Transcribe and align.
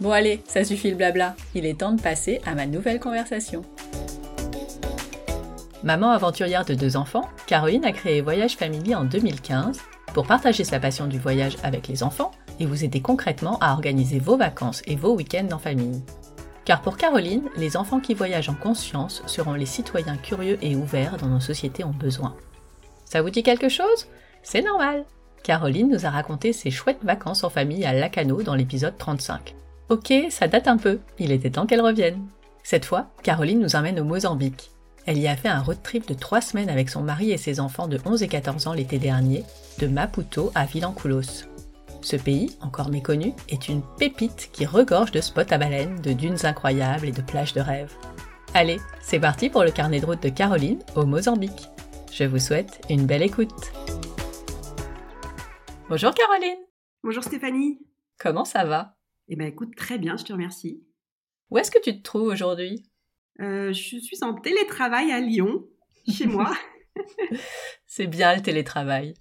Bon 0.00 0.10
allez, 0.10 0.42
ça 0.46 0.64
suffit 0.64 0.90
le 0.90 0.96
blabla, 0.96 1.36
il 1.54 1.66
est 1.66 1.78
temps 1.78 1.92
de 1.92 2.00
passer 2.00 2.40
à 2.44 2.54
ma 2.54 2.66
nouvelle 2.66 2.98
conversation. 2.98 3.62
Maman 5.84 6.10
aventurière 6.10 6.64
de 6.64 6.74
deux 6.74 6.96
enfants, 6.96 7.28
Caroline 7.46 7.84
a 7.84 7.92
créé 7.92 8.20
Voyage 8.20 8.56
Family 8.56 8.94
en 8.94 9.04
2015 9.04 9.78
pour 10.12 10.26
partager 10.26 10.64
sa 10.64 10.80
passion 10.80 11.06
du 11.06 11.18
voyage 11.18 11.56
avec 11.62 11.86
les 11.88 12.02
enfants 12.02 12.32
et 12.58 12.66
vous 12.66 12.84
aider 12.84 13.00
concrètement 13.00 13.58
à 13.60 13.72
organiser 13.72 14.18
vos 14.18 14.36
vacances 14.36 14.82
et 14.86 14.96
vos 14.96 15.14
week-ends 15.14 15.52
en 15.52 15.58
famille. 15.58 16.02
Car 16.64 16.80
pour 16.80 16.96
Caroline, 16.96 17.48
les 17.56 17.76
enfants 17.76 18.00
qui 18.00 18.14
voyagent 18.14 18.48
en 18.48 18.54
conscience 18.54 19.22
seront 19.26 19.54
les 19.54 19.66
citoyens 19.66 20.16
curieux 20.16 20.58
et 20.62 20.74
ouverts 20.74 21.18
dont 21.18 21.26
nos 21.26 21.40
sociétés 21.40 21.84
ont 21.84 21.90
besoin. 21.90 22.34
Ça 23.04 23.22
vous 23.22 23.30
dit 23.30 23.42
quelque 23.42 23.68
chose? 23.68 24.08
C'est 24.42 24.62
normal 24.62 25.04
Caroline 25.42 25.90
nous 25.90 26.06
a 26.06 26.10
raconté 26.10 26.54
ses 26.54 26.70
chouettes 26.70 27.04
vacances 27.04 27.44
en 27.44 27.50
famille 27.50 27.84
à 27.84 27.92
Lacano 27.92 28.42
dans 28.42 28.54
l'épisode 28.54 28.96
35. 28.96 29.54
Ok, 29.90 30.12
ça 30.30 30.48
date 30.48 30.66
un 30.66 30.78
peu, 30.78 31.00
il 31.18 31.30
était 31.30 31.50
temps 31.50 31.66
qu'elle 31.66 31.82
revienne. 31.82 32.26
Cette 32.62 32.86
fois, 32.86 33.08
Caroline 33.22 33.60
nous 33.60 33.76
emmène 33.76 34.00
au 34.00 34.04
Mozambique. 34.04 34.70
Elle 35.04 35.18
y 35.18 35.28
a 35.28 35.36
fait 35.36 35.48
un 35.48 35.60
road 35.60 35.76
trip 35.82 36.08
de 36.08 36.14
3 36.14 36.40
semaines 36.40 36.70
avec 36.70 36.88
son 36.88 37.02
mari 37.02 37.32
et 37.32 37.36
ses 37.36 37.60
enfants 37.60 37.86
de 37.86 37.98
11 38.06 38.22
et 38.22 38.28
14 38.28 38.66
ans 38.66 38.72
l'été 38.72 38.98
dernier, 38.98 39.44
de 39.78 39.86
Maputo 39.86 40.50
à 40.54 40.64
Vilanculos. 40.64 41.44
Ce 42.00 42.16
pays, 42.16 42.56
encore 42.62 42.88
méconnu, 42.88 43.34
est 43.50 43.68
une 43.68 43.82
pépite 43.98 44.48
qui 44.52 44.64
regorge 44.64 45.10
de 45.10 45.20
spots 45.20 45.52
à 45.52 45.58
baleines, 45.58 46.00
de 46.00 46.14
dunes 46.14 46.46
incroyables 46.46 47.08
et 47.08 47.12
de 47.12 47.20
plages 47.20 47.52
de 47.52 47.60
rêve. 47.60 47.92
Allez, 48.54 48.80
c'est 49.02 49.20
parti 49.20 49.50
pour 49.50 49.64
le 49.64 49.70
carnet 49.70 50.00
de 50.00 50.06
route 50.06 50.22
de 50.22 50.30
Caroline 50.30 50.82
au 50.96 51.04
Mozambique. 51.04 51.68
Je 52.10 52.24
vous 52.24 52.38
souhaite 52.38 52.80
une 52.88 53.04
belle 53.04 53.22
écoute. 53.22 53.72
Bonjour 55.90 56.14
Caroline. 56.14 56.64
Bonjour 57.02 57.22
Stéphanie. 57.22 57.80
Comment 58.18 58.46
ça 58.46 58.64
va? 58.64 58.93
Eh 59.28 59.36
bien, 59.36 59.46
écoute, 59.46 59.74
très 59.76 59.98
bien, 59.98 60.16
je 60.16 60.24
te 60.24 60.32
remercie. 60.32 60.82
Où 61.50 61.58
est-ce 61.58 61.70
que 61.70 61.80
tu 61.80 61.96
te 61.96 62.02
trouves 62.02 62.28
aujourd'hui? 62.28 62.84
Euh, 63.40 63.72
Je 63.72 63.98
suis 63.98 64.22
en 64.22 64.34
télétravail 64.34 65.12
à 65.12 65.20
Lyon, 65.20 65.66
chez 66.08 66.26
moi. 66.26 66.52
C'est 67.86 68.06
bien 68.06 68.34
le 68.34 68.42
télétravail. 68.42 69.14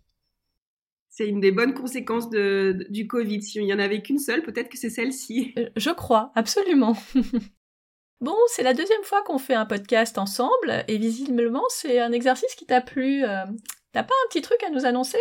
C'est 1.10 1.28
une 1.28 1.40
des 1.40 1.52
bonnes 1.52 1.74
conséquences 1.76 2.30
de, 2.30 2.88
du 2.90 3.08
Covid. 3.08 3.42
S'il 3.42 3.64
n'y 3.64 3.74
en 3.74 3.80
avait 3.80 4.02
qu'une 4.02 4.18
seule, 4.18 4.42
peut-être 4.42 4.70
que 4.70 4.80
c'est 4.80 4.90
celle-ci. 4.90 5.54
Euh, 5.60 5.70
je 5.76 5.92
crois, 5.92 6.32
absolument. 6.34 6.98
bon, 8.22 8.36
c'est 8.48 8.64
la 8.64 8.74
deuxième 8.74 9.04
fois 9.04 9.22
qu'on 9.22 9.38
fait 9.38 9.54
un 9.54 9.68
podcast 9.68 10.18
ensemble 10.18 10.84
et 10.88 10.98
visiblement, 10.98 11.64
c'est 11.70 12.00
un 12.00 12.12
exercice 12.12 12.56
qui 12.56 12.66
t'a 12.66 12.82
plu. 12.82 13.24
Euh, 13.24 13.46
t'as 13.92 14.04
pas 14.04 14.16
un 14.26 14.30
petit 14.30 14.42
truc 14.42 14.64
à 14.64 14.72
nous 14.72 14.86
annoncer? 14.86 15.20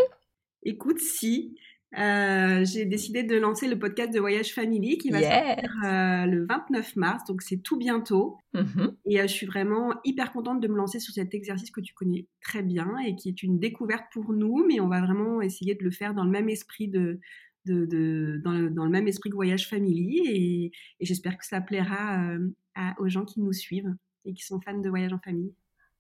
Écoute, 0.63 0.99
si. 0.99 1.59
Euh, 1.99 2.65
j'ai 2.65 2.87
décidé 2.87 3.23
de 3.23 3.37
lancer 3.37 3.69
le 3.69 3.79
podcast 3.79 4.13
de 4.13 4.19
Voyage 4.19 4.55
Family 4.55 4.97
qui 4.97 5.11
va 5.11 5.21
sortir 5.21 5.71
euh, 5.85 6.25
le 6.27 6.47
29 6.47 6.97
mars, 6.97 7.25
donc 7.27 7.43
c'est 7.43 7.59
tout 7.59 7.77
bientôt. 7.77 8.39
Mm-hmm. 8.55 8.95
Et 9.07 9.21
euh, 9.21 9.27
je 9.27 9.33
suis 9.33 9.47
vraiment 9.47 9.95
hyper 10.05 10.33
contente 10.33 10.61
de 10.61 10.69
me 10.69 10.77
lancer 10.77 11.01
sur 11.01 11.13
cet 11.13 11.35
exercice 11.35 11.71
que 11.71 11.83
tu 11.83 11.93
connais 11.93 12.27
très 12.41 12.63
bien 12.63 12.97
et 13.07 13.15
qui 13.15 13.29
est 13.29 13.43
une 13.43 13.59
découverte 13.59 14.07
pour 14.13 14.33
nous, 14.33 14.65
mais 14.67 14.81
on 14.81 14.89
va 14.89 15.03
vraiment 15.03 15.43
essayer 15.43 15.75
de 15.75 15.85
le 15.85 15.91
faire 15.91 16.15
dans 16.15 16.25
le 16.25 16.31
même 16.31 16.49
esprit 16.49 16.89
de, 16.89 17.21
de, 17.67 17.85
de 17.85 18.41
dans, 18.43 18.53
le, 18.53 18.71
dans, 18.71 18.85
le, 18.85 18.91
même 18.91 19.07
esprit 19.07 19.29
que 19.29 19.35
Voyage 19.35 19.69
Family 19.69 20.23
et, 20.27 20.73
et 21.01 21.05
j'espère 21.05 21.37
que 21.37 21.45
ça 21.45 21.61
plaira 21.61 22.27
à, 22.75 22.95
aux 23.01 23.09
gens 23.09 23.27
qui 23.27 23.41
nous 23.41 23.53
suivent 23.53 23.95
et 24.25 24.33
qui 24.33 24.45
sont 24.45 24.61
fans 24.63 24.79
de 24.79 24.89
voyage 24.89 25.13
en 25.13 25.19
famille. 25.19 25.53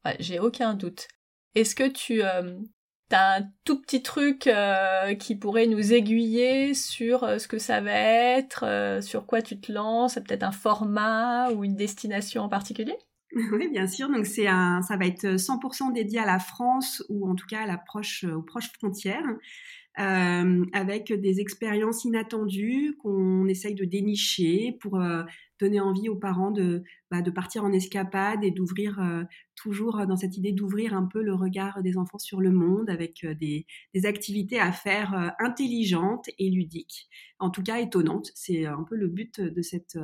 Ouais, 0.07 0.17
j'ai 0.21 0.39
aucun 0.39 0.73
doute. 0.73 1.07
Est-ce 1.55 1.75
que 1.75 1.89
tu, 1.89 2.23
Un 3.13 3.43
tout 3.65 3.81
petit 3.81 4.03
truc 4.03 4.47
euh, 4.47 5.15
qui 5.15 5.37
pourrait 5.37 5.67
nous 5.67 5.93
aiguiller 5.93 6.73
sur 6.73 7.25
euh, 7.25 7.39
ce 7.39 7.47
que 7.47 7.59
ça 7.59 7.81
va 7.81 7.93
être, 7.93 8.65
euh, 8.65 9.01
sur 9.03 9.27
quoi 9.27 9.43
tu 9.43 9.61
te 9.61 9.71
lances, 9.71 10.15
peut-être 10.15 10.45
un 10.45 10.53
format 10.53 11.51
ou 11.51 11.65
une 11.65 11.77
destination 11.77 12.43
en 12.43 12.49
particulier? 12.49 12.97
Oui, 13.53 13.69
bien 13.71 13.87
sûr. 13.87 14.11
Donc 14.11 14.27
c'est 14.27 14.47
un, 14.47 14.83
ça 14.83 14.97
va 14.97 15.07
être 15.07 15.37
100% 15.37 15.93
dédié 15.93 16.19
à 16.19 16.27
la 16.27 16.39
France 16.39 17.03
ou 17.09 17.29
en 17.29 17.35
tout 17.35 17.47
cas 17.47 17.63
à 17.63 17.67
la 17.67 17.79
proche, 17.79 18.25
aux 18.25 18.43
proches 18.43 18.71
frontières. 18.79 19.27
avec 19.97 21.13
des 21.13 21.41
expériences 21.41 22.05
inattendues 22.05 22.95
qu'on 23.03 23.47
essaye 23.47 23.75
de 23.75 23.87
dénicher 23.87 24.77
pour 24.81 25.01
donner 25.63 25.81
envie 25.81 26.09
aux 26.09 26.17
parents 26.17 26.51
de, 26.51 26.83
bah, 27.11 27.23
de 27.23 27.31
partir 27.31 27.65
en 27.65 27.73
escapade 27.73 28.43
et 28.43 28.51
d'ouvrir, 28.51 28.99
euh, 29.01 29.23
toujours 29.55 30.01
euh, 30.01 30.07
dans 30.07 30.17
cette 30.17 30.37
idée 30.37 30.53
d'ouvrir 30.53 30.95
un 30.95 31.07
peu 31.07 31.23
le 31.23 31.35
regard 31.35 31.83
des 31.83 31.97
enfants 31.97 32.19
sur 32.19 32.41
le 32.41 32.51
monde 32.51 32.91
avec 32.91 33.23
euh, 33.25 33.35
des, 33.35 33.67
des, 33.95 34.07
activités 34.07 34.59
à 34.59 34.73
faire 34.73 35.35
intelligentes 35.39 36.29
et 36.39 36.51
ludiques. 36.51 37.09
En 37.39 37.51
tout 37.51 37.63
cas, 37.63 37.79
étonnantes. 37.79 38.31
C'est 38.35 38.67
un 38.67 38.83
peu 38.83 38.97
le 38.97 39.07
but 39.07 39.41
de, 39.41 39.63
cette, 39.63 39.97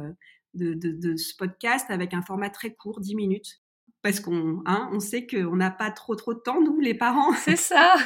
de, 0.54 0.74
de, 0.74 0.92
de, 0.92 1.16
ce 1.16 1.34
podcast 1.36 1.86
avec 1.90 2.14
un 2.14 2.22
format 2.22 2.50
très 2.50 2.74
court, 2.74 3.00
10 3.00 3.16
minutes. 3.16 3.60
Parce 4.02 4.20
qu'on 4.20 4.62
hein, 4.64 4.88
on 4.92 5.00
sait 5.00 5.26
qu'on 5.26 5.56
n'a 5.56 5.72
pas 5.72 5.90
trop 5.90 6.14
trop 6.14 6.34
de 6.34 6.38
temps, 6.38 6.62
nous, 6.62 6.78
les 6.78 6.94
parents. 6.94 7.32
C'est 7.32 7.56
ça 7.56 7.96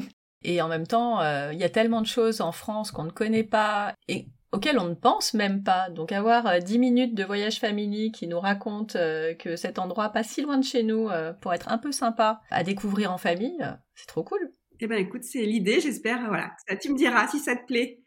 Et 0.44 0.60
en 0.60 0.68
même 0.68 0.86
temps, 0.86 1.20
il 1.50 1.58
y 1.58 1.62
a 1.62 1.68
tellement 1.68 2.00
de 2.00 2.06
choses 2.06 2.40
en 2.40 2.50
France 2.50 2.90
qu'on 2.90 3.04
ne 3.04 3.10
connaît 3.10 3.44
pas. 3.44 3.94
Et 4.08 4.26
auquel 4.52 4.78
on 4.78 4.84
ne 4.84 4.94
pense 4.94 5.34
même 5.34 5.64
pas. 5.64 5.90
Donc 5.90 6.12
avoir 6.12 6.60
10 6.60 6.76
euh, 6.76 6.78
minutes 6.78 7.14
de 7.14 7.24
voyage 7.24 7.58
famille 7.58 8.12
qui 8.12 8.28
nous 8.28 8.38
raconte 8.38 8.96
euh, 8.96 9.34
que 9.34 9.56
cet 9.56 9.78
endroit 9.78 10.10
pas 10.10 10.22
si 10.22 10.42
loin 10.42 10.58
de 10.58 10.64
chez 10.64 10.82
nous 10.82 11.08
euh, 11.08 11.32
pour 11.32 11.52
être 11.52 11.72
un 11.72 11.78
peu 11.78 11.90
sympa 11.90 12.40
à 12.50 12.62
découvrir 12.62 13.12
en 13.12 13.18
famille, 13.18 13.66
c'est 13.94 14.06
trop 14.06 14.22
cool. 14.22 14.52
Eh 14.80 14.86
ben 14.86 14.98
écoute, 14.98 15.24
c'est 15.24 15.44
l'idée, 15.44 15.80
j'espère, 15.80 16.26
voilà, 16.28 16.52
ça, 16.68 16.76
tu 16.76 16.92
me 16.92 16.96
diras 16.96 17.28
si 17.28 17.38
ça 17.38 17.56
te 17.56 17.66
plaît. 17.66 18.00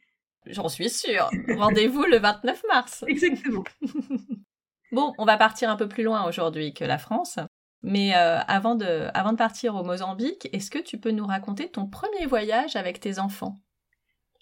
J'en 0.45 0.69
suis 0.69 0.89
sûre. 0.89 1.29
Rendez-vous 1.57 2.03
le 2.03 2.17
29 2.17 2.61
mars. 2.67 3.03
Exactement. 3.07 3.63
bon, 4.91 5.13
on 5.17 5.25
va 5.25 5.37
partir 5.37 5.69
un 5.69 5.75
peu 5.75 5.87
plus 5.87 6.03
loin 6.03 6.27
aujourd'hui 6.27 6.73
que 6.73 6.83
la 6.83 6.97
France. 6.97 7.39
Mais 7.81 8.13
avant, 8.13 8.73
de, 8.73 9.09
avant 9.13 9.31
de 9.31 9.37
partir 9.37 9.75
au 9.75 9.83
Mozambique, 9.83 10.49
est-ce 10.53 10.71
que 10.71 10.79
tu 10.79 10.99
peux 10.99 11.11
nous 11.11 11.25
raconter 11.25 11.69
ton 11.69 11.85
premier 11.85 12.25
voyage 12.25 12.75
avec 12.75 12.99
tes 12.99 13.19
enfants? 13.19 13.61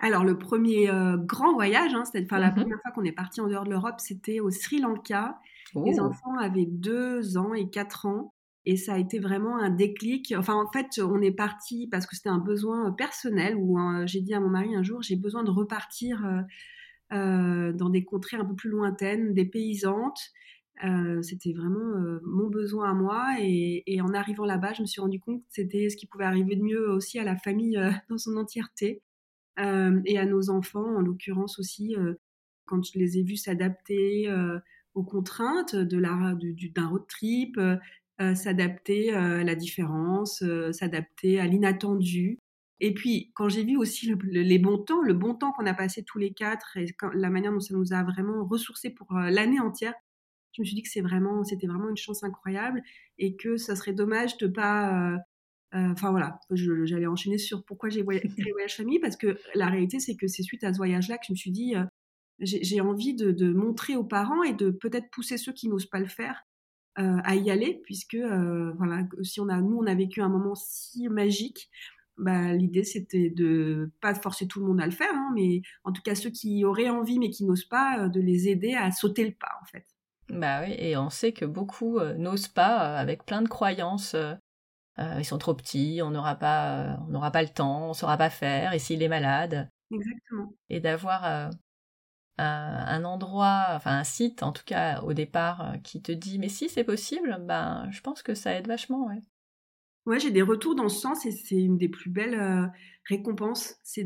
Alors, 0.03 0.25
le 0.25 0.38
premier 0.38 0.89
euh, 0.89 1.15
grand 1.15 1.53
voyage, 1.53 1.94
hein, 1.94 2.03
c'est-à-dire 2.03 2.38
la 2.38 2.51
mmh 2.51 2.55
première 2.55 2.81
fois 2.81 2.91
qu'on 2.91 3.05
est 3.05 3.13
parti 3.13 3.39
en 3.39 3.47
dehors 3.47 3.63
de 3.63 3.69
l'Europe, 3.69 3.95
c'était 4.00 4.41
au 4.41 4.51
Sri 4.51 4.81
Lanka. 4.81 5.39
Les 5.75 5.97
oh. 5.97 6.03
enfants 6.03 6.38
avaient 6.38 6.65
deux 6.65 7.38
ans 7.38 7.53
et 7.53 7.69
quatre 7.69 8.05
ans. 8.05 8.33
Et 8.65 8.75
ça 8.75 8.95
a 8.95 8.97
été 8.97 9.19
vraiment 9.19 9.57
un 9.57 9.69
déclic. 9.69 10.33
Enfin, 10.38 10.55
en 10.55 10.69
fait, 10.69 11.00
on 11.01 11.21
est 11.21 11.31
parti 11.31 11.88
parce 11.89 12.05
que 12.05 12.17
c'était 12.17 12.27
un 12.27 12.38
besoin 12.38 12.91
personnel 12.91 13.55
où 13.55 13.79
hein, 13.79 14.05
j'ai 14.05 14.19
dit 14.19 14.33
à 14.33 14.41
mon 14.41 14.50
mari 14.50 14.75
un 14.75 14.83
jour, 14.83 15.01
j'ai 15.01 15.15
besoin 15.15 15.45
de 15.45 15.51
repartir 15.51 16.25
euh, 16.25 16.41
euh, 17.17 17.71
dans 17.71 17.89
des 17.89 18.03
contrées 18.03 18.35
un 18.35 18.44
peu 18.44 18.56
plus 18.56 18.69
lointaines, 18.69 19.33
des 19.33 19.45
paysantes. 19.45 20.19
c'était 21.21 21.53
vraiment 21.53 22.19
mon 22.25 22.49
besoin 22.49 22.89
à 22.89 22.94
moi. 22.94 23.35
Et, 23.39 23.83
et 23.88 24.01
en 24.01 24.13
arrivant 24.13 24.44
là-bas, 24.44 24.73
je 24.73 24.81
me 24.81 24.88
suis 24.88 24.99
rendu 24.99 25.21
compte 25.21 25.39
que 25.39 25.47
c'était 25.49 25.89
ce 25.89 25.95
qui 25.95 26.07
pouvait 26.07 26.25
arriver 26.25 26.57
de 26.57 26.63
mieux 26.63 26.89
aussi 26.89 27.19
à 27.19 27.23
la 27.23 27.38
famille 27.38 27.79
dans 28.09 28.17
son 28.17 28.35
entièreté 28.35 29.01
et 29.57 30.17
à 30.17 30.25
nos 30.25 30.50
enfants, 30.50 30.97
en 30.97 31.01
l'occurrence 31.01 31.59
aussi, 31.59 31.95
quand 32.65 32.83
je 32.83 32.97
les 32.97 33.17
ai 33.17 33.23
vus 33.23 33.38
s'adapter 33.38 34.33
aux 34.94 35.03
contraintes 35.03 35.75
de 35.75 35.97
la, 35.97 36.35
d'un 36.75 36.88
road 36.88 37.05
trip, 37.07 37.59
s'adapter 38.35 39.13
à 39.13 39.44
la 39.44 39.55
différence, 39.55 40.44
s'adapter 40.71 41.39
à 41.39 41.47
l'inattendu. 41.47 42.39
Et 42.79 42.94
puis, 42.94 43.31
quand 43.35 43.47
j'ai 43.47 43.63
vu 43.63 43.77
aussi 43.77 44.13
les 44.23 44.59
bons 44.59 44.77
temps, 44.77 45.01
le 45.01 45.13
bon 45.13 45.35
temps 45.35 45.51
qu'on 45.53 45.65
a 45.65 45.73
passé 45.73 46.03
tous 46.03 46.17
les 46.17 46.33
quatre 46.33 46.77
et 46.77 46.85
la 47.13 47.29
manière 47.29 47.51
dont 47.51 47.59
ça 47.59 47.73
nous 47.73 47.94
a 47.94 48.03
vraiment 48.03 48.45
ressourcés 48.45 48.89
pour 48.89 49.13
l'année 49.13 49.59
entière, 49.59 49.94
je 50.53 50.61
me 50.61 50.65
suis 50.65 50.75
dit 50.75 50.83
que 50.83 50.89
c'est 50.89 51.01
vraiment, 51.01 51.44
c'était 51.44 51.67
vraiment 51.67 51.89
une 51.89 51.97
chance 51.97 52.23
incroyable 52.23 52.83
et 53.17 53.35
que 53.35 53.57
ça 53.57 53.75
serait 53.75 53.94
dommage 53.94 54.38
de 54.38 54.47
pas. 54.47 55.17
Enfin 55.73 56.11
voilà, 56.11 56.39
j'allais 56.51 57.07
enchaîner 57.07 57.39
sur 57.39 57.65
pourquoi 57.65 57.89
j'ai 57.89 58.03
voyagé 58.03 58.29
les 58.37 58.51
voyages 58.51 58.77
famille 58.77 58.99
parce 58.99 59.17
que 59.17 59.37
la 59.55 59.67
réalité 59.67 59.99
c'est 59.99 60.15
que 60.15 60.27
c'est 60.27 60.43
suite 60.43 60.63
à 60.63 60.71
ce 60.71 60.77
voyage-là 60.77 61.17
que 61.17 61.25
je 61.27 61.33
me 61.33 61.35
suis 61.35 61.51
dit 61.51 61.73
j'ai 62.39 62.81
envie 62.81 63.15
de, 63.15 63.53
montrer 63.53 63.95
aux 63.95 64.03
parents 64.03 64.43
et 64.43 64.53
de 64.53 64.69
peut-être 64.69 65.09
pousser 65.11 65.37
ceux 65.37 65.53
qui 65.53 65.69
n'osent 65.69 65.89
pas 65.89 65.99
le 65.99 66.07
faire 66.07 66.45
à 66.95 67.35
y 67.35 67.49
aller, 67.49 67.81
puisque 67.83 68.17
voilà, 68.77 69.07
si 69.23 69.39
on 69.39 69.49
a, 69.49 69.61
nous, 69.61 69.77
on 69.77 69.87
a 69.87 69.95
vécu 69.95 70.21
un 70.21 70.29
moment 70.29 70.53
si 70.55 71.09
magique, 71.09 71.69
bah, 72.17 72.53
l'idée 72.53 72.83
c'était 72.83 73.31
de 73.31 73.91
pas 73.99 74.13
forcer 74.13 74.47
tout 74.47 74.59
le 74.59 74.67
monde 74.67 74.79
à 74.79 74.85
le 74.85 74.91
faire, 74.91 75.13
hein, 75.13 75.31
mais 75.33 75.61
en 75.83 75.91
tout 75.91 76.03
cas 76.03 76.13
ceux 76.13 76.29
qui 76.29 76.63
auraient 76.63 76.89
envie 76.89 77.17
mais 77.17 77.31
qui 77.31 77.43
n'osent 77.43 77.65
pas, 77.65 78.07
de 78.09 78.21
les 78.21 78.47
aider 78.47 78.75
à 78.75 78.91
sauter 78.91 79.25
le 79.25 79.33
pas 79.33 79.49
en 79.61 79.65
fait. 79.65 79.85
Bah 80.29 80.61
oui, 80.63 80.75
et 80.77 80.95
on 80.95 81.09
sait 81.09 81.31
que 81.31 81.45
beaucoup 81.45 81.99
n'osent 82.17 82.47
pas 82.47 82.97
avec 82.97 83.25
plein 83.25 83.41
de 83.41 83.49
croyances. 83.49 84.15
Ils 84.98 85.25
sont 85.25 85.38
trop 85.38 85.54
petits, 85.54 86.01
on 86.04 86.12
n'aura 86.12 86.36
pas, 86.36 86.98
on 87.07 87.12
n'aura 87.12 87.31
pas 87.31 87.42
le 87.42 87.50
temps, 87.50 87.86
on 87.86 87.90
ne 87.90 87.94
saura 87.94 88.18
pas 88.18 88.30
faire, 88.30 88.74
et 88.74 88.80
s'il 88.80 89.01
est 89.04 89.07
malade. 89.07 89.69
Exactement. 89.92 90.54
Et 90.69 90.80
d'avoir 90.80 91.51
un 92.38 93.04
endroit, 93.06 93.68
enfin 93.72 93.98
un 94.00 94.04
site 94.04 94.44
en 94.44 94.51
tout 94.51 94.63
cas 94.66 95.01
au 95.01 95.13
départ, 95.13 95.75
qui 95.84 96.01
te 96.01 96.12
dit 96.12 96.40
mais 96.40 96.50
si 96.50 96.69
c'est 96.69 96.84
possible, 96.84 97.38
ben 97.42 97.88
je 97.92 98.01
pense 98.01 98.22
que 98.24 98.34
ça 98.36 98.54
aide 98.54 98.68
vachement, 98.68 99.06
ouais. 99.07 99.22
Ouais, 100.05 100.19
j'ai 100.19 100.31
des 100.31 100.41
retours 100.41 100.75
dans 100.75 100.89
ce 100.89 101.00
sens 101.00 101.25
et 101.25 101.31
c'est 101.31 101.55
une 101.55 101.77
des 101.77 101.88
plus 101.88 102.09
belles 102.09 102.71
récompenses, 103.05 103.75
c'est 103.83 104.05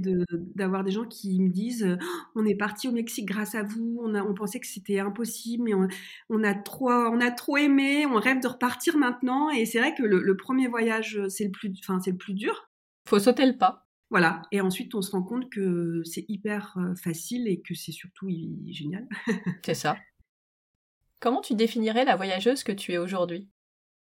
d'avoir 0.55 0.83
des 0.83 0.91
gens 0.91 1.05
qui 1.05 1.41
me 1.41 1.49
disent 1.49 1.97
«On 2.35 2.45
est 2.45 2.55
parti 2.55 2.88
au 2.88 2.91
Mexique 2.91 3.25
grâce 3.25 3.55
à 3.55 3.63
vous, 3.63 3.99
on, 4.03 4.13
a, 4.13 4.23
on 4.23 4.33
pensait 4.33 4.59
que 4.59 4.67
c'était 4.67 4.99
impossible, 4.99 5.63
mais 5.63 5.73
on, 6.29 6.44
a 6.44 6.53
trop, 6.53 6.91
on 6.91 7.19
a 7.19 7.31
trop 7.31 7.57
aimé, 7.57 8.05
on 8.05 8.15
rêve 8.15 8.41
de 8.41 8.47
repartir 8.47 8.97
maintenant». 8.97 9.49
Et 9.49 9.65
c'est 9.65 9.79
vrai 9.79 9.95
que 9.95 10.03
le, 10.03 10.38
premier 10.38 10.67
voyage, 10.67 11.19
c'est 11.29 11.45
le, 11.45 11.51
plus, 11.51 11.73
c'est 12.03 12.11
le 12.11 12.17
plus 12.17 12.33
dur. 12.33 12.69
Faut 13.07 13.19
sauter 13.19 13.45
le 13.45 13.57
pas. 13.57 13.88
Voilà, 14.09 14.43
et 14.51 14.61
ensuite 14.61 14.95
on 14.95 15.01
se 15.01 15.11
rend 15.11 15.23
compte 15.23 15.50
que 15.50 16.01
c'est 16.05 16.25
hyper 16.29 16.77
facile 17.03 17.47
et 17.47 17.59
que 17.59 17.73
c'est 17.73 17.91
surtout 17.91 18.29
génial. 18.67 19.07
c'est 19.65 19.73
ça. 19.73 19.97
Comment 21.19 21.41
tu 21.41 21.55
définirais 21.55 22.05
la 22.05 22.15
voyageuse 22.15 22.63
que 22.63 22.71
tu 22.71 22.93
es 22.93 22.97
aujourd'hui? 22.97 23.50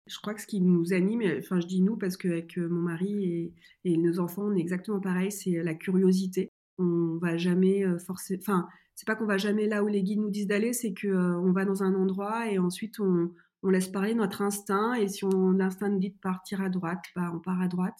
Je 0.07 0.19
crois 0.19 0.33
que 0.33 0.41
ce 0.41 0.47
qui 0.47 0.61
nous 0.61 0.93
anime, 0.93 1.21
enfin 1.39 1.59
je 1.59 1.67
dis 1.67 1.81
nous 1.81 1.97
parce 1.97 2.17
qu'avec 2.17 2.57
mon 2.57 2.81
mari 2.81 3.53
et, 3.83 3.97
nos 3.97 4.19
enfants 4.19 4.43
on 4.45 4.55
est 4.55 4.59
exactement 4.61 4.99
pareil, 4.99 5.31
c'est 5.31 5.63
la 5.63 5.73
curiosité. 5.73 6.51
On 6.77 7.17
va 7.21 7.37
jamais 7.37 7.83
forcer, 7.99 8.37
enfin 8.39 8.67
c'est 8.95 9.05
pas 9.05 9.15
qu'on 9.15 9.25
va 9.25 9.37
jamais 9.37 9.67
là 9.67 9.83
où 9.83 9.87
les 9.87 10.03
guides 10.03 10.19
nous 10.19 10.29
disent 10.29 10.47
d'aller, 10.47 10.73
c'est 10.73 10.93
qu'on 10.93 11.51
va 11.51 11.65
dans 11.65 11.83
un 11.83 11.93
endroit 11.95 12.51
et 12.51 12.59
ensuite 12.59 12.99
on, 12.99 13.31
laisse 13.63 13.89
parler 13.89 14.15
notre 14.15 14.41
instinct 14.41 14.93
et 14.93 15.09
si 15.09 15.25
on, 15.25 15.51
l'instinct 15.51 15.89
nous 15.89 15.99
dit 15.99 16.11
de 16.11 16.19
partir 16.21 16.61
à 16.61 16.69
droite, 16.69 17.03
bah, 17.15 17.31
on 17.33 17.39
part 17.39 17.61
à 17.61 17.67
droite. 17.67 17.99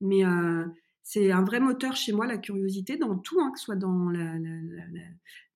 Mais 0.00 0.22
c'est 1.02 1.32
un 1.32 1.42
vrai 1.42 1.60
moteur 1.60 1.96
chez 1.96 2.12
moi, 2.12 2.26
la 2.26 2.38
curiosité, 2.38 2.96
dans 2.96 3.18
tout, 3.18 3.40
hein, 3.40 3.50
que 3.52 3.58
ce 3.58 3.64
soit 3.66 3.76
dans, 3.76 4.12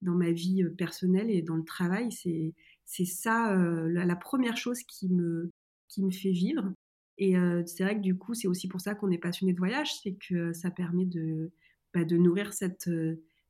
ma 0.02 0.30
vie 0.30 0.62
euh, 0.62 0.70
personnelle 0.70 1.30
et 1.30 1.42
dans 1.42 1.56
le 1.56 1.64
travail. 1.64 2.10
C'est, 2.12 3.04
ça 3.04 3.52
euh, 3.52 3.88
la, 3.92 4.16
première 4.16 4.56
chose 4.56 4.82
qui 4.82 5.08
me, 5.08 5.52
qui 5.88 6.02
me 6.02 6.10
fait 6.10 6.30
vivre. 6.30 6.72
Et 7.18 7.36
euh, 7.36 7.62
c'est 7.66 7.84
vrai 7.84 7.96
que 7.96 8.02
du 8.02 8.16
coup, 8.16 8.34
c'est 8.34 8.48
aussi 8.48 8.68
pour 8.68 8.80
ça 8.80 8.94
qu'on 8.94 9.10
est 9.10 9.18
passionné 9.18 9.52
de 9.52 9.58
voyage, 9.58 9.94
c'est 10.02 10.14
que 10.14 10.52
ça 10.52 10.70
permet 10.70 11.06
de, 11.06 11.50
bah, 11.94 12.04
de 12.04 12.16
nourrir 12.16 12.52
cette, 12.52 12.90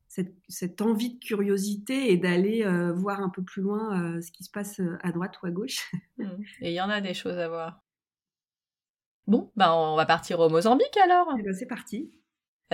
cette, 0.07 0.35
cette, 0.47 0.81
envie 0.81 1.15
de 1.15 1.19
curiosité 1.19 2.11
et 2.11 2.17
d'aller 2.17 2.63
voir 2.95 3.21
un 3.21 3.29
peu 3.29 3.43
plus 3.43 3.61
loin 3.61 4.21
ce 4.21 4.31
qui 4.31 4.43
se 4.43 4.51
passe 4.51 4.81
à 5.01 5.11
droite 5.11 5.35
ou 5.41 5.47
à 5.47 5.51
gauche. 5.51 5.91
Mmh. 6.19 6.41
Et 6.61 6.71
il 6.71 6.73
y 6.73 6.81
en 6.81 6.89
a 6.89 6.99
des 6.99 7.13
choses 7.13 7.37
à 7.37 7.47
voir. 7.47 7.83
Bon, 9.27 9.51
bah 9.57 9.75
on 9.75 9.97
va 9.97 10.05
partir 10.05 10.39
au 10.39 10.49
Mozambique 10.49 10.97
alors. 11.03 11.27
Eh 11.37 11.43
ben, 11.43 11.53
c'est 11.53 11.67
parti. 11.67 12.09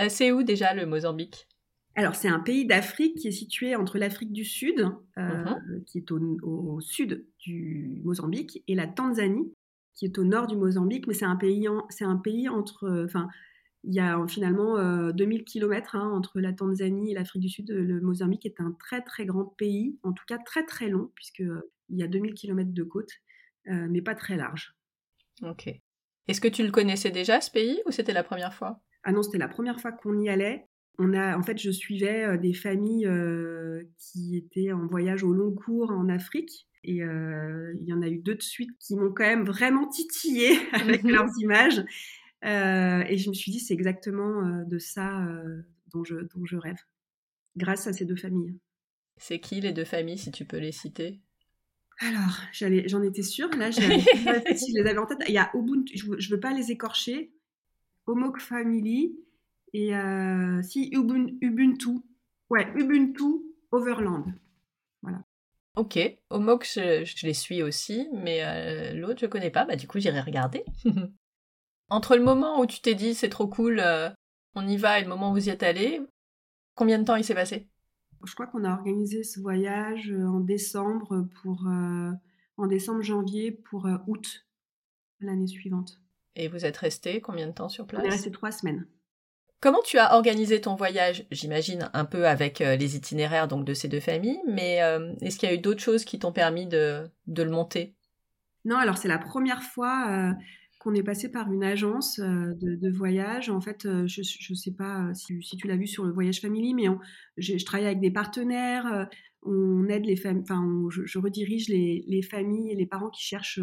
Euh, 0.00 0.08
c'est 0.08 0.30
où 0.30 0.44
déjà 0.44 0.72
le 0.72 0.86
Mozambique? 0.86 1.48
Alors 1.96 2.14
c'est 2.14 2.28
un 2.28 2.40
pays 2.40 2.66
d'Afrique 2.66 3.18
qui 3.18 3.28
est 3.28 3.32
situé 3.32 3.76
entre 3.76 3.98
l'Afrique 3.98 4.32
du 4.32 4.44
Sud, 4.44 4.88
euh, 5.18 5.44
mhm. 5.44 5.84
qui 5.84 5.98
est 5.98 6.10
au, 6.10 6.80
sud 6.80 7.26
du 7.38 8.00
Mozambique, 8.04 8.62
et 8.66 8.74
la 8.74 8.86
Tanzanie, 8.86 9.52
qui 9.94 10.04
est 10.04 10.18
au 10.18 10.24
nord 10.24 10.46
du 10.46 10.56
Mozambique. 10.56 11.06
Mais 11.06 11.14
c'est 11.14 11.24
un 11.24 11.36
pays, 11.36 11.68
c'est 11.90 12.04
un 12.04 12.16
pays 12.16 12.48
entre, 12.48 13.04
enfin, 13.04 13.28
il 13.84 13.94
y 13.94 14.00
a 14.00 14.18
finalement 14.26 14.74
2000 15.12 15.40
euh, 15.40 15.44
km 15.44 15.94
hein, 15.94 16.10
entre 16.10 16.40
la 16.40 16.52
Tanzanie 16.52 17.12
et 17.12 17.14
l'Afrique 17.14 17.42
du 17.42 17.48
Sud. 17.48 17.70
Le 17.70 18.00
Mozambique 18.00 18.44
est 18.46 18.60
un 18.60 18.72
très 18.72 19.02
très 19.02 19.24
grand 19.24 19.44
pays, 19.44 19.96
en 20.02 20.12
tout 20.12 20.24
cas 20.26 20.38
très 20.38 20.64
très 20.64 20.88
long, 20.88 21.12
puisque 21.14 21.44
il 21.90 21.98
y 21.98 22.02
a 22.02 22.08
2000 22.08 22.34
km 22.34 22.72
de 22.72 22.82
côte, 22.82 23.10
mais 23.66 24.02
pas 24.02 24.16
très 24.16 24.36
large. 24.36 24.74
Ok. 25.42 25.68
Est-ce 26.26 26.40
que 26.40 26.48
tu 26.48 26.64
le 26.64 26.70
connaissais 26.70 27.10
déjà, 27.10 27.40
ce 27.40 27.50
pays, 27.50 27.80
ou 27.86 27.90
c'était 27.90 28.14
la 28.14 28.24
première 28.24 28.54
fois? 28.54 28.80
Ah 29.04 29.12
non, 29.12 29.22
c'était 29.22 29.38
la 29.38 29.48
première 29.48 29.80
fois 29.80 29.92
qu'on 29.92 30.18
y 30.20 30.28
allait. 30.30 30.66
On 30.98 31.12
a, 31.12 31.36
en 31.36 31.42
fait, 31.42 31.58
je 31.58 31.70
suivais 31.70 32.38
des 32.38 32.54
familles 32.54 33.06
euh, 33.06 33.82
qui 33.98 34.36
étaient 34.36 34.72
en 34.72 34.86
voyage 34.86 35.24
au 35.24 35.32
long 35.32 35.52
cours 35.52 35.90
en 35.90 36.08
Afrique. 36.08 36.68
Et 36.84 37.02
euh, 37.02 37.74
il 37.80 37.88
y 37.88 37.92
en 37.92 38.02
a 38.02 38.08
eu 38.08 38.18
deux 38.18 38.34
de 38.34 38.42
suite 38.42 38.70
qui 38.78 38.94
m'ont 38.94 39.12
quand 39.12 39.24
même 39.24 39.44
vraiment 39.44 39.88
titillé 39.88 40.56
avec 40.72 41.02
leurs 41.02 41.30
images. 41.40 41.78
et 42.42 43.16
je 43.16 43.28
me 43.28 43.34
suis 43.34 43.50
dit, 43.50 43.60
c'est 43.60 43.74
exactement 43.74 44.64
de 44.64 44.78
ça 44.78 45.26
dont, 45.92 46.04
je, 46.04 46.14
dont 46.14 46.44
je 46.44 46.56
rêve, 46.56 46.78
grâce 47.56 47.86
à 47.86 47.92
ces 47.92 48.04
deux 48.04 48.16
familles. 48.16 48.54
C'est 49.16 49.40
qui 49.40 49.60
les 49.60 49.72
deux 49.72 49.84
familles, 49.84 50.18
si 50.18 50.30
tu 50.30 50.44
peux 50.44 50.58
les 50.58 50.72
citer? 50.72 51.20
Alors, 52.00 52.40
j'en 52.52 53.02
étais 53.02 53.22
sûre. 53.22 53.48
Là, 53.56 53.70
je 53.70 53.80
les 53.80 54.80
avais 54.80 54.98
en 54.98 55.06
tête. 55.06 55.18
Il 55.28 55.34
y 55.34 55.38
a 55.38 55.50
Ubuntu, 55.54 55.96
je 55.96 56.10
ne 56.10 56.30
veux 56.30 56.40
pas 56.40 56.52
les 56.52 56.70
écorcher. 56.70 57.32
Omok 58.06 58.40
Family 58.40 59.16
et 59.74 59.94
euh, 59.94 60.62
si 60.62 60.88
Ubuntu. 60.92 62.00
Ouais, 62.48 62.72
Ubuntu 62.76 63.42
Overland. 63.72 64.24
Voilà. 65.02 65.22
Ok, 65.76 65.98
Omok, 66.30 66.64
je, 66.64 67.26
les 67.26 67.34
suis 67.34 67.62
aussi, 67.62 68.08
mais 68.12 68.44
euh, 68.44 68.94
l'autre, 68.94 69.18
je 69.20 69.26
connais 69.26 69.50
pas. 69.50 69.64
Bah, 69.66 69.74
du 69.74 69.88
coup, 69.88 69.98
j'irai 69.98 70.20
regarder. 70.20 70.64
Entre 71.90 72.16
le 72.16 72.22
moment 72.22 72.60
où 72.60 72.66
tu 72.66 72.80
t'es 72.80 72.94
dit 72.94 73.14
c'est 73.14 73.28
trop 73.28 73.48
cool, 73.48 73.80
euh, 73.80 74.08
on 74.54 74.66
y 74.66 74.76
va, 74.76 75.00
et 75.00 75.02
le 75.02 75.08
moment 75.08 75.30
où 75.30 75.34
vous 75.34 75.48
y 75.48 75.50
êtes 75.50 75.64
allé, 75.64 76.00
combien 76.76 76.98
de 76.98 77.04
temps 77.04 77.16
il 77.16 77.24
s'est 77.24 77.34
passé? 77.34 77.68
Je 78.24 78.32
crois 78.32 78.46
qu'on 78.46 78.64
a 78.64 78.72
organisé 78.72 79.22
ce 79.24 79.40
voyage 79.40 80.10
en 80.10 80.40
décembre 80.40 81.26
pour 81.42 81.66
en 81.66 82.66
décembre 82.66 83.02
janvier 83.02 83.50
pour 83.50 83.86
août 84.06 84.46
l'année 85.20 85.46
suivante. 85.46 86.00
Et 86.34 86.48
vous 86.48 86.64
êtes 86.64 86.78
resté 86.78 87.20
combien 87.20 87.48
de 87.48 87.52
temps 87.52 87.68
sur 87.68 87.86
place 87.86 88.00
On 88.02 88.06
est 88.06 88.10
resté 88.10 88.30
trois 88.30 88.50
semaines. 88.50 88.86
Comment 89.64 89.80
tu 89.82 89.96
as 89.96 90.14
organisé 90.14 90.60
ton 90.60 90.74
voyage? 90.74 91.24
J'imagine 91.30 91.88
un 91.94 92.04
peu 92.04 92.28
avec 92.28 92.58
les 92.58 92.96
itinéraires 92.96 93.48
donc 93.48 93.64
de 93.64 93.72
ces 93.72 93.88
deux 93.88 93.98
familles, 94.00 94.42
mais 94.46 94.80
est-ce 95.22 95.38
qu'il 95.38 95.48
y 95.48 95.52
a 95.52 95.54
eu 95.54 95.58
d'autres 95.58 95.80
choses 95.80 96.04
qui 96.04 96.18
t'ont 96.18 96.32
permis 96.32 96.66
de, 96.66 97.08
le 97.26 97.50
monter? 97.50 97.94
Non, 98.66 98.76
alors 98.76 98.98
c'est 98.98 99.08
la 99.08 99.16
première 99.16 99.62
fois 99.62 100.34
qu'on 100.84 100.94
est 100.94 101.02
passé 101.02 101.30
par 101.30 101.50
une 101.50 101.64
agence 101.64 102.18
euh, 102.18 102.52
de, 102.60 102.90
voyage. 102.90 103.48
En 103.48 103.60
fait, 103.60 103.86
euh, 103.86 104.06
je 104.06 104.20
ne 104.20 104.54
sais 104.54 104.72
pas 104.72 105.12
si, 105.14 105.56
tu 105.56 105.66
l'as 105.66 105.76
vu 105.76 105.86
sur 105.86 106.04
le 106.04 106.12
Voyage 106.12 106.40
Family, 106.40 106.74
mais 106.74 106.84
je, 107.38 107.64
travaille 107.64 107.86
avec 107.86 108.00
des 108.00 108.10
partenaires, 108.10 108.86
euh, 108.86 109.04
on 109.42 109.88
aide 109.88 110.04
les 110.04 110.16
familles, 110.16 110.42
enfin, 110.42 110.62
je, 110.90 111.18
redirige 111.18 111.68
les, 111.68 112.22
familles 112.22 112.70
et 112.70 112.76
les 112.76 112.86
parents 112.86 113.08
qui 113.08 113.22
cherchent 113.22 113.60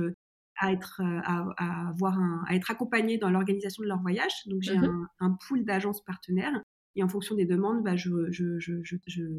à 0.61 0.71
être, 0.71 1.01
à, 1.01 1.89
avoir 1.89 2.19
un, 2.19 2.43
à 2.47 2.55
être 2.55 2.69
accompagnés 2.69 3.17
dans 3.17 3.31
l'organisation 3.31 3.81
de 3.81 3.87
leur 3.87 3.99
voyage. 3.99 4.31
Donc, 4.45 4.61
j'ai 4.61 4.77
mmh 4.77 5.07
un, 5.19 5.37
pool 5.47 5.65
d'agences 5.65 6.03
partenaires. 6.05 6.61
Et 6.95 7.03
en 7.03 7.07
fonction 7.07 7.35
des 7.35 7.45
demandes, 7.45 7.83
bah, 7.83 7.95
je, 7.95 8.09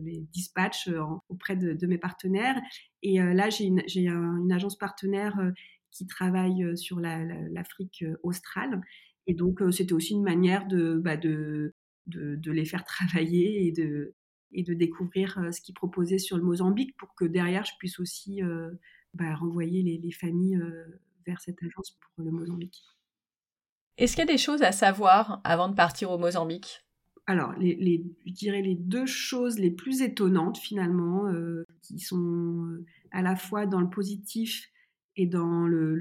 les 0.04 0.26
dispatche 0.32 0.88
auprès 1.28 1.54
de, 1.56 1.86
mes 1.86 1.98
partenaires. 1.98 2.60
Et 3.02 3.18
là, 3.20 3.50
j'ai 3.50 3.64
une, 3.64 3.82
une, 3.94 4.50
agence 4.52 4.76
partenaire 4.76 5.38
qui 5.92 6.06
travaillent 6.06 6.76
sur 6.76 6.98
l'Afrique 6.98 8.04
australe. 8.24 8.80
Et 9.28 9.34
donc, 9.34 9.62
c'était 9.70 9.92
aussi 9.92 10.14
une 10.14 10.24
manière 10.24 10.66
de, 10.66 10.98
bah, 10.98 11.16
de, 11.16 11.72
de, 12.08 12.50
les 12.50 12.64
faire 12.64 12.84
travailler 12.84 13.68
et 13.68 13.70
de, 13.70 14.14
et 14.52 14.64
de 14.64 14.74
découvrir 14.74 15.38
ce 15.52 15.60
qu'ils 15.60 15.74
proposaient 15.74 16.18
sur 16.18 16.36
le 16.36 16.42
Mozambique 16.42 16.96
pour 16.96 17.14
que 17.14 17.26
derrière, 17.26 17.64
je 17.64 17.74
puisse 17.78 18.00
aussi 18.00 18.40
bah, 19.14 19.36
renvoyer 19.36 19.82
les, 20.02 20.10
familles 20.10 20.58
vers 21.26 21.40
cette 21.40 21.62
agence 21.62 21.98
pour 22.00 22.24
le 22.24 22.30
Mozambique. 22.30 22.82
Est-ce 23.98 24.14
qu'il 24.14 24.24
y 24.26 24.28
a 24.28 24.32
des 24.32 24.38
choses 24.38 24.62
à 24.62 24.72
savoir 24.72 25.40
avant 25.44 25.68
de 25.68 25.74
partir 25.74 26.10
au 26.10 26.18
Mozambique? 26.18 26.84
Alors, 27.26 27.52
les, 27.58 28.04
je 28.26 28.32
dirais 28.32 28.62
les 28.62 28.74
deux 28.74 29.06
choses 29.06 29.58
les 29.58 29.70
plus 29.70 30.02
étonnantes 30.02 30.58
finalement, 30.58 31.32
qui 31.82 32.00
sont 32.00 32.84
à 33.12 33.22
la 33.22 33.36
fois 33.36 33.66
dans 33.66 33.80
le 33.80 33.88
positif 33.88 34.68
et 35.16 35.26
dans 35.26 35.66
le, 35.66 35.94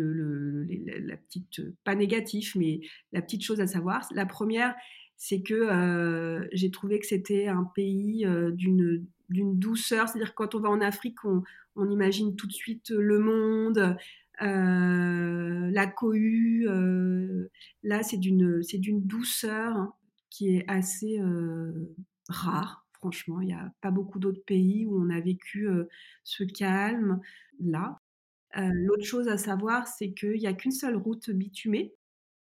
la 0.65 1.17
petite, 1.17 1.61
pas 1.83 1.95
négatif, 1.95 2.55
mais 2.55 2.81
la 3.11 3.21
petite 3.21 3.43
chose 3.43 3.59
à 3.59 3.67
savoir. 3.67 4.07
La 4.11 4.25
première, 4.25 4.73
c'est 5.17 5.43
que 5.43 5.53
euh, 5.53 6.47
j'ai 6.53 6.71
trouvé 6.71 6.99
que 6.99 7.05
c'était 7.05 7.47
un 7.47 7.65
pays 7.75 8.25
euh, 8.25 8.51
d'une 8.51 9.05
d'une 9.29 9.57
douceur, 9.57 10.09
c'est-à-dire 10.09 10.35
quand 10.35 10.55
on 10.55 10.59
va 10.59 10.69
en 10.69 10.81
Afrique, 10.81 11.23
on, 11.23 11.41
on 11.77 11.89
imagine 11.89 12.35
tout 12.35 12.47
de 12.47 12.51
suite 12.51 12.89
le 12.89 13.19
monde, 13.19 13.95
la 14.41 15.87
cohue. 15.87 16.67
là, 17.83 18.03
c'est 18.03 18.17
d'une, 18.17 18.61
douceur 19.01 19.97
qui 20.29 20.55
est 20.55 20.65
assez 20.67 21.19
rare. 22.29 22.85
Franchement, 22.93 23.41
il 23.41 23.47
n'y 23.47 23.53
a 23.53 23.71
pas 23.81 23.91
beaucoup 23.91 24.19
d'autres 24.19 24.43
pays 24.45 24.85
où 24.85 25.01
on 25.01 25.09
a 25.09 25.19
vécu 25.19 25.67
ce 26.23 26.43
calme 26.43 27.19
là. 27.59 27.99
L'autre 28.55 29.05
chose 29.05 29.27
à 29.27 29.37
savoir, 29.37 29.87
c'est 29.87 30.13
qu'il 30.13 30.33
n'y 30.33 30.47
a 30.47 30.53
qu'une 30.53 30.71
seule 30.71 30.95
route 30.95 31.29
bitumée, 31.31 31.93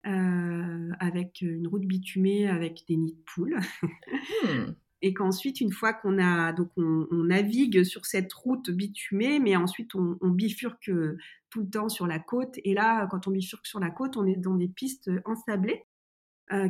avec 0.03 1.41
une 1.41 1.67
route 1.67 1.85
bitumée 1.85 2.47
avec 2.47 2.83
des 2.87 2.97
nids 2.97 3.15
de 3.15 3.23
poules. 3.25 3.59
Mmh. 4.43 4.73
Et 5.01 5.13
qu'ensuite, 5.13 5.61
une 5.61 5.71
fois 5.71 5.93
qu'on 5.93 6.19
a, 6.19 6.53
donc 6.53 6.69
on, 6.77 7.07
navigue 7.11 7.83
sur 7.83 8.05
cette 8.05 8.31
route 8.33 8.69
bitumée, 8.69 9.39
mais 9.39 9.55
ensuite 9.55 9.95
on, 9.95 10.17
bifurque 10.29 10.91
tout 11.49 11.61
le 11.61 11.69
temps 11.69 11.89
sur 11.89 12.07
la 12.07 12.19
côte. 12.19 12.55
Et 12.63 12.73
là, 12.73 13.07
quand 13.07 13.27
on 13.27 13.31
bifurque 13.31 13.65
sur 13.65 13.79
la 13.79 13.89
côte, 13.89 14.15
on 14.17 14.25
est 14.25 14.35
dans 14.35 14.55
des 14.55 14.67
pistes 14.67 15.09
ensablées 15.25 15.83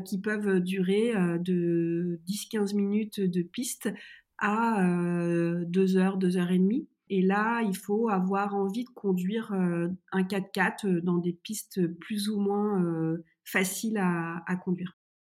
qui 0.05 0.21
peuvent 0.21 0.59
durer 0.59 1.13
de 1.39 2.21
10-15 2.27 2.75
minutes 2.75 3.19
de 3.19 3.41
piste 3.41 3.89
à 4.37 4.81
2 5.65 5.97
heures, 5.97 6.17
2 6.17 6.37
heures 6.37 6.51
et 6.51 6.59
demie. 6.59 6.87
Et 7.09 7.21
là, 7.21 7.61
il 7.63 7.75
faut 7.75 8.07
avoir 8.07 8.55
envie 8.55 8.85
de 8.85 8.89
conduire 8.89 9.51
un 9.51 10.23
4x4 10.23 11.01
dans 11.01 11.17
des 11.17 11.33
pistes 11.33 11.85
plus 11.99 12.29
ou 12.29 12.39
moins 12.39 13.17
faciles 13.43 13.97
à, 13.97 14.55
conduire. 14.63 14.97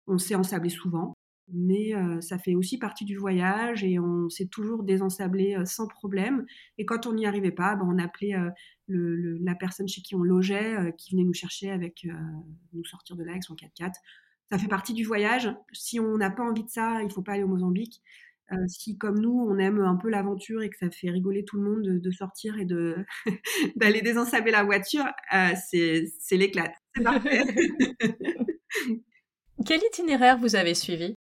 On 0.07 0.17
s'est 0.17 0.35
ensablé 0.35 0.69
souvent, 0.69 1.13
mais 1.53 1.93
ça 2.21 2.37
fait 2.37 2.55
aussi 2.55 2.77
partie 2.77 3.05
du 3.05 3.17
voyage 3.17 3.83
et 3.83 3.99
on 3.99 4.29
s'est 4.29 4.47
toujours 4.47 4.83
désensablé 4.83 5.57
sans 5.65 5.87
problème. 5.87 6.45
Et 6.77 6.85
quand 6.85 7.07
on 7.07 7.13
n'y 7.13 7.25
arrivait 7.25 7.51
pas, 7.51 7.75
ben, 7.75 7.87
on 7.87 7.97
appelait 7.97 8.35
la 8.87 9.55
personne 9.55 9.87
chez 9.87 10.01
qui 10.01 10.15
on 10.15 10.23
logeait, 10.23 10.93
qui 10.97 11.11
venait 11.11 11.23
nous 11.25 11.33
chercher 11.33 11.71
avec 11.71 12.05
nous 12.73 12.85
sortir 12.85 13.15
de 13.15 13.23
là 13.23 13.31
avec 13.31 13.43
son 13.43 13.55
4x4. 13.55 13.93
Ça 14.51 14.57
fait 14.57 14.67
partie 14.67 14.93
du 14.93 15.03
voyage. 15.03 15.49
Si 15.71 15.99
on 15.99 16.17
n'a 16.17 16.29
pas 16.29 16.43
envie 16.43 16.63
de 16.63 16.69
ça, 16.69 17.01
il 17.03 17.11
faut 17.11 17.21
pas 17.21 17.33
aller 17.33 17.43
au 17.43 17.47
Mozambique. 17.47 18.01
Si 18.67 18.97
comme 18.97 19.19
nous, 19.19 19.47
on 19.49 19.57
aime 19.59 19.79
un 19.79 19.95
peu 19.95 20.09
l'aventure 20.09 20.61
et 20.61 20.69
que 20.69 20.77
ça 20.77 20.89
fait 20.91 21.09
rigoler 21.09 21.45
tout 21.45 21.57
le 21.57 21.63
monde 21.63 21.83
de, 21.83 22.11
sortir 22.11 22.57
et 22.59 22.65
d'aller 23.75 24.01
désensabler 24.01 24.51
la 24.51 24.63
voiture, 24.63 25.05
c'est 25.69 26.03
l'éclate. 26.31 26.73
C'est 26.95 27.03
parfait. 27.03 27.43
Quel 29.65 29.79
itinéraire 29.91 30.37
vous 30.37 30.55
avez 30.55 30.73
suivi? 30.73 31.15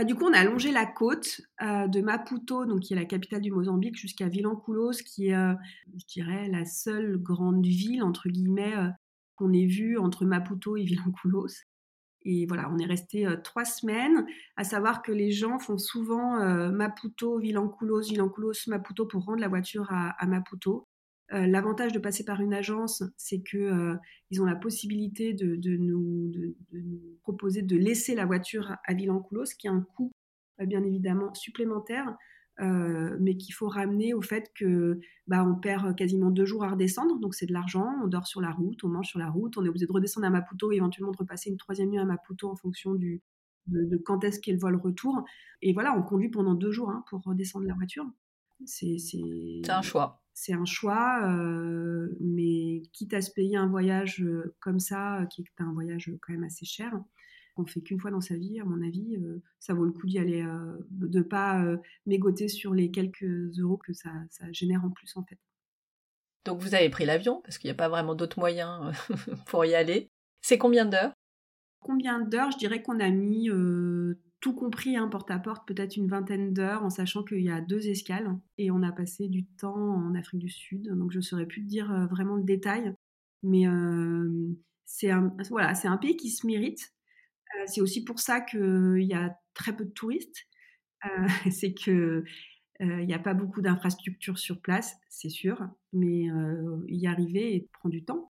Ah, 0.00 0.04
du 0.04 0.14
coup, 0.14 0.26
on 0.26 0.32
a 0.32 0.44
longé 0.44 0.70
la 0.70 0.86
côte 0.86 1.40
euh, 1.60 1.88
de 1.88 2.00
Maputo, 2.00 2.64
donc 2.66 2.80
qui 2.82 2.92
est 2.92 2.96
la 2.96 3.04
capitale 3.04 3.40
du 3.40 3.50
Mozambique, 3.50 3.96
jusqu'à 3.96 4.28
Vilanculos, 4.28 5.02
qui 5.04 5.30
est, 5.30 5.54
je 5.92 6.06
dirais, 6.06 6.48
la 6.48 6.64
seule 6.64 7.18
grande 7.18 7.66
ville 7.66 8.04
entre 8.04 8.28
guillemets 8.28 8.74
qu'on 9.34 9.52
ait 9.52 9.66
vue 9.66 9.98
entre 9.98 10.24
Maputo 10.24 10.76
et 10.76 10.84
Vilanculos. 10.84 11.64
Et 12.22 12.46
voilà, 12.46 12.70
on 12.70 12.78
est 12.78 12.86
resté 12.86 13.26
trois 13.42 13.64
semaines, 13.64 14.24
à 14.56 14.62
savoir 14.62 15.02
que 15.02 15.10
les 15.10 15.32
gens 15.32 15.58
font 15.58 15.78
souvent 15.78 16.38
Maputo, 16.70 17.40
Vilanculos, 17.40 18.02
Vilanculos, 18.02 18.68
Maputo 18.68 19.04
pour 19.06 19.24
rendre 19.24 19.40
la 19.40 19.48
voiture 19.48 19.88
à, 19.90 20.26
Maputo. 20.26 20.86
L'avantage 21.30 21.92
de 21.92 21.98
passer 21.98 22.24
par 22.24 22.40
une 22.40 22.54
agence, 22.54 23.02
c'est 23.18 23.40
que 23.40 23.94
ils 24.30 24.40
ont 24.40 24.46
la 24.46 24.56
possibilité 24.56 25.34
de, 25.34 25.76
nous, 25.76 26.32
proposer 27.22 27.62
de 27.62 27.76
laisser 27.76 28.14
la 28.14 28.24
voiture 28.24 28.76
à 28.84 28.94
Vilanculos, 28.94 29.54
qui 29.58 29.68
a 29.68 29.72
un 29.72 29.82
coût 29.82 30.10
bien 30.58 30.82
évidemment 30.82 31.34
supplémentaire, 31.34 32.16
euh, 32.60 33.16
mais 33.20 33.36
qu'il 33.36 33.54
faut 33.54 33.68
ramener 33.68 34.14
au 34.14 34.20
fait 34.20 34.50
que 34.52 34.98
bah, 35.28 35.44
on 35.44 35.54
perd 35.54 35.94
quasiment 35.94 36.30
deux 36.30 36.44
jours 36.44 36.64
à 36.64 36.70
redescendre, 36.70 37.20
donc 37.20 37.36
c'est 37.36 37.46
de 37.46 37.52
l'argent, 37.52 37.88
on 38.02 38.08
dort 38.08 38.26
sur 38.26 38.40
la 38.40 38.50
route, 38.50 38.82
on 38.82 38.88
mange 38.88 39.06
sur 39.06 39.20
la 39.20 39.30
route, 39.30 39.56
on 39.56 39.64
est 39.64 39.68
obligé 39.68 39.86
de 39.86 39.92
redescendre 39.92 40.26
à 40.26 40.30
Maputo 40.30 40.72
éventuellement 40.72 41.12
de 41.12 41.16
repasser 41.16 41.50
une 41.50 41.56
troisième 41.56 41.90
nuit 41.90 42.00
à 42.00 42.04
Maputo 42.04 42.50
en 42.50 42.56
fonction 42.56 42.94
de, 42.94 43.20
quand 44.04 44.24
est-ce 44.24 44.40
qu'est 44.40 44.52
le 44.52 44.58
vol 44.58 44.74
retour. 44.74 45.22
Et 45.62 45.72
voilà, 45.72 45.94
on 45.96 46.02
conduit 46.02 46.30
pendant 46.30 46.54
deux 46.54 46.72
jours 46.72 46.90
hein, 46.90 47.04
pour 47.08 47.22
redescendre 47.22 47.66
la 47.66 47.74
voiture. 47.74 48.06
C'est 48.64 48.96
un 49.68 49.82
choix. 49.82 50.20
C'est 50.40 50.52
un 50.52 50.64
choix, 50.64 51.28
euh, 51.28 52.16
mais 52.20 52.82
quitte 52.92 53.12
à 53.12 53.20
se 53.20 53.32
payer 53.32 53.56
un 53.56 53.66
voyage 53.66 54.22
euh, 54.22 54.54
comme 54.60 54.78
ça, 54.78 55.26
qui 55.32 55.42
est 55.42 55.60
un 55.60 55.72
voyage 55.72 56.12
quand 56.22 56.32
même 56.32 56.44
assez 56.44 56.64
cher, 56.64 56.92
qu'on 57.56 57.66
fait 57.66 57.80
qu'une 57.80 57.98
fois 57.98 58.12
dans 58.12 58.20
sa 58.20 58.36
vie, 58.36 58.60
à 58.60 58.64
mon 58.64 58.80
avis, 58.86 59.16
euh, 59.16 59.42
ça 59.58 59.74
vaut 59.74 59.84
le 59.84 59.90
coup 59.90 60.06
d'y 60.06 60.16
aller, 60.20 60.42
euh, 60.42 60.76
de 60.90 61.22
pas 61.22 61.66
mégoter 62.06 62.46
sur 62.46 62.72
les 62.72 62.92
quelques 62.92 63.24
euros 63.58 63.78
que 63.78 63.92
ça, 63.92 64.12
génère 64.52 64.84
en 64.84 64.90
plus 64.90 65.16
en 65.16 65.24
fait. 65.24 65.40
Donc 66.44 66.60
vous 66.60 66.76
avez 66.76 66.88
pris 66.88 67.04
l'avion 67.04 67.40
parce 67.42 67.58
qu'il 67.58 67.66
n'y 67.66 67.72
a 67.72 67.74
pas 67.74 67.88
vraiment 67.88 68.14
d'autres 68.14 68.38
moyens 68.38 68.92
pour 69.46 69.64
y 69.64 69.74
aller. 69.74 70.08
C'est 70.40 70.56
combien 70.56 70.86
d'heures? 70.86 71.14
Combien 71.80 72.20
d'heures? 72.20 72.52
Je 72.52 72.58
dirais 72.58 72.80
qu'on 72.80 73.00
a 73.00 73.10
mis 73.10 73.50
tout 74.40 74.54
compris, 74.54 74.96
hein, 74.96 75.08
porte 75.08 75.30
à 75.30 75.38
porte, 75.38 75.66
peut-être 75.66 75.96
une 75.96 76.08
vingtaine 76.08 76.52
d'heures, 76.52 76.84
en 76.84 76.90
sachant 76.90 77.24
qu'il 77.24 77.42
y 77.42 77.50
a 77.50 77.60
deux 77.60 77.88
escales 77.88 78.38
et 78.56 78.70
on 78.70 78.82
a 78.82 78.92
passé 78.92 79.28
du 79.28 79.44
temps 79.44 79.74
en 79.76 80.14
Afrique 80.14 80.40
du 80.40 80.48
Sud. 80.48 80.88
Donc 80.94 81.10
je 81.10 81.18
ne 81.18 81.22
saurais 81.22 81.46
plus 81.46 81.62
dire 81.62 82.06
vraiment 82.08 82.36
le 82.36 82.44
détail, 82.44 82.94
mais 83.42 83.64
c'est 84.84 85.10
un, 85.10 85.34
un 85.38 85.96
pays 85.96 86.16
qui 86.16 86.30
se 86.30 86.46
mérite 86.46 86.92
euh, 87.56 87.64
c'est 87.66 87.80
aussi 87.80 88.04
pour 88.04 88.20
ça 88.20 88.40
qu'il 88.40 89.02
y 89.02 89.14
a 89.14 89.36
très 89.54 89.74
peu 89.74 89.84
de 89.84 89.90
touristes. 89.90 90.46
Euh, 91.04 91.28
c'est 91.50 91.74
que 91.74 92.24
il 92.80 93.06
n'y 93.06 93.14
a 93.14 93.18
pas 93.18 93.34
beaucoup 93.34 93.60
d'infrastructures 93.60 94.38
sur 94.38 94.60
place, 94.60 94.94
c'est 95.08 95.30
sûr, 95.30 95.68
mais 95.92 96.28
y 96.86 97.08
arriver 97.08 97.68
prend 97.72 97.88
du 97.88 98.04
temps. 98.04 98.30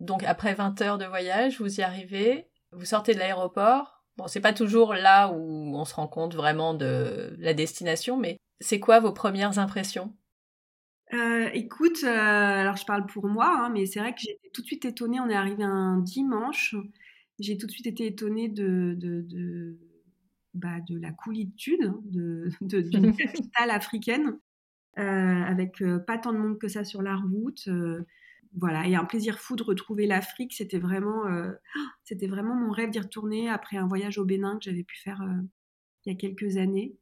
Donc 0.00 0.24
après 0.24 0.54
20 0.54 0.80
heures 0.80 0.96
de 0.96 1.04
voyage, 1.04 1.60
vous 1.60 1.78
y 1.78 1.82
arrivez, 1.82 2.48
vous 2.70 2.86
sortez 2.86 3.12
de 3.12 3.18
l'aéroport. 3.18 4.01
Bon, 4.16 4.26
c'est 4.28 4.40
pas 4.40 4.52
toujours 4.52 4.94
là 4.94 5.28
où 5.28 5.74
on 5.76 5.84
se 5.84 5.94
rend 5.94 6.06
compte 6.08 6.34
vraiment 6.34 6.74
de 6.74 7.34
la 7.38 7.54
destination, 7.54 8.16
mais 8.16 8.38
c'est 8.60 8.80
quoi 8.80 9.00
vos 9.00 9.12
premières 9.12 9.58
impressions? 9.58 10.14
Euh, 11.14 11.50
écoute, 11.52 12.04
alors 12.04 12.76
je 12.76 12.86
parle 12.86 13.06
pour 13.06 13.26
moi, 13.26 13.46
hein, 13.46 13.70
mais 13.70 13.84
c'est 13.86 14.00
vrai 14.00 14.14
que 14.14 14.20
j'étais 14.20 14.50
tout 14.52 14.62
de 14.62 14.66
suite 14.66 14.84
étonnée. 14.84 15.20
On 15.20 15.28
est 15.28 15.34
arrivé 15.34 15.62
un 15.64 15.98
dimanche 15.98 16.74
j'ai 17.38 17.58
tout 17.58 17.66
de 17.66 17.72
suite 17.72 17.86
été 17.86 18.06
étonnée 18.06 18.48
de, 18.48 18.94
de, 18.96 19.22
de, 19.22 19.78
bah, 20.54 20.80
de 20.88 20.98
la 20.98 21.12
coolitude 21.12 21.82
hein, 21.84 22.00
d'une 22.60 23.12
capitale 23.16 23.70
africaine, 23.70 24.38
euh, 24.98 25.02
avec 25.44 25.82
euh, 25.82 25.98
pas 25.98 26.18
tant 26.18 26.32
de 26.32 26.38
monde 26.38 26.58
que 26.58 26.68
ça 26.68 26.84
sur 26.84 27.02
la 27.02 27.16
route. 27.16 27.68
Euh, 28.54 28.58
voilà, 28.58 28.86
et 28.86 28.94
un 28.94 29.04
plaisir 29.04 29.38
fou 29.38 29.56
de 29.56 29.62
retrouver 29.62 30.06
l'Afrique. 30.06 30.52
C'était 30.52 30.78
vraiment, 30.78 31.24
c'était 32.04 32.26
vraiment 32.26 32.54
mon 32.54 32.70
rêve 32.70 32.90
d'y 32.90 33.00
retourner 33.00 33.48
après 33.48 33.76
un 33.76 33.86
voyage 33.86 34.18
au 34.18 34.24
Bénin 34.24 34.58
que 34.58 34.64
j'avais 34.64 34.84
pu 34.84 34.98
faire 34.98 35.22
il 36.04 36.12
y 36.12 36.14
a 36.14 36.18
quelques 36.18 36.56
années. 36.56 36.96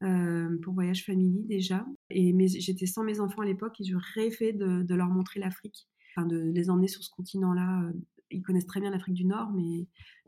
pour 0.00 0.74
voyage 0.74 1.04
familier 1.04 1.42
déjà. 1.44 1.86
Et 2.10 2.34
j'étais 2.48 2.86
sans 2.86 3.04
mes 3.04 3.20
enfants 3.20 3.42
à 3.42 3.46
l'époque 3.46 3.80
et 3.80 3.84
je 3.84 3.96
rêvais 4.14 4.52
de, 4.52 4.82
de 4.82 4.94
leur 4.94 5.08
montrer 5.08 5.40
l'Afrique, 5.40 5.88
enfin 6.10 6.26
de 6.26 6.50
les 6.52 6.70
emmener 6.70 6.88
sur 6.88 7.02
ce 7.02 7.10
continent-là 7.10 7.90
ils 8.34 8.42
connaissent 8.42 8.66
très 8.66 8.80
bien 8.80 8.90
l'Afrique 8.90 9.14
du 9.14 9.24
Nord, 9.24 9.50
mais 9.52 9.86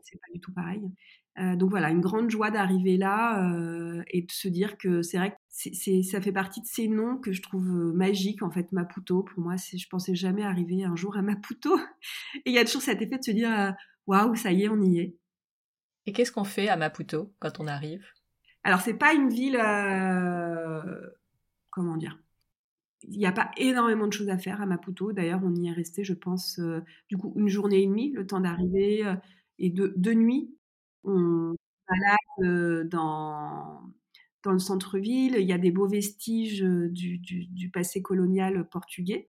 c'est 0.09 0.19
pas 0.19 0.27
du 0.33 0.39
tout 0.39 0.53
pareil. 0.53 0.81
Euh, 1.39 1.55
donc 1.55 1.69
voilà, 1.69 1.89
une 1.89 2.01
grande 2.01 2.29
joie 2.29 2.49
d'arriver 2.49 2.97
là 2.97 3.51
euh, 3.51 4.03
et 4.09 4.23
de 4.23 4.31
se 4.31 4.47
dire 4.47 4.77
que 4.77 5.01
c'est 5.01 5.17
vrai 5.17 5.31
que 5.31 6.03
ça 6.03 6.21
fait 6.21 6.31
partie 6.31 6.61
de 6.61 6.65
ces 6.65 6.87
noms 6.87 7.17
que 7.17 7.31
je 7.31 7.41
trouve 7.41 7.67
euh, 7.69 7.93
magiques 7.93 8.41
en 8.41 8.49
fait. 8.49 8.71
Maputo, 8.71 9.23
pour 9.23 9.39
moi, 9.39 9.55
je 9.55 9.87
pensais 9.87 10.15
jamais 10.15 10.43
arriver 10.43 10.83
un 10.83 10.95
jour 10.95 11.15
à 11.15 11.21
Maputo. 11.21 11.77
Et 12.45 12.49
il 12.49 12.53
y 12.53 12.57
a 12.57 12.65
toujours 12.65 12.81
cet 12.81 13.01
effet 13.01 13.17
de 13.17 13.23
se 13.23 13.31
dire 13.31 13.75
waouh, 14.07 14.35
ça 14.35 14.51
y 14.51 14.63
est, 14.63 14.69
on 14.69 14.81
y 14.81 14.99
est. 14.99 15.15
Et 16.05 16.13
qu'est-ce 16.13 16.31
qu'on 16.31 16.45
fait 16.45 16.69
à 16.69 16.77
Maputo 16.77 17.33
quand 17.39 17.59
on 17.59 17.67
arrive? 17.67 18.05
Alors 18.63 18.81
c'est 18.81 18.95
pas 18.95 19.13
une 19.13 19.29
ville, 19.29 19.57
comment 21.69 21.97
dire? 21.97 22.17
Il 23.03 23.17
n'y 23.17 23.25
a 23.25 23.31
pas 23.31 23.51
énormément 23.57 24.07
de 24.07 24.13
choses 24.13 24.29
à 24.29 24.37
faire 24.37 24.61
à 24.61 24.65
Maputo. 24.65 25.11
D'ailleurs, 25.13 25.41
on 25.43 25.53
y 25.55 25.67
est 25.67 25.71
resté, 25.71 26.03
je 26.03 26.13
pense, 26.13 26.59
euh, 26.59 26.81
du 27.09 27.17
coup, 27.17 27.33
une 27.35 27.47
journée 27.47 27.83
et 27.83 27.87
demie, 27.87 28.11
le 28.11 28.25
temps 28.25 28.39
d'arriver, 28.39 29.05
euh, 29.05 29.15
et 29.59 29.69
deux, 29.69 30.13
nuits. 30.13 30.55
On 31.03 31.55
balade 31.87 32.17
euh, 32.43 32.83
dans, 32.85 33.81
le 34.45 34.59
centre-ville. 34.59 35.35
Il 35.37 35.47
y 35.47 35.53
a 35.53 35.57
des 35.57 35.71
beaux 35.71 35.87
vestiges 35.87 36.61
du, 36.61 37.69
passé 37.73 38.01
colonial 38.01 38.67
portugais. 38.69 39.29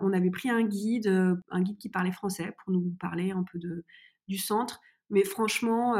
On 0.00 0.12
avait 0.12 0.30
pris 0.30 0.50
un 0.50 0.62
guide, 0.62 1.08
un 1.50 1.62
guide 1.62 1.78
qui 1.78 1.88
parlait 1.88 2.12
français 2.12 2.54
pour 2.58 2.72
nous 2.72 2.94
parler 3.00 3.30
un 3.30 3.44
peu 3.44 3.58
de, 3.58 3.84
du 4.28 4.38
centre. 4.38 4.80
Mais 5.08 5.24
franchement, 5.24 5.94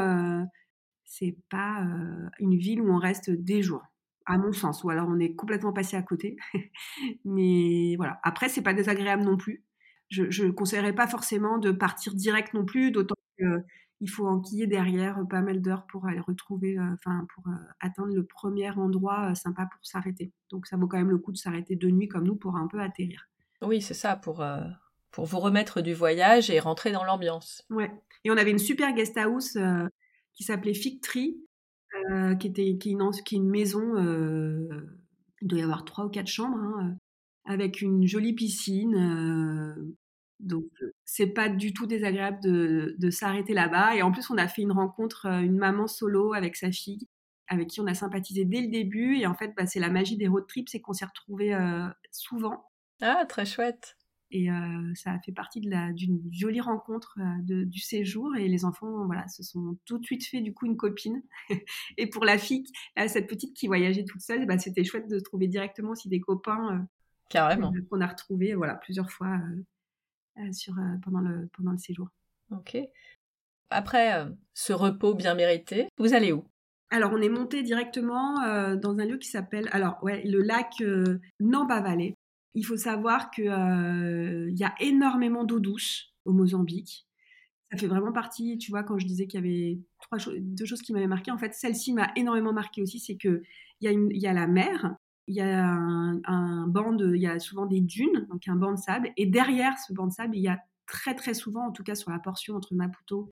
c'est 1.05 1.37
pas 1.49 1.87
une 2.39 2.57
ville 2.57 2.81
où 2.81 2.91
on 2.91 2.99
reste 2.99 3.31
des 3.31 3.61
jours 3.61 3.83
à 4.27 4.37
mon 4.37 4.51
sens, 4.51 4.83
ou 4.83 4.89
alors 4.89 5.07
on 5.09 5.19
est 5.19 5.33
complètement 5.35 5.73
passé 5.73 5.95
à 5.95 6.01
côté. 6.01 6.35
Mais 7.25 7.95
voilà. 7.95 8.19
Après, 8.23 8.49
c'est 8.49 8.61
pas 8.61 8.73
désagréable 8.73 9.23
non 9.23 9.37
plus. 9.37 9.63
Je 10.09 10.43
ne 10.43 10.51
conseillerais 10.51 10.93
pas 10.93 11.07
forcément 11.07 11.57
de 11.57 11.71
partir 11.71 12.15
direct 12.15 12.53
non 12.53 12.65
plus, 12.65 12.91
d'autant 12.91 13.15
qu'il 13.37 13.63
il 13.99 14.09
faut 14.09 14.27
enquiller 14.27 14.67
derrière 14.67 15.19
pas 15.27 15.41
mal 15.41 15.59
d'heures 15.59 15.87
pour 15.87 16.05
aller 16.05 16.19
retrouver, 16.19 16.77
enfin 16.79 17.25
pour 17.33 17.45
atteindre 17.79 18.13
le 18.13 18.23
premier 18.23 18.69
endroit 18.69 19.33
sympa 19.33 19.65
pour 19.65 19.83
s'arrêter. 19.83 20.31
Donc 20.49 20.67
ça 20.67 20.77
vaut 20.77 20.87
quand 20.87 20.97
même 20.97 21.09
le 21.09 21.17
coup 21.17 21.31
de 21.31 21.37
s'arrêter 21.37 21.75
de 21.75 21.89
nuit 21.89 22.07
comme 22.07 22.25
nous 22.25 22.35
pour 22.35 22.55
un 22.55 22.67
peu 22.67 22.79
atterrir. 22.79 23.27
Oui, 23.61 23.81
c'est 23.81 23.95
ça, 23.95 24.15
pour, 24.15 24.45
pour 25.09 25.25
vous 25.25 25.39
remettre 25.39 25.81
du 25.81 25.95
voyage 25.95 26.51
et 26.51 26.59
rentrer 26.59 26.91
dans 26.91 27.03
l'ambiance. 27.03 27.65
Ouais. 27.71 27.91
Et 28.23 28.29
on 28.29 28.37
avait 28.37 28.51
une 28.51 28.59
super 28.59 28.93
guest 28.93 29.17
house 29.17 29.57
qui 30.33 30.43
s'appelait 30.43 30.75
Fig 30.75 31.01
Tree, 31.01 31.43
qui 32.39 32.47
était 32.47 32.77
qui, 32.77 32.91
une, 32.91 33.09
qui 33.25 33.35
est 33.35 33.39
une 33.39 33.49
maison, 33.49 33.97
il 35.41 35.47
doit 35.47 35.59
y 35.59 35.63
avoir 35.63 35.85
trois 35.85 36.05
ou 36.05 36.09
quatre 36.09 36.27
chambres, 36.27 36.59
hein, 36.59 36.97
avec 37.47 37.81
une 37.81 38.05
jolie 38.05 38.33
piscine. 38.33 39.95
donc 40.39 40.65
c'est 41.05 41.27
pas 41.27 41.49
du 41.49 41.73
tout 41.73 41.87
désagréable 41.87 42.39
de, 42.43 42.95
de 42.99 43.09
s'arrêter 43.09 43.53
là-bas. 43.53 43.95
Et 43.95 44.03
en 44.03 44.11
plus, 44.11 44.29
on 44.29 44.37
a 44.37 44.47
fait 44.47 44.61
une 44.61 44.73
rencontre, 44.73 45.25
une 45.25 45.57
maman 45.57 45.87
solo 45.87 46.33
avec 46.33 46.55
sa 46.55 46.71
fille, 46.71 47.07
avec 47.47 47.69
qui 47.69 47.81
on 47.81 47.87
a 47.87 47.93
sympathisé 47.93 48.45
dès 48.45 48.61
le 48.61 48.67
début. 48.67 49.17
Et 49.17 49.25
en 49.25 49.33
fait, 49.33 49.53
bah, 49.55 49.65
c'est 49.65 49.79
la 49.79 49.89
magie 49.89 50.17
des 50.17 50.27
road 50.27 50.45
trips, 50.47 50.69
c'est 50.69 50.81
qu'on 50.81 50.93
s'est 50.93 51.05
retrouvés 51.05 51.57
souvent. 52.11 52.65
Ah, 53.01 53.25
très 53.27 53.45
chouette. 53.45 53.97
Et 54.29 54.49
ça 54.95 55.13
a 55.13 55.19
fait 55.19 55.31
partie 55.31 55.61
d'une 55.61 56.21
jolie 56.31 56.59
rencontre 56.59 57.17
du 57.43 57.79
séjour. 57.79 58.35
Et 58.35 58.47
les 58.49 58.65
enfants, 58.65 59.05
voilà, 59.05 59.27
se 59.29 59.41
sont 59.41 59.77
tout 59.85 59.97
de 59.99 60.05
suite 60.05 60.25
fait 60.25 60.41
du 60.41 60.53
coup 60.53 60.65
une 60.65 60.75
copine. 60.75 61.23
et 61.97 62.07
pour 62.07 62.25
la 62.25 62.37
fille, 62.37 62.65
cette 63.07 63.27
petite 63.27 63.55
qui 63.55 63.67
voyageait 63.67 64.03
toute 64.03 64.21
seule, 64.21 64.45
bah, 64.45 64.57
c'était 64.57 64.83
chouette 64.83 65.07
de 65.07 65.19
trouver 65.19 65.47
directement 65.47 65.91
aussi 65.91 66.09
des 66.09 66.19
copains. 66.19 66.85
Carrément. 67.29 67.73
Qu'on 67.89 68.01
a 68.01 68.07
retrouvés 68.07 68.53
voilà, 68.53 68.75
plusieurs 68.75 69.11
fois 69.11 69.39
sur, 70.51 70.75
pendant, 71.03 71.19
le, 71.19 71.49
pendant 71.53 71.71
le 71.71 71.77
séjour. 71.77 72.09
Ok. 72.51 72.77
Après 73.69 74.25
ce 74.53 74.73
repos 74.73 75.13
bien 75.13 75.33
mérité, 75.35 75.89
vous 75.97 76.13
allez 76.13 76.31
où? 76.31 76.45
Alors, 76.89 77.11
on 77.11 77.21
est 77.21 77.29
monté 77.29 77.63
directement 77.63 78.35
dans 78.75 78.99
un 78.99 79.05
lieu 79.05 79.17
qui 79.17 79.27
s'appelle, 79.27 79.67
alors 79.71 80.01
ouais, 80.03 80.23
le 80.23 80.41
lac 80.41 80.81
Namba 81.39 81.81
Valley. 81.81 82.13
Il 82.53 82.65
faut 82.65 82.77
savoir 82.77 83.29
qu'il 83.29 83.49
euh, 83.49 84.49
y 84.49 84.63
a 84.63 84.73
énormément 84.79 85.43
d'eau 85.43 85.59
douce 85.59 86.15
au 86.25 86.33
Mozambique. 86.33 87.05
Ça 87.71 87.77
fait 87.77 87.85
vraiment 87.85 88.11
partie, 88.11 88.57
tu 88.57 88.71
vois, 88.71 88.81
quand 88.81 88.97
je 88.97 89.05
disais 89.05 89.27
qu'il 89.27 89.39
y 89.39 89.43
avait 89.43 89.79
trois 89.99 90.17
deux 90.39 90.65
choses 90.65 90.81
qui 90.81 90.91
m'avaient 90.91 91.05
marqué. 91.05 91.29
En 91.29 91.37
fait, 91.37 91.53
celle-ci 91.53 91.93
m'a 91.93 92.11
énormément 92.15 92.53
marqué 92.53 92.81
aussi, 92.81 92.99
c'est 92.99 93.15
qu'il 93.15 93.43
y, 93.81 93.87
a 93.87 93.91
y 93.91 94.25
a 94.25 94.33
la 94.33 94.47
mer, 94.47 94.95
il 95.27 95.35
y 95.35 95.41
a 95.41 95.73
un, 95.73 96.67
banc 96.67 96.93
de, 96.93 97.15
il 97.15 97.21
y 97.21 97.27
a 97.27 97.39
souvent 97.39 97.65
des 97.65 97.81
dunes, 97.81 98.25
donc 98.29 98.47
un 98.47 98.55
banc 98.55 98.71
de 98.71 98.77
sable, 98.77 99.11
et 99.17 99.25
derrière 99.25 99.77
ce 99.77 99.93
banc 99.93 100.07
de 100.07 100.13
sable, 100.13 100.35
il 100.35 100.41
y 100.41 100.47
a 100.47 100.59
très 100.85 101.15
très 101.15 101.33
souvent, 101.33 101.67
en 101.67 101.71
tout 101.71 101.83
cas 101.83 101.95
sur 101.95 102.11
la 102.11 102.19
portion 102.19 102.55
entre 102.55 102.73
Maputo 102.73 103.29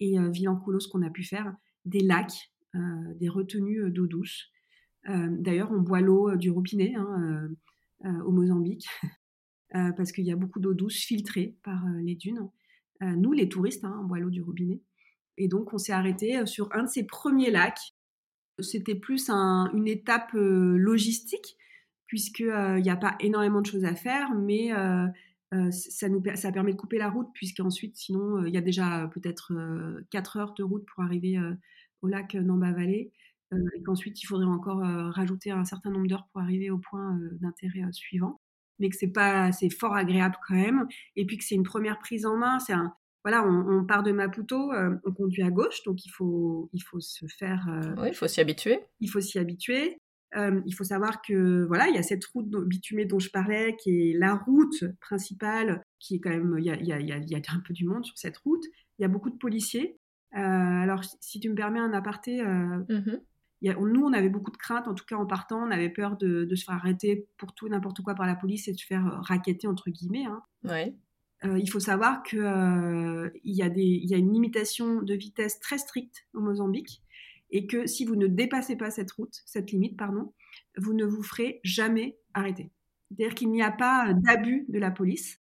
et 0.00 0.18
euh, 0.18 0.28
Vilanculos 0.28 0.88
qu'on 0.90 1.02
a 1.02 1.10
pu 1.10 1.24
faire, 1.24 1.54
des 1.86 2.00
lacs, 2.00 2.52
euh, 2.74 3.14
des 3.14 3.28
retenues 3.28 3.90
d'eau 3.90 4.06
douce. 4.06 4.50
D'ailleurs, 5.06 5.72
on 5.72 5.80
boit 5.80 6.02
l'eau 6.02 6.36
du 6.36 6.50
robinet. 6.50 6.94
Hein, 6.94 7.48
euh, 8.06 8.22
au 8.22 8.30
Mozambique, 8.30 8.88
euh, 9.74 9.92
parce 9.92 10.10
qu'il 10.12 10.24
y 10.24 10.32
a 10.32 10.36
beaucoup 10.36 10.58
d'eau 10.58 10.72
douce 10.72 10.96
filtrée 10.96 11.58
par 11.62 11.84
euh, 11.84 12.00
les 12.00 12.14
dunes. 12.14 12.48
nous, 13.02 13.32
les 13.32 13.46
touristes, 13.46 13.84
hein, 13.84 13.98
on 14.00 14.06
boit 14.06 14.18
l'eau 14.18 14.30
du 14.30 14.40
robinet. 14.40 14.80
Et 15.36 15.48
donc, 15.48 15.74
on 15.74 15.78
s'est 15.78 15.92
arrêté 15.92 16.46
sur 16.46 16.70
un 16.72 16.84
de 16.84 16.88
ces 16.88 17.04
premiers 17.04 17.50
lacs. 17.50 17.89
C'était 18.62 18.94
plus 18.94 19.30
une 19.30 19.88
étape 19.88 20.32
logistique, 20.32 21.56
puisqu'il 22.06 22.82
n'y 22.82 22.90
a 22.90 22.96
pas 22.96 23.16
énormément 23.20 23.60
de 23.60 23.66
choses 23.66 23.84
à 23.84 23.94
faire, 23.94 24.34
mais 24.34 24.70
ça, 25.70 26.08
nous, 26.08 26.22
ça 26.34 26.52
permet 26.52 26.72
de 26.72 26.76
couper 26.76 26.98
la 26.98 27.10
route, 27.10 27.28
puisqu'ensuite, 27.34 27.96
sinon, 27.96 28.44
il 28.44 28.54
y 28.54 28.58
a 28.58 28.62
déjà 28.62 29.08
peut-être 29.12 29.52
4 30.10 30.36
heures 30.36 30.54
de 30.54 30.62
route 30.62 30.84
pour 30.86 31.04
arriver 31.04 31.38
au 32.02 32.08
lac 32.08 32.34
Namba 32.34 32.72
Valley. 32.72 33.10
Euh, 33.52 33.68
et 33.76 33.82
qu'ensuite 33.82 34.22
il 34.22 34.26
faudrait 34.26 34.46
encore 34.46 34.84
euh, 34.84 35.10
rajouter 35.10 35.50
un 35.50 35.64
certain 35.64 35.90
nombre 35.90 36.06
d'heures 36.06 36.28
pour 36.32 36.40
arriver 36.40 36.70
au 36.70 36.78
point 36.78 37.18
euh, 37.18 37.36
d'intérêt 37.40 37.82
suivant 37.90 38.40
mais 38.78 38.88
que 38.88 38.96
c'est 38.96 39.10
pas 39.10 39.50
c'est 39.50 39.70
fort 39.70 39.96
agréable 39.96 40.36
quand 40.46 40.54
même 40.54 40.86
et 41.16 41.26
puis 41.26 41.36
que 41.36 41.44
c'est 41.44 41.56
une 41.56 41.64
première 41.64 41.98
prise 41.98 42.26
en 42.26 42.36
main 42.36 42.60
c'est 42.60 42.72
un 42.72 42.94
voilà 43.24 43.46
on, 43.46 43.84
part 43.84 44.02
de 44.02 44.12
Maputo 44.12 44.72
on 45.04 45.12
conduit 45.12 45.42
à 45.42 45.50
gauche 45.50 45.82
donc 45.84 46.04
il 46.04 46.10
faut 46.10 46.70
il 46.72 46.80
faut 46.80 47.00
se 47.00 47.26
faire 47.26 47.66
oui 47.98 48.08
il 48.08 48.14
faut 48.14 48.28
s'y 48.28 48.40
habituer. 48.40 48.80
il 49.00 49.08
faut 49.08 49.20
s'y 49.20 49.38
habituer. 49.38 49.98
Il 50.36 50.72
faut 50.76 50.84
savoir 50.84 51.22
que 51.22 51.64
voilà 51.64 51.88
il 51.88 51.94
y 51.94 51.98
a 51.98 52.02
cette 52.02 52.24
route 52.26 52.48
bitumée 52.48 53.04
dont 53.04 53.18
je 53.18 53.30
parlais 53.30 53.76
qui 53.76 53.90
est 53.90 54.12
la 54.16 54.36
route 54.36 54.84
principale 55.00 55.82
qui 55.98 56.16
est 56.16 56.20
quand 56.20 56.30
même 56.30 56.56
il 56.58 56.64
y 56.64 56.70
a, 56.70 56.76
il 56.76 56.86
y 56.86 56.92
a, 56.92 56.98
il 56.98 57.28
y 57.28 57.34
a 57.34 57.40
un 57.52 57.60
peu 57.60 57.74
du 57.74 57.84
monde 57.84 58.04
sur 58.04 58.16
cette 58.16 58.38
route. 58.38 58.64
Il 58.98 59.02
y 59.02 59.04
a 59.04 59.08
beaucoup 59.08 59.30
de 59.30 59.38
policiers. 59.38 59.98
Alors 60.32 61.02
si 61.20 61.40
tu 61.40 61.48
me 61.50 61.54
permets 61.54 61.80
un 61.80 61.92
aparté 61.92 62.42
mmh 62.42 63.18
nous, 63.62 64.04
on 64.04 64.12
avait 64.12 64.28
beaucoup 64.28 64.50
de 64.50 64.56
craintes, 64.56 64.88
en 64.88 64.94
tout 64.94 65.04
cas 65.04 65.16
en 65.16 65.26
partant, 65.26 65.62
on 65.66 65.70
avait 65.70 65.90
peur 65.90 66.16
de, 66.16 66.48
se 66.54 66.64
faire 66.64 66.74
arrêter 66.74 67.28
pour 67.36 67.54
tout 67.54 67.66
et 67.66 67.70
n'importe 67.70 68.02
quoi 68.02 68.14
par 68.14 68.26
la 68.26 68.34
police 68.34 68.68
et 68.68 68.72
de 68.72 68.78
se 68.78 68.86
faire 68.86 69.06
euh, 69.06 69.20
raqueter, 69.20 69.66
entre 69.66 69.90
guillemets. 69.90 70.24
Hein. 70.24 70.42
Euh, 71.44 71.58
il 71.58 71.70
faut 71.70 71.80
savoir 71.80 72.22
qu'il 72.22 72.40
euh, 72.40 73.30
y, 73.44 73.62
a 73.62 73.70
y 73.74 74.14
a 74.14 74.16
une 74.16 74.32
limitation 74.32 75.00
de 75.00 75.14
vitesse 75.14 75.58
très 75.58 75.78
stricte 75.78 76.26
au 76.34 76.40
Mozambique 76.40 77.02
et 77.50 77.66
que 77.66 77.86
si 77.86 78.04
vous 78.04 78.16
ne 78.16 78.26
dépassez 78.26 78.76
pas 78.76 78.90
cette 78.90 79.10
route, 79.12 79.40
cette 79.46 79.72
limite, 79.72 79.96
pardon, 79.96 80.32
vous 80.76 80.92
ne 80.92 81.04
vous 81.04 81.22
ferez 81.22 81.60
jamais 81.64 82.18
arrêter. 82.34 82.70
C'est-à-dire 83.08 83.34
qu'il 83.34 83.50
n'y 83.50 83.62
a 83.62 83.72
pas 83.72 84.12
d'abus 84.12 84.66
de 84.68 84.78
la 84.78 84.90
police. 84.90 85.40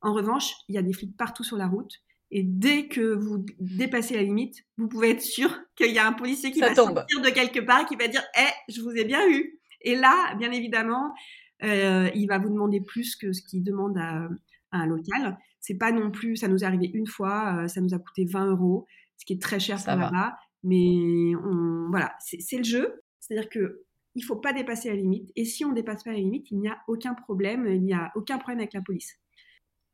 En 0.00 0.12
revanche, 0.12 0.52
il 0.68 0.74
y 0.74 0.78
a 0.78 0.82
des 0.82 0.92
flics 0.92 1.16
partout 1.16 1.44
sur 1.44 1.56
la 1.56 1.68
route 1.68 2.02
et 2.30 2.42
dès 2.42 2.88
que 2.88 3.14
vous 3.14 3.44
dépassez 3.58 4.14
la 4.14 4.22
limite, 4.22 4.64
vous 4.76 4.88
pouvez 4.88 5.10
être 5.10 5.22
sûr 5.22 5.50
qu'il 5.76 5.92
y 5.92 5.98
a 5.98 6.06
un 6.06 6.12
policier 6.12 6.50
qui 6.50 6.60
va 6.60 6.74
sortir 6.74 7.20
de 7.22 7.30
quelque 7.30 7.60
part 7.60 7.86
qui 7.86 7.96
va 7.96 8.08
dire 8.08 8.22
Eh, 8.38 8.72
je 8.72 8.80
vous 8.80 8.90
ai 8.90 9.04
bien 9.04 9.28
eu. 9.30 9.58
Et 9.80 9.94
là, 9.94 10.34
bien 10.36 10.50
évidemment, 10.50 11.14
euh, 11.62 12.10
il 12.14 12.26
va 12.26 12.38
vous 12.38 12.50
demander 12.50 12.80
plus 12.80 13.16
que 13.16 13.32
ce 13.32 13.42
qu'il 13.42 13.62
demande 13.62 13.96
à, 13.96 14.28
un 14.72 14.86
local. 14.86 15.38
C'est 15.60 15.76
pas 15.76 15.92
non 15.92 16.10
plus, 16.10 16.36
ça 16.36 16.48
nous 16.48 16.64
est 16.64 16.66
arrivé 16.66 16.90
une 16.92 17.06
fois, 17.06 17.62
euh, 17.62 17.68
ça 17.68 17.80
nous 17.80 17.94
a 17.94 17.98
coûté 17.98 18.24
20 18.24 18.50
euros, 18.52 18.86
ce 19.16 19.24
qui 19.24 19.34
est 19.34 19.42
très 19.42 19.60
cher 19.60 19.78
ça 19.78 19.96
là-bas. 19.96 20.36
Mais 20.62 21.34
on, 21.36 21.88
voilà, 21.90 22.14
c'est 22.18 22.58
le 22.58 22.64
jeu. 22.64 23.02
C'est-à-dire 23.20 23.48
que 23.48 23.84
il 24.14 24.22
faut 24.22 24.36
pas 24.36 24.52
dépasser 24.52 24.88
la 24.88 24.96
limite. 24.96 25.30
Et 25.36 25.44
si 25.44 25.64
on 25.64 25.72
dépasse 25.72 26.02
pas 26.02 26.12
la 26.12 26.18
limite, 26.18 26.50
il 26.50 26.58
n'y 26.58 26.68
a 26.68 26.78
aucun 26.88 27.14
problème, 27.14 27.66
il 27.68 27.82
n'y 27.82 27.94
a 27.94 28.10
aucun 28.16 28.38
problème 28.38 28.58
avec 28.58 28.74
la 28.74 28.82
police. 28.82 29.14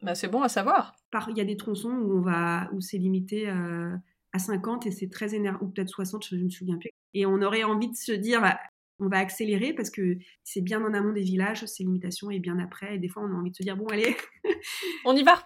Bah, 0.03 0.15
c'est 0.15 0.29
bon 0.29 0.43
à 0.43 0.49
savoir. 0.49 0.95
Il 1.31 1.37
y 1.37 1.41
a 1.41 1.45
des 1.45 1.57
tronçons 1.57 1.91
où, 1.91 2.19
on 2.19 2.21
va, 2.21 2.71
où 2.73 2.81
c'est 2.81 2.99
limité 2.99 3.49
euh, 3.49 3.95
à 4.33 4.39
50 4.39 4.87
et 4.87 4.91
c'est 4.91 5.09
très 5.09 5.35
énervant, 5.35 5.59
ou 5.63 5.69
peut-être 5.69 5.89
60, 5.89 6.27
je 6.27 6.37
ne 6.37 6.45
me 6.45 6.51
souviens 6.51 6.79
plus. 6.79 6.91
Et 7.13 7.27
on 7.27 7.41
aurait 7.43 7.65
envie 7.65 7.91
de 7.91 7.97
se 7.97 8.13
dire, 8.13 8.41
bah, 8.41 8.59
on 8.99 9.09
va 9.09 9.19
accélérer 9.19 9.73
parce 9.73 9.91
que 9.91 10.19
c'est 10.43 10.61
bien 10.61 10.83
en 10.83 10.95
amont 10.95 11.13
des 11.13 11.23
villages, 11.23 11.65
ces 11.67 11.85
limitations, 11.85 12.31
et 12.31 12.39
bien 12.39 12.59
après. 12.59 12.97
Et 12.97 12.99
des 12.99 13.09
fois, 13.09 13.23
on 13.25 13.33
a 13.33 13.35
envie 13.35 13.51
de 13.51 13.57
se 13.57 13.63
dire, 13.63 13.77
bon, 13.77 13.87
allez. 13.87 14.17
on 15.05 15.17
y 15.17 15.23
va. 15.23 15.45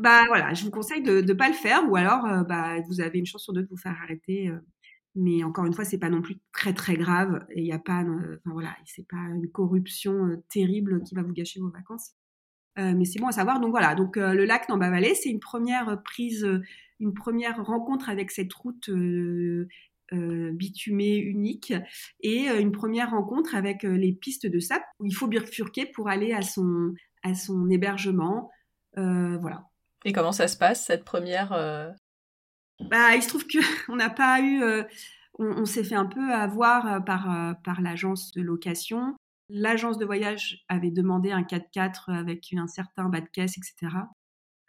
Bah 0.00 0.24
voilà, 0.28 0.54
je 0.54 0.64
vous 0.64 0.70
conseille 0.70 1.02
de 1.02 1.20
ne 1.20 1.32
pas 1.32 1.48
le 1.48 1.54
faire 1.54 1.82
ou 1.90 1.96
alors 1.96 2.24
euh, 2.24 2.44
bah, 2.44 2.80
vous 2.86 3.00
avez 3.00 3.18
une 3.18 3.26
chance 3.26 3.42
sur 3.42 3.52
deux 3.52 3.62
de 3.62 3.68
vous 3.68 3.76
faire 3.76 3.96
arrêter. 4.00 4.48
Euh. 4.48 4.58
mais 5.16 5.42
encore 5.42 5.64
une 5.66 5.72
fois, 5.72 5.84
c'est 5.84 5.98
pas 5.98 6.08
non 6.08 6.22
plus 6.22 6.36
très 6.52 6.72
très 6.72 6.96
grave 6.96 7.44
et 7.50 7.60
il 7.60 7.64
n'y 7.64 7.72
a 7.72 7.80
pas, 7.80 8.02
enfin 8.02 8.52
voilà, 8.52 8.76
c'est 8.86 9.06
pas 9.08 9.16
une 9.16 9.50
corruption 9.50 10.40
terrible 10.50 11.02
qui 11.02 11.16
va 11.16 11.22
vous 11.22 11.32
gâcher 11.32 11.58
vos 11.58 11.70
vacances. 11.70 12.12
Euh, 12.78 12.94
mais 12.96 13.04
c'est 13.04 13.18
bon 13.18 13.26
à 13.26 13.32
savoir. 13.32 13.60
Donc 13.60 13.70
voilà, 13.70 13.94
donc 13.94 14.16
euh, 14.16 14.34
le 14.34 14.44
lac 14.44 14.68
Namba 14.68 14.90
Valley, 14.90 15.14
c'est 15.14 15.30
une 15.30 15.40
première 15.40 16.00
prise, 16.04 16.44
euh, 16.44 16.62
une 17.00 17.12
première 17.12 17.64
rencontre 17.64 18.08
avec 18.08 18.30
cette 18.30 18.52
route 18.54 18.88
bitumée 20.12 21.16
unique 21.16 21.72
et 22.20 22.46
une 22.46 22.72
première 22.72 23.10
rencontre 23.10 23.54
avec 23.54 23.82
les 23.82 24.12
pistes 24.12 24.46
de 24.46 24.58
sable 24.58 24.84
où 24.98 25.06
il 25.06 25.12
faut 25.12 25.26
bifurquer 25.26 25.86
pour 25.86 26.08
aller 26.08 26.32
à 26.32 26.42
son, 26.42 26.94
à 27.22 27.34
son 27.34 27.68
hébergement. 27.70 28.50
voilà. 28.96 29.64
Et 30.04 30.12
comment 30.12 30.32
ça 30.32 30.48
se 30.48 30.56
passe 30.56 30.86
cette 30.86 31.04
première 31.04 31.52
bah, 32.80 33.16
il 33.16 33.22
se 33.22 33.28
trouve 33.28 33.44
qu'on 33.86 33.96
n'a 33.96 34.10
pas 34.10 34.40
eu, 34.40 34.62
on, 35.38 35.64
s'est 35.64 35.84
fait 35.84 35.94
un 35.94 36.06
peu 36.06 36.32
avoir 36.32 37.04
par, 37.04 37.56
par 37.64 37.80
l'agence 37.80 38.32
de 38.32 38.42
location. 38.42 39.16
L'agence 39.48 39.98
de 39.98 40.04
voyage 40.04 40.64
avait 40.68 40.90
demandé 40.90 41.32
un 41.32 41.42
4x4 41.42 42.12
avec 42.14 42.52
un 42.52 42.66
certain 42.66 43.08
bas 43.08 43.20
de 43.20 43.28
caisse, 43.28 43.56
etc. 43.56 43.96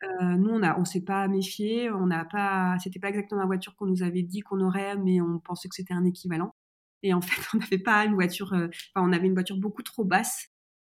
Euh, 0.04 0.38
nous, 0.38 0.50
on 0.50 0.64
a, 0.64 0.80
on 0.80 0.86
s'est 0.86 1.04
pas 1.04 1.28
méfié, 1.28 1.92
on 1.92 2.08
n'a 2.08 2.26
pas, 2.26 2.78
c'était 2.82 3.00
pas 3.00 3.10
exactement 3.10 3.42
la 3.42 3.48
voiture 3.48 3.76
qu'on 3.76 3.86
nous 3.86 4.04
avait 4.04 4.24
dit 4.24 4.42
qu'on 4.42 4.62
aurait, 4.62 4.96
mais 4.98 5.20
on 5.22 5.40
pensait 5.40 5.68
que 5.68 5.76
c'était 5.76 5.94
un 5.94 6.06
équivalent. 6.06 6.54
Et 7.04 7.14
en 7.14 7.22
fait, 7.22 7.42
on 7.54 7.58
n'avait 7.58 7.80
pas 7.80 8.06
une 8.06 8.14
voiture, 8.14 8.54
euh, 8.54 8.68
enfin, 8.96 9.08
on 9.08 9.14
avait 9.14 9.28
une 9.28 9.34
voiture 9.34 9.58
beaucoup 9.58 9.84
trop 9.84 10.06
basse. 10.06 10.48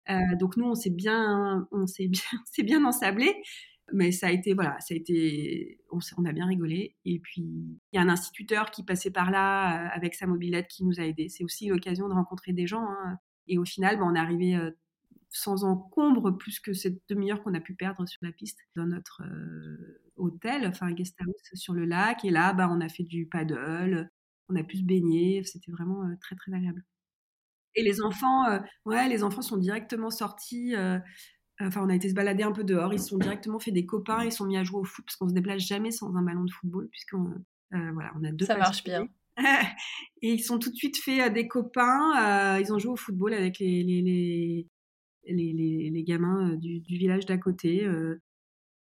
Euh, 0.10 0.36
donc 0.40 0.58
nous, 0.58 0.66
on 0.66 0.76
s'est 0.76 0.90
bien, 0.90 1.68
on 1.72 1.88
s'est 1.88 2.08
bien, 2.08 2.22
c'est 2.46 2.64
bien 2.64 2.84
ensablé. 2.86 3.34
Mais 3.94 4.12
ça 4.12 4.28
a 4.28 4.32
été, 4.32 4.54
voilà, 4.54 4.78
ça 4.82 4.94
a 4.94 4.98
été, 4.98 5.80
on, 5.92 6.00
on, 6.18 6.26
a 6.26 6.34
bien 6.34 6.46
rigolé. 6.46 6.98
Et 7.06 7.20
puis, 7.20 7.42
il 7.42 7.80
y 7.94 7.98
a 7.98 8.02
un 8.02 8.10
instituteur 8.10 8.70
qui 8.70 8.84
passait 8.84 9.12
par 9.12 9.32
là 9.32 9.90
avec 9.94 10.14
sa 10.14 10.28
mobilette 10.28 10.68
qui 10.68 10.84
nous 10.84 11.00
a 11.00 11.04
aidés. 11.04 11.30
C'est 11.30 11.46
aussi 11.46 11.68
l'occasion 11.70 12.10
de 12.10 12.14
rencontrer 12.14 12.52
des 12.52 12.68
gens. 12.68 12.84
Hein. 12.84 13.18
Et 13.48 13.58
au 13.58 13.64
final, 13.64 13.98
bah, 13.98 14.04
on 14.06 14.16
est 14.16 14.20
arrivé 14.20 14.60
sans 15.30 15.64
encombre 15.64 16.32
plus 16.32 16.60
que 16.60 16.74
cette 16.74 17.02
demi-heure 17.10 17.44
qu'on 17.44 17.54
a 17.54 17.60
pu 17.60 17.76
perdre 17.76 18.08
sur 18.08 18.20
la 18.22 18.32
piste 18.32 18.60
dans 18.76 18.86
notre, 18.86 19.24
euh, 19.24 20.02
hôtel, 20.16 20.66
enfin 20.68 20.92
guest 20.92 21.16
house 21.20 21.50
sur 21.54 21.74
le 21.74 21.86
lac. 21.86 22.24
Et 22.26 22.30
là, 22.30 22.54
bah, 22.54 22.70
on 22.72 22.82
a 22.82 22.90
fait 22.90 23.04
du 23.04 23.28
paddle, 23.28 24.10
on 24.50 24.56
a 24.56 24.64
pu 24.64 24.78
se 24.78 24.84
baigner. 24.84 25.44
C'était 25.44 25.72
vraiment 25.72 26.04
très 26.22 26.36
très 26.36 26.54
agréable. 26.54 26.84
Et 27.76 27.84
les 27.84 28.02
enfants, 28.02 28.46
ouais, 28.86 29.08
les 29.08 29.24
enfants 29.24 29.44
sont 29.44 29.58
directement 29.58 30.10
sortis. 30.10 30.74
Enfin, 31.60 31.82
on 31.84 31.90
a 31.90 31.96
été 31.96 32.10
se 32.10 32.16
balader 32.16 32.42
un 32.42 32.52
peu 32.52 32.64
dehors. 32.64 32.94
Ils 32.94 33.00
sont 33.00 33.20
directement 33.20 33.60
fait 33.60 33.72
des 33.72 33.86
copains. 33.86 34.24
Ils 34.24 34.32
sont 34.32 34.46
mis 34.46 34.58
à 34.58 34.64
jouer 34.64 34.80
au 34.80 34.84
foot 34.84 35.06
parce 35.06 35.16
qu'on 35.16 35.30
se 35.30 35.34
déplace 35.34 35.62
jamais 35.62 35.92
sans 35.92 36.16
un 36.16 36.24
ballon 36.24 36.44
de 36.44 36.52
football, 36.52 36.88
puisqu'on 36.90 37.36
voilà, 37.72 38.12
on 38.20 38.24
a 38.24 38.32
deux. 38.32 38.46
Ça 38.46 38.58
marche 38.58 38.84
bien. 38.84 39.08
et 40.24 40.34
ils 40.34 40.44
sont 40.44 40.58
tout 40.58 40.72
de 40.72 40.76
suite 40.76 40.98
fait 40.98 41.30
des 41.30 41.48
copains. 41.48 42.58
ils 42.60 42.74
ont 42.74 42.80
joué 42.80 42.92
au 42.92 42.96
football 42.96 43.36
avec 43.36 43.60
les, 43.60 43.84
les, 43.84 44.02
les, 44.02 44.68
les, 45.34 46.04
gamins 46.04 46.56
du, 46.56 46.80
du 46.80 46.98
village 46.98 47.26
d'à 47.26 47.38
côté. 47.38 47.88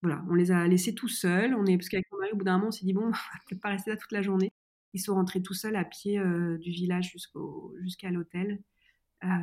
voilà, 0.03 0.25
on 0.29 0.35
les 0.35 0.51
a 0.51 0.67
laissés 0.67 0.95
tout 0.95 1.09
seuls. 1.09 1.55
On 1.55 1.67
est, 1.67 1.77
parce 1.77 1.89
qu'avec 1.89 2.11
mon 2.13 2.19
mari, 2.19 2.33
au 2.33 2.37
bout 2.37 2.45
d'un 2.45 2.57
moment, 2.57 2.69
on 2.69 2.73
s'est 2.73 2.85
dit, 2.85 2.93
bon, 2.93 3.03
on 3.07 3.11
va 3.11 3.19
peut-être 3.49 3.63
pas 3.63 3.71
rester 3.71 3.91
là 3.91 3.97
toute 3.97 4.13
la 4.13 4.23
journée. 4.23 4.53
Ils 4.95 5.01
sont 5.01 5.15
rentrés 5.15 5.43
tout 5.43 5.55
seuls 5.55 5.77
à 5.77 5.85
pied 5.85 6.21
du 6.61 6.71
village 6.71 7.11
jusqu'au, 7.11 7.75
jusqu'à 7.83 8.11
l'hôtel. 8.11 8.63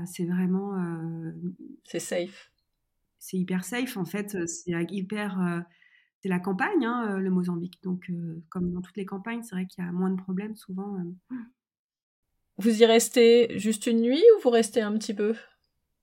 c'est 0.05 0.25
vraiment. 0.25 0.75
c'est 1.85 1.99
safe. 1.99 2.51
C'est 3.17 3.37
hyper 3.37 3.65
safe, 3.65 3.97
en 3.97 4.05
fait. 4.05 4.37
C'est 4.47 4.71
hyper. 4.91 5.65
c'est 6.21 6.29
la 6.29 6.39
campagne, 6.39 6.85
hein, 6.85 7.17
le 7.17 7.31
Mozambique. 7.31 7.81
Donc, 7.81 8.11
comme 8.49 8.71
dans 8.71 8.81
toutes 8.81 8.97
les 8.97 9.05
campagnes, 9.05 9.41
c'est 9.41 9.55
vrai 9.55 9.65
qu'il 9.65 9.83
y 9.83 9.87
a 9.87 9.91
moins 9.91 10.11
de 10.11 10.21
problèmes 10.21 10.55
souvent. 10.55 10.97
Vous 12.59 12.81
y 12.81 12.85
restez 12.85 13.57
juste 13.57 13.87
une 13.87 14.01
nuit 14.01 14.21
ou 14.35 14.41
vous 14.41 14.49
restez 14.49 14.81
un 14.81 14.91
petit 14.97 15.13
peu? 15.13 15.33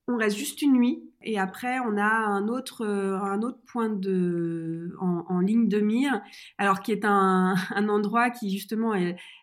On 0.09 0.17
reste 0.17 0.37
juste 0.37 0.63
une 0.63 0.73
nuit 0.73 1.03
et 1.23 1.39
après 1.39 1.79
on 1.81 1.97
a 1.97 2.05
un 2.05 2.49
autre, 2.49 2.85
euh, 2.85 3.19
un 3.19 3.43
autre 3.43 3.59
point 3.67 3.89
de, 3.89 4.95
en, 5.01 5.41
ligne 5.41 5.69
de 5.69 5.81
mire, 5.81 6.23
alors 6.59 6.81
qui 6.81 6.93
est 6.93 7.05
un, 7.05 7.55
endroit 7.89 8.31
qui 8.31 8.51
justement 8.51 8.93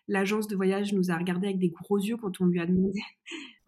l'agence 0.08 0.48
de 0.48 0.56
voyage 0.56 0.92
nous 0.92 1.10
a 1.10 1.16
regardé 1.16 1.48
avec 1.48 1.58
des 1.58 1.70
gros 1.70 1.98
yeux 1.98 2.16
quand 2.16 2.40
on 2.40 2.46
lui 2.46 2.60
a 2.60 2.66
demandé. 2.66 3.00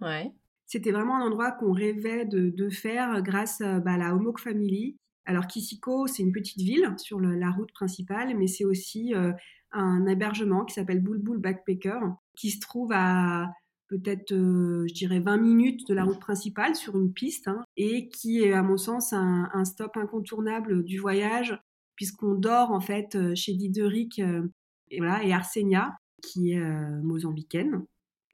Ouais. 0.01 0.33
C'était 0.67 0.91
vraiment 0.91 1.17
un 1.17 1.27
endroit 1.27 1.53
qu'on 1.53 1.73
rêvait 1.73 2.25
de, 2.25 2.69
faire 2.71 3.23
grâce 3.23 3.61
bah, 3.61 3.93
à 3.93 3.97
la 3.97 4.15
Homoc 4.15 4.41
Family. 4.41 4.97
Alors 5.25 5.47
Kisiko, 5.47 6.07
c'est 6.07 6.23
une 6.23 6.33
petite 6.33 6.61
ville 6.61 6.93
sur 6.99 7.21
la 7.21 7.51
route 7.51 7.73
principale, 7.73 8.37
mais 8.37 8.47
c'est 8.47 8.65
aussi 8.65 9.15
euh, 9.15 9.33
un 9.73 10.07
hébergement 10.07 10.65
qui 10.65 10.75
s'appelle 10.75 11.03
Bulbul 11.03 11.39
Backpacker, 11.39 11.99
qui 12.35 12.51
se 12.51 12.61
trouve 12.61 12.91
à 12.93 13.51
peut-être, 13.89 14.33
euh, 14.33 14.87
je 14.89 14.95
dirais, 14.95 15.21
20 15.21 15.37
minutes 15.39 15.89
de 15.89 15.95
la 15.95 16.05
route 16.05 16.21
principale 16.21 16.75
sur 16.75 16.97
une 16.97 17.13
piste, 17.13 17.49
hein, 17.49 17.65
et 17.77 18.09
qui 18.09 18.43
est, 18.43 18.53
à 18.53 18.63
mon 18.63 18.77
sens, 18.77 19.13
un, 19.13 19.65
stop 19.65 19.97
incontournable 19.97 20.85
du 20.85 20.99
voyage, 20.99 21.59
puisqu'on 21.95 22.35
dort, 22.35 22.71
en 22.71 22.81
fait, 22.81 23.15
euh, 23.15 23.35
chez 23.35 23.55
Diderik 23.55 24.19
euh, 24.19 24.47
et, 24.91 24.99
voilà, 24.99 25.25
et 25.25 25.33
Arsenia, 25.33 25.97
qui 26.23 26.53
est 26.53 26.61
mozambicaine, 27.03 27.85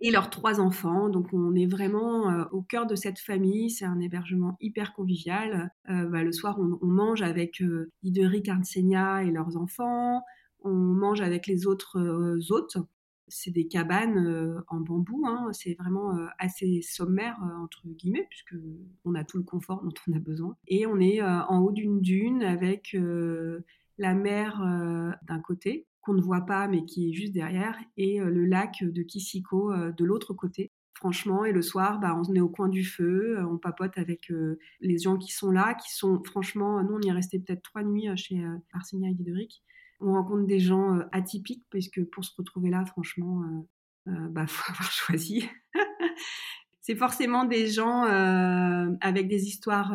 et 0.00 0.10
leurs 0.10 0.30
trois 0.30 0.60
enfants. 0.60 1.08
Donc, 1.08 1.32
on 1.32 1.54
est 1.54 1.66
vraiment 1.66 2.46
au 2.52 2.62
cœur 2.62 2.86
de 2.86 2.94
cette 2.94 3.18
famille. 3.18 3.70
C'est 3.70 3.84
un 3.84 4.00
hébergement 4.00 4.56
hyper 4.60 4.94
convivial. 4.94 5.70
Bah, 5.88 6.22
le 6.22 6.32
soir, 6.32 6.58
on, 6.58 6.86
mange 6.86 7.22
avec 7.22 7.62
Diderik, 8.02 8.48
Arsenia 8.48 9.24
et 9.24 9.30
leurs 9.30 9.56
enfants. 9.56 10.22
On 10.60 10.72
mange 10.72 11.20
avec 11.20 11.46
les 11.46 11.66
autres 11.66 11.98
hôtes 12.50 12.76
c'est 13.32 13.50
des 13.50 13.66
cabanes 13.66 14.18
euh, 14.18 14.60
en 14.68 14.80
bambou. 14.80 15.24
Hein. 15.26 15.48
C'est 15.52 15.74
vraiment 15.74 16.16
euh, 16.16 16.26
assez 16.38 16.82
sommaire, 16.82 17.36
euh, 17.42 17.62
entre 17.62 17.88
guillemets, 17.88 18.26
puisque 18.28 18.54
on 19.04 19.14
a 19.14 19.24
tout 19.24 19.38
le 19.38 19.42
confort 19.42 19.82
dont 19.82 19.94
on 20.08 20.12
a 20.12 20.18
besoin. 20.18 20.56
Et 20.68 20.86
on 20.86 21.00
est 21.00 21.22
en 21.22 21.60
haut 21.60 21.72
d'une 21.72 22.00
dune 22.00 22.42
avec 22.42 22.96
la 23.98 24.14
mer 24.14 24.62
d'un 25.22 25.40
côté, 25.40 25.86
qu'on 26.00 26.14
ne 26.14 26.20
voit 26.20 26.42
pas, 26.42 26.68
mais 26.68 26.84
qui 26.84 27.08
est 27.08 27.12
juste 27.12 27.32
derrière, 27.32 27.76
et 27.96 28.18
le 28.18 28.44
lac 28.44 28.82
de 28.82 29.02
Kisiko 29.02 29.72
de 29.90 30.04
l'autre 30.04 30.34
côté 30.34 30.70
franchement. 30.94 31.44
Et 31.44 31.52
le 31.52 31.62
soir, 31.62 31.98
bah, 31.98 32.16
on 32.16 32.34
est 32.34 32.40
au 32.40 32.48
coin 32.48 32.68
du 32.68 32.84
feu, 32.84 33.38
on 33.44 33.58
papote 33.58 33.98
avec 33.98 34.32
les 34.80 34.98
gens 34.98 35.16
qui 35.16 35.32
sont 35.32 35.50
là, 35.50 35.74
qui 35.74 35.92
sont 35.92 36.22
franchement, 36.24 36.82
nous 36.82 36.94
on 36.94 37.00
y 37.00 37.08
est 37.08 37.12
resté 37.12 37.38
peut-être 37.38 37.62
trois 37.62 37.82
nuits 37.82 38.08
chez 38.16 38.42
Arsenia 38.72 39.10
et 39.10 39.14
Guideric 39.14 39.62
on 40.02 40.12
rencontre 40.14 40.46
des 40.46 40.60
gens 40.60 40.98
atypiques 41.12 41.64
parce 41.70 41.88
que 41.88 42.00
pour 42.00 42.24
se 42.24 42.32
retrouver 42.36 42.70
là, 42.70 42.84
franchement, 42.84 43.42
il 44.06 44.12
euh, 44.12 44.28
bah, 44.30 44.46
faut 44.48 44.70
avoir 44.72 44.90
choisi. 44.90 45.48
c'est 46.80 46.96
forcément 46.96 47.44
des 47.44 47.68
gens 47.68 48.02
avec 49.00 49.28
des 49.28 49.46
histoires 49.46 49.92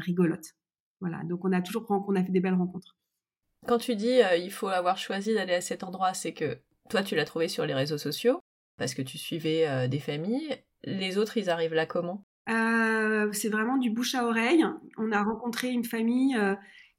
rigolotes. 0.00 0.54
Voilà, 1.00 1.22
donc 1.24 1.44
on 1.44 1.52
a 1.52 1.60
toujours 1.60 1.86
on 1.90 2.16
a 2.16 2.24
fait 2.24 2.32
des 2.32 2.40
belles 2.40 2.54
rencontres. 2.54 2.96
Quand 3.66 3.78
tu 3.78 3.96
dis 3.96 4.20
il 4.38 4.50
faut 4.50 4.68
avoir 4.68 4.96
choisi 4.96 5.34
d'aller 5.34 5.54
à 5.54 5.60
cet 5.60 5.82
endroit, 5.84 6.14
c'est 6.14 6.32
que 6.32 6.58
toi 6.88 7.02
tu 7.02 7.16
l'as 7.16 7.24
trouvé 7.24 7.48
sur 7.48 7.66
les 7.66 7.74
réseaux 7.74 7.98
sociaux 7.98 8.40
parce 8.78 8.94
que 8.94 9.02
tu 9.02 9.18
suivais 9.18 9.88
des 9.88 9.98
familles. 9.98 10.56
Les 10.84 11.18
autres, 11.18 11.36
ils 11.36 11.50
arrivent 11.50 11.74
là 11.74 11.84
comment? 11.84 12.24
C'est 12.48 13.50
vraiment 13.50 13.76
du 13.76 13.90
bouche 13.90 14.14
à 14.14 14.26
oreille. 14.26 14.64
On 14.96 15.12
a 15.12 15.22
rencontré 15.22 15.68
une 15.68 15.84
famille 15.84 16.38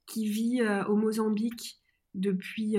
qui 0.06 0.28
vit 0.28 0.62
au 0.86 0.94
Mozambique 0.94 1.77
depuis 2.14 2.76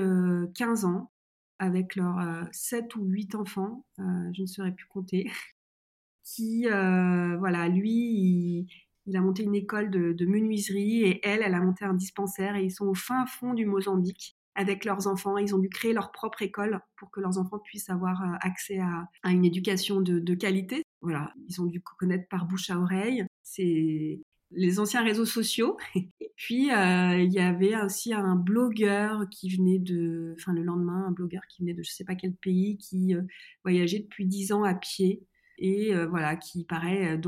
15 0.55 0.85
ans 0.85 1.11
avec 1.59 1.95
leurs 1.95 2.47
7 2.51 2.95
ou 2.95 3.05
8 3.05 3.35
enfants, 3.35 3.85
je 3.97 4.41
ne 4.41 4.47
saurais 4.47 4.73
plus 4.73 4.87
compter, 4.87 5.29
qui, 6.23 6.63
voilà, 6.63 7.67
lui, 7.67 8.67
il, 9.05 9.17
a 9.17 9.21
monté 9.21 9.43
une 9.43 9.55
école 9.55 9.89
de, 9.89 10.25
menuiserie 10.25 11.03
et 11.03 11.25
elle, 11.27 11.41
elle 11.43 11.55
a 11.55 11.61
monté 11.61 11.85
un 11.85 11.93
dispensaire 11.93 12.55
et 12.55 12.63
ils 12.63 12.71
sont 12.71 12.87
au 12.87 12.93
fin 12.93 13.25
fond 13.25 13.53
du 13.53 13.65
Mozambique 13.65 14.37
avec 14.55 14.83
leurs 14.85 15.07
enfants. 15.07 15.37
Ils 15.37 15.55
ont 15.55 15.59
dû 15.59 15.69
créer 15.69 15.93
leur 15.93 16.11
propre 16.11 16.41
école 16.41 16.81
pour 16.97 17.11
que 17.11 17.19
leurs 17.19 17.37
enfants 17.37 17.59
puissent 17.59 17.89
avoir 17.89 18.21
accès 18.41 18.79
à, 18.79 19.07
une 19.31 19.45
éducation 19.45 20.01
de, 20.01 20.19
de, 20.19 20.35
qualité. 20.35 20.83
Voilà, 21.01 21.33
ils 21.47 21.61
ont 21.61 21.65
dû 21.65 21.81
connaître 21.81 22.27
par 22.29 22.45
bouche 22.45 22.69
à 22.69 22.79
oreille. 22.79 23.25
C'est 23.41 24.21
les 24.51 24.79
anciens 24.79 25.03
réseaux 25.03 25.25
sociaux. 25.25 25.77
Et 25.95 26.31
puis, 26.35 26.71
euh, 26.71 27.17
il 27.19 27.31
y 27.31 27.39
avait 27.39 27.75
aussi 27.81 28.13
un 28.13 28.35
blogueur 28.35 29.27
qui 29.29 29.55
venait 29.55 29.79
de, 29.79 30.35
enfin 30.39 30.53
le 30.53 30.63
lendemain, 30.63 31.05
un 31.07 31.11
blogueur 31.11 31.41
qui 31.49 31.61
venait 31.61 31.73
de 31.73 31.83
je 31.83 31.91
sais 31.91 32.05
pas 32.05 32.15
quel 32.15 32.33
pays, 32.33 32.77
qui 32.77 33.15
euh, 33.15 33.21
voyageait 33.63 33.99
depuis 33.99 34.25
dix 34.25 34.51
ans 34.51 34.63
à 34.63 34.73
pied 34.73 35.23
et 35.57 35.93
euh, 35.93 36.07
voilà, 36.07 36.37
qui 36.37 36.63
paraît 36.63 37.19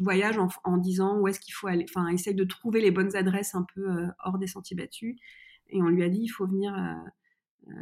voyage 0.00 0.36
en, 0.64 0.76
disant 0.78 1.18
où 1.18 1.28
est-ce 1.28 1.38
qu'il 1.38 1.54
faut 1.54 1.68
aller, 1.68 1.86
enfin 1.88 2.08
essaye 2.08 2.34
de 2.34 2.42
trouver 2.42 2.80
les 2.80 2.90
bonnes 2.90 3.14
adresses 3.14 3.54
un 3.54 3.64
peu 3.74 3.86
hors 4.24 4.38
des 4.38 4.48
sentiers 4.48 4.76
battus. 4.76 5.16
Et 5.68 5.80
on 5.80 5.86
lui 5.86 6.02
a 6.02 6.08
dit 6.08 6.22
il 6.22 6.28
faut 6.28 6.48
venir 6.48 6.74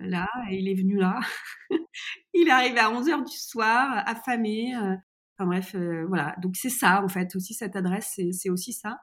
là, 0.03 0.29
et 0.51 0.59
il 0.59 0.69
est 0.69 0.75
venu 0.75 0.99
là. 0.99 1.21
il 2.35 2.49
est 2.49 2.51
arrivé 2.51 2.79
à 2.79 2.93
11h 2.93 3.25
du 3.25 3.37
soir, 3.38 4.03
affamé, 4.07 4.75
Enfin 5.38 5.46
bref, 5.46 5.74
euh, 5.77 6.05
voilà. 6.09 6.35
Donc 6.42 6.57
c'est 6.57 6.70
ça, 6.70 7.03
en 7.05 7.09
fait, 7.09 7.37
aussi 7.37 7.55
cette 7.55 7.77
adresse, 7.77 8.20
c'est 8.33 8.51
aussi 8.51 8.72
ça. 8.72 8.98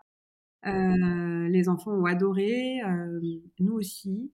Euh, 0.65 1.47
les 1.47 1.69
enfants 1.69 1.91
ont 1.91 2.05
adoré, 2.05 2.81
euh, 2.83 3.21
nous 3.59 3.73
aussi. 3.73 4.33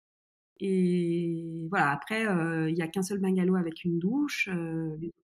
Et 0.60 1.66
voilà, 1.70 1.90
après, 1.90 2.22
il 2.68 2.74
n'y 2.74 2.82
a 2.82 2.88
qu'un 2.88 3.02
seul 3.02 3.18
bungalow 3.18 3.56
avec 3.56 3.84
une 3.84 3.98
douche. 3.98 4.48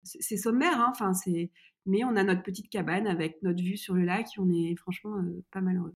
c'est 0.03 0.37
sommaire, 0.37 0.79
hein, 0.79 0.89
enfin, 0.91 1.13
c'est. 1.13 1.51
Mais 1.85 2.03
on 2.03 2.15
a 2.15 2.23
notre 2.23 2.43
petite 2.43 2.69
cabane 2.69 3.07
avec 3.07 3.41
notre 3.41 3.63
vue 3.63 3.77
sur 3.77 3.95
le 3.95 4.03
lac 4.03 4.27
et 4.37 4.39
on 4.39 4.49
est 4.49 4.75
franchement 4.77 5.15
pas 5.51 5.61
malheureux. 5.61 5.93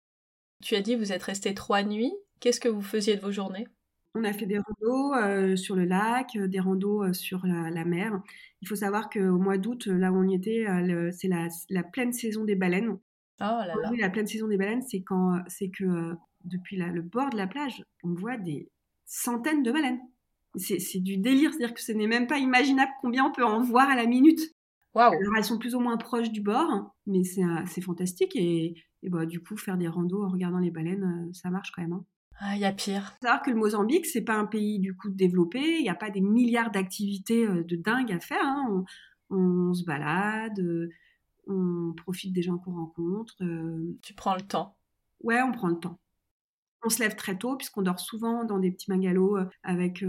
Tu 0.61 0.75
as 0.75 0.81
dit 0.81 0.95
vous 0.95 1.11
êtes 1.11 1.23
resté 1.23 1.53
trois 1.55 1.83
nuits. 1.83 2.13
Qu'est-ce 2.39 2.59
que 2.59 2.69
vous 2.69 2.81
faisiez 2.81 3.15
de 3.15 3.21
vos 3.21 3.31
journées? 3.31 3.67
On 4.15 4.23
a 4.23 4.33
fait 4.33 4.45
des 4.45 4.59
randos 4.59 5.13
euh, 5.13 5.55
sur 5.55 5.75
le 5.75 5.85
lac, 5.85 6.35
euh, 6.35 6.47
des 6.47 6.59
randos 6.59 7.03
euh, 7.03 7.13
sur 7.13 7.45
la, 7.45 7.85
mer. 7.85 8.21
Il 8.61 8.67
faut 8.67 8.75
savoir 8.75 9.09
qu'au 9.09 9.37
mois 9.37 9.57
d'août, 9.57 9.87
là 9.87 10.11
où 10.11 10.17
on 10.17 10.27
y 10.27 10.35
était, 10.35 10.65
c'est 11.11 11.27
la, 11.27 11.83
pleine 11.83 12.13
saison 12.13 12.43
des 12.43 12.55
baleines. 12.55 12.97
Oh 13.39 13.43
là 13.43 13.65
là. 13.65 13.91
la 13.97 14.09
pleine 14.09 14.27
saison 14.27 14.47
des 14.47 14.57
baleines, 14.57 14.83
c'est 14.83 15.01
quand 15.01 15.39
c'est 15.47 15.69
que 15.69 16.13
depuis 16.43 16.77
le 16.77 17.01
bord 17.01 17.31
de 17.31 17.37
la 17.37 17.47
plage, 17.47 17.83
on 18.03 18.13
voit 18.13 18.37
des 18.37 18.69
centaines 19.05 19.63
de 19.63 19.71
baleines. 19.71 19.99
C'est 20.57 20.99
du 20.99 21.17
délire, 21.17 21.51
c'est-à-dire 21.51 21.73
que 21.73 21.81
ce 21.81 21.91
n'est 21.91 22.07
même 22.07 22.27
pas 22.27 22.37
imaginable 22.37 22.91
combien 23.01 23.25
on 23.25 23.31
peut 23.31 23.45
en 23.45 23.61
voir 23.61 23.89
à 23.89 23.95
la 23.95 24.05
minute. 24.05 24.41
Waouh 24.93 25.13
Alors 25.13 25.37
elles 25.37 25.45
sont 25.45 25.57
plus 25.57 25.73
ou 25.73 25.79
moins 25.79 25.97
proches 25.97 26.29
du 26.29 26.41
bord, 26.41 26.93
mais 27.07 27.23
c'est 27.23 27.81
fantastique 27.81 28.35
et, 28.35 28.75
bah, 29.03 29.25
du 29.25 29.41
coup 29.41 29.57
faire 29.57 29.77
des 29.77 29.87
randos 29.87 30.23
en 30.23 30.29
regardant 30.29 30.59
les 30.59 30.69
baleines, 30.69 31.31
ça 31.33 31.49
marche 31.49 31.71
quand 31.71 31.81
même. 31.81 31.93
Hein. 31.93 32.05
Ah, 32.43 32.55
il 32.55 32.61
y 32.61 32.65
a 32.65 32.71
pire. 32.71 33.13
Il 33.21 33.27
savoir 33.27 33.43
que 33.43 33.51
le 33.51 33.55
Mozambique, 33.55 34.07
c'est 34.07 34.23
pas 34.23 34.33
un 34.33 34.47
pays 34.47 34.79
du 34.79 34.95
coup 34.95 35.09
développé. 35.09 35.59
Il 35.59 35.83
n'y 35.83 35.89
a 35.89 35.95
pas 35.95 36.09
des 36.09 36.21
milliards 36.21 36.71
d'activités 36.71 37.45
euh, 37.45 37.63
de 37.63 37.75
dingue 37.75 38.11
à 38.11 38.19
faire. 38.19 38.43
Hein. 38.43 38.83
On, 39.29 39.73
se 39.75 39.85
balade, 39.85 40.59
euh, 40.59 40.89
on 41.47 41.93
profite 41.95 42.33
des 42.33 42.41
gens 42.41 42.57
qu'on 42.57 42.73
rencontre. 42.73 43.35
Euh. 43.41 43.95
Tu 44.01 44.15
prends 44.15 44.33
le 44.33 44.41
temps. 44.41 44.75
Ouais, 45.21 45.39
on 45.43 45.51
prend 45.51 45.67
le 45.67 45.77
temps. 45.77 45.99
On 46.83 46.89
se 46.89 46.99
lève 46.99 47.15
très 47.15 47.37
tôt 47.37 47.57
puisqu'on 47.57 47.83
dort 47.83 47.99
souvent 47.99 48.43
dans 48.43 48.57
des 48.57 48.71
petits 48.71 48.89
bungalows 48.89 49.37
avec 49.61 50.03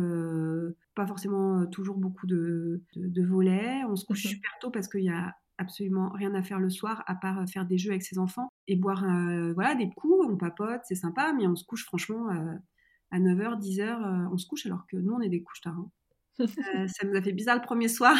pas 0.94 1.06
forcément 1.06 1.66
toujours 1.66 1.98
beaucoup 1.98 2.26
de, 2.26 2.82
de 2.96 3.22
volets. 3.22 3.84
On 3.90 3.94
se 3.94 4.06
couche 4.06 4.24
mhm. 4.24 4.30
super 4.30 4.50
tôt 4.58 4.70
parce 4.70 4.88
qu'il 4.88 5.04
y 5.04 5.10
a 5.10 5.36
absolument 5.62 6.10
rien 6.10 6.34
à 6.34 6.42
faire 6.42 6.60
le 6.60 6.68
soir 6.68 7.02
à 7.06 7.14
part 7.14 7.40
euh, 7.40 7.46
faire 7.46 7.64
des 7.64 7.78
jeux 7.78 7.90
avec 7.90 8.02
ses 8.02 8.18
enfants 8.18 8.48
et 8.68 8.76
boire 8.76 9.04
euh, 9.04 9.52
voilà 9.54 9.74
des 9.74 9.88
coups, 9.90 10.26
on 10.28 10.36
papote, 10.36 10.82
c'est 10.84 10.94
sympa, 10.94 11.32
mais 11.32 11.46
on 11.46 11.56
se 11.56 11.64
couche 11.64 11.84
franchement 11.84 12.28
à 13.10 13.18
9h, 13.18 13.60
10h, 13.60 14.28
on 14.32 14.38
se 14.38 14.46
couche 14.46 14.66
alors 14.66 14.86
que 14.86 14.96
nous, 14.96 15.12
on 15.12 15.20
est 15.20 15.28
des 15.28 15.42
couches 15.42 15.60
tard. 15.60 15.76
Hein. 15.78 15.88
ça 16.88 17.06
nous 17.06 17.16
a 17.16 17.22
fait 17.22 17.32
bizarre 17.32 17.56
le 17.56 17.62
premier 17.62 17.88
soir. 17.88 18.16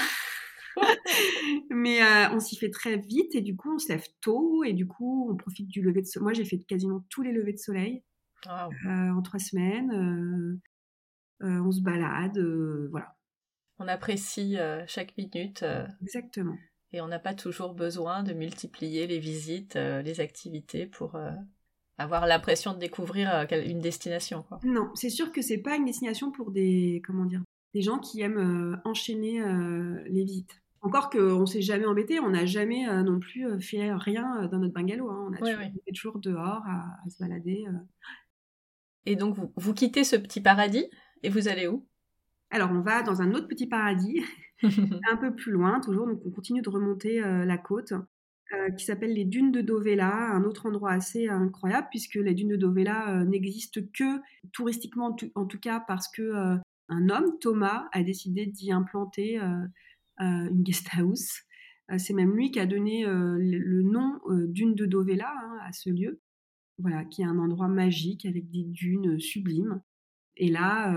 Mais 1.71 2.01
on 2.33 2.41
s'y 2.41 2.57
fait 2.57 2.71
très 2.71 2.97
vite 2.97 3.35
et 3.35 3.41
du 3.41 3.57
coup, 3.57 3.75
on 3.75 3.79
se 3.79 3.89
lève 3.89 4.07
tôt 4.21 4.65
et 4.65 4.73
du 4.73 4.87
coup, 4.87 5.29
on 5.31 5.37
profite 5.37 5.69
du 5.69 5.83
lever 5.83 6.03
de 6.03 6.07
soleil. 6.07 6.25
Moi, 6.25 6.33
j'ai 6.33 6.45
fait 6.45 6.59
quasiment 6.59 7.05
tous 7.09 7.23
les 7.23 7.33
levées 7.33 7.53
de 7.53 7.59
soleil 7.59 8.03
en 8.47 9.23
trois 9.23 9.41
semaines. 9.41 10.61
on 11.41 11.73
se 11.73 11.81
balade, 11.81 12.39
voilà. 12.91 13.15
On 13.79 13.89
apprécie 13.89 14.57
chaque 14.87 15.17
minute. 15.17 15.65
Exactement. 16.03 16.57
Et 16.93 17.01
on 17.01 17.09
n'a 17.09 17.19
pas 17.19 17.35
toujours 17.35 17.75
besoin 17.75 18.23
de 18.23 18.33
multiplier 18.33 19.07
les 19.07 19.19
visites, 19.19 19.77
les 19.77 20.21
activités 20.21 20.87
pour 20.87 21.19
avoir 21.99 22.27
l'impression 22.27 22.75
de 22.75 22.79
découvrir 22.79 23.47
une 23.51 23.81
destination. 23.81 24.43
Quoi. 24.43 24.61
Non, 24.63 24.91
c'est 24.95 25.09
sûr 25.09 25.33
que 25.33 25.41
c'est 25.41 25.59
pas 25.59 25.77
une 25.77 25.87
destination 25.87 26.31
pour 26.31 26.51
des 26.51 27.01
comment 27.07 27.25
dire 27.25 27.43
des 27.75 27.81
gens 27.81 27.99
qui 27.99 28.21
aiment 28.21 28.81
enchaîner 28.85 29.43
les 30.07 30.25
visites. 30.25 30.61
Encore 30.83 31.11
qu'on 31.11 31.41
ne 31.41 31.47
s'est 31.47 31.63
jamais 31.63 31.87
embêté, 31.87 32.19
on 32.21 32.31
n'a 32.31 32.45
jamais 32.45 32.87
non 33.03 33.21
plus 33.21 33.61
fait 33.63 33.93
rien 33.95 34.49
dans 34.49 34.59
notre 34.59 34.75
bungalow. 34.75 35.09
Hein. 35.09 35.29
On 35.31 35.33
a 35.33 35.39
toujours, 35.39 35.71
toujours, 35.87 36.19
dehors 36.19 36.63
à, 36.67 37.09
se 37.09 37.19
balader. 37.19 37.65
Et 39.07 39.17
donc 39.17 39.35
vous, 39.35 39.53
vous 39.57 39.75
quittez 39.75 40.05
ce 40.05 40.17
petit 40.17 40.41
paradis 40.41 40.87
et 41.23 41.29
vous 41.29 41.49
allez 41.49 41.67
où? 41.67 41.87
Alors, 42.53 42.71
on 42.71 42.83
va 42.83 43.03
dans 43.03 43.23
un 43.23 43.33
autre 43.33 43.49
petit 43.49 43.67
paradis, 43.67 44.23
un 45.11 45.17
peu 45.17 45.35
plus 45.35 45.53
loin, 45.53 45.81
toujours. 45.81 46.07
Donc, 46.07 46.21
on 46.27 46.31
continue 46.31 46.61
de 46.61 46.69
remonter 46.69 47.25
euh, 47.25 47.47
la 47.47 47.57
côte, 47.57 47.95
euh, 48.53 48.71
qui 48.73 48.85
s'appelle 48.85 49.15
les 49.15 49.25
dunes 49.25 49.51
de 49.51 49.63
Dovela, 49.63 50.35
un 50.35 50.45
autre 50.45 50.67
endroit 50.67 50.93
assez 50.93 51.29
incroyable, 51.29 51.87
puisque 51.91 52.17
les 52.17 52.35
dunes 52.35 52.51
de 52.51 52.57
Dovela 52.57 53.09
euh, 53.09 53.25
n'existent 53.25 53.81
que 53.95 54.21
touristiquement, 54.53 55.17
en 55.35 55.47
tout 55.47 55.59
cas, 55.59 55.81
parce 55.81 56.09
que 56.09 56.59
un 56.89 57.09
homme, 57.09 57.39
Thomas, 57.41 57.89
a 57.93 58.03
décidé 58.03 58.45
d'y 58.45 58.71
implanter 58.71 59.41
une 60.19 60.63
guest 60.63 60.89
house. 60.95 61.41
C'est 61.97 62.13
même 62.13 62.37
lui 62.37 62.51
qui 62.51 62.61
a 62.61 62.67
donné 62.67 63.07
le 63.07 63.83
nom 63.83 64.21
dune 64.29 64.75
de 64.75 64.85
Dovela 64.85 65.33
hein, 65.43 65.59
à 65.63 65.73
ce 65.73 65.89
lieu, 65.89 66.21
voilà, 66.79 67.07
qui 67.07 67.23
est 67.23 67.27
un 67.27 67.39
endroit 67.39 67.69
magique 67.69 68.27
avec 68.27 68.51
des 68.51 68.65
dunes 68.65 69.19
sublimes. 69.19 69.81
Et 70.37 70.49
là, 70.49 70.93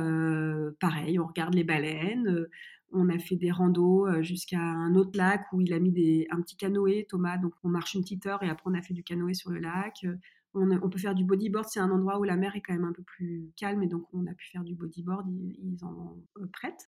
pareil, 0.80 1.20
on 1.20 1.28
regarde 1.28 1.54
les 1.54 1.64
baleines. 1.64 2.48
on 2.92 3.10
a 3.10 3.20
fait 3.20 3.36
des 3.36 3.52
randos 3.52 4.22
jusqu'à 4.22 4.62
un 4.62 4.96
autre 4.96 5.18
lac 5.18 5.46
où 5.52 5.62
il 5.62 5.74
a 5.74 5.80
mis 5.80 5.92
des, 5.92 6.28
un 6.32 6.42
petit 6.42 6.56
canoë, 6.56 7.06
Thomas. 7.10 7.38
Donc 7.38 7.54
on 7.64 7.70
marche 7.70 7.94
une 7.94 8.02
petite 8.02 8.26
heure 8.26 8.44
et 8.44 8.50
après 8.50 8.70
on 8.70 8.74
a 8.74 8.82
fait 8.82 8.94
du 8.94 9.04
canoë 9.04 9.34
sur 9.34 9.52
le 9.52 9.60
lac. 9.60 10.06
On, 10.54 10.90
peut 10.90 11.00
faire 11.00 11.16
du 11.16 11.26
bodyboard. 11.26 11.68
C'est 11.68 11.82
un 11.82 11.92
endroit 11.92 12.18
où 12.18 12.24
la 12.24 12.38
mer 12.38 12.56
est 12.56 12.62
quand 12.62 12.74
même 12.74 12.86
un 12.86 12.94
peu 12.94 13.04
plus 13.04 13.52
calme 13.58 13.84
et 13.84 13.88
donc 13.88 14.06
on 14.14 14.26
a 14.26 14.34
pu 14.34 14.50
faire 14.50 14.64
du 14.64 14.74
bodyboard. 14.74 15.28
Ils, 15.30 15.84
en 15.84 16.18
prêtent. 16.54 16.90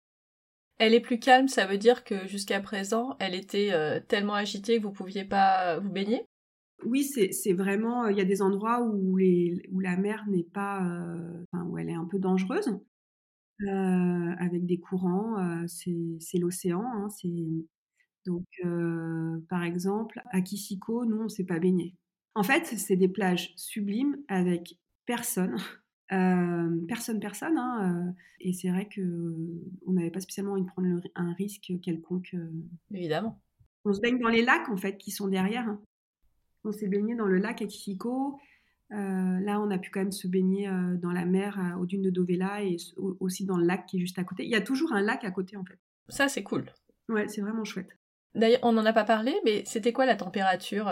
Elle 0.79 0.93
est 0.93 0.99
plus 0.99 1.17
calme, 1.17 1.47
ça 1.47 1.65
veut 1.65 1.79
dire 1.79 2.03
que 2.03 2.27
jusqu'à 2.27 2.61
présent, 2.61 3.17
elle 3.19 3.33
était 3.33 3.71
tellement 4.07 4.35
agitée 4.35 4.77
que 4.77 4.83
vous 4.83 4.91
pouviez 4.91 5.25
pas 5.25 5.79
vous 5.79 5.89
baigner? 5.89 6.27
Oui, 6.85 7.03
c'est 7.03 7.53
vraiment, 7.53 8.07
il 8.07 8.17
y 8.17 8.21
a 8.21 8.25
des 8.25 8.41
endroits 8.41 8.81
où, 8.81 9.17
les, 9.17 9.61
où 9.71 9.79
la 9.79 9.97
mer 9.97 10.25
n'est 10.27 10.43
pas, 10.43 10.79
enfin, 11.51 11.65
où 11.65 11.77
elle 11.77 11.89
est 11.89 11.95
un 11.95 12.05
peu 12.05 12.19
dangereuse, 12.19 12.79
avec 13.67 14.65
des 14.65 14.79
courants, 14.79 15.65
c'est 15.67 16.37
l'océan. 16.37 16.83
Hein, 16.85 17.07
donc, 18.25 18.45
par 19.49 19.63
exemple, 19.63 20.21
à 20.31 20.41
Kisiko, 20.41 21.05
nous, 21.05 21.17
on 21.17 21.23
ne 21.23 21.29
s'est 21.29 21.45
pas 21.45 21.59
baigné. 21.59 21.95
En 22.35 22.43
fait, 22.43 22.65
c'est 22.65 22.95
des 22.95 23.07
plages 23.07 23.53
sublimes 23.55 24.17
avec 24.27 24.77
personne. 25.05 25.55
personne, 26.87 27.19
personne. 27.19 27.57
Hein, 27.57 28.13
et 28.39 28.53
c'est 28.53 28.69
vrai 28.69 28.87
qu'on 28.93 29.91
n'avait 29.91 30.11
pas 30.11 30.19
spécialement 30.19 30.53
envie 30.53 30.61
de 30.61 30.67
prendre 30.67 31.01
un 31.15 31.33
risque 31.33 31.73
quelconque. 31.81 32.35
Évidemment. 32.93 33.41
On 33.85 33.93
se 33.93 34.01
baigne 34.01 34.19
dans 34.19 34.29
les 34.29 34.43
lacs, 34.43 34.69
en 34.69 34.77
fait, 34.77 34.97
qui 34.97 35.11
sont 35.11 35.27
derrière. 35.27 35.67
Hein. 35.67 35.81
On 36.63 36.71
s'est 36.71 36.87
baigné 36.87 37.15
dans 37.15 37.27
le 37.27 37.37
lac 37.37 37.61
Atifico. 37.61 38.39
Euh, 38.91 39.39
là, 39.39 39.59
on 39.59 39.69
a 39.69 39.77
pu 39.77 39.89
quand 39.91 39.99
même 39.99 40.11
se 40.11 40.27
baigner 40.27 40.69
euh, 40.69 40.95
dans 40.95 41.11
la 41.11 41.25
mer 41.25 41.59
euh, 41.59 41.77
aux 41.79 41.85
dunes 41.85 42.01
de 42.01 42.09
Dovela 42.09 42.63
et 42.63 42.77
aussi 43.19 43.45
dans 43.45 43.57
le 43.57 43.65
lac 43.65 43.85
qui 43.85 43.97
est 43.97 43.99
juste 43.99 44.17
à 44.17 44.23
côté. 44.23 44.43
Il 44.45 44.49
y 44.49 44.55
a 44.55 44.61
toujours 44.61 44.93
un 44.93 45.01
lac 45.01 45.23
à 45.25 45.31
côté 45.31 45.57
en 45.57 45.65
fait. 45.65 45.77
Ça, 46.07 46.29
c'est 46.29 46.43
cool. 46.43 46.71
Ouais, 47.09 47.27
c'est 47.27 47.41
vraiment 47.41 47.65
chouette. 47.65 47.89
D'ailleurs, 48.33 48.59
on 48.63 48.71
n'en 48.71 48.85
a 48.85 48.93
pas 48.93 49.03
parlé, 49.03 49.35
mais 49.43 49.63
c'était 49.65 49.91
quoi 49.91 50.05
la 50.05 50.15
température 50.15 50.87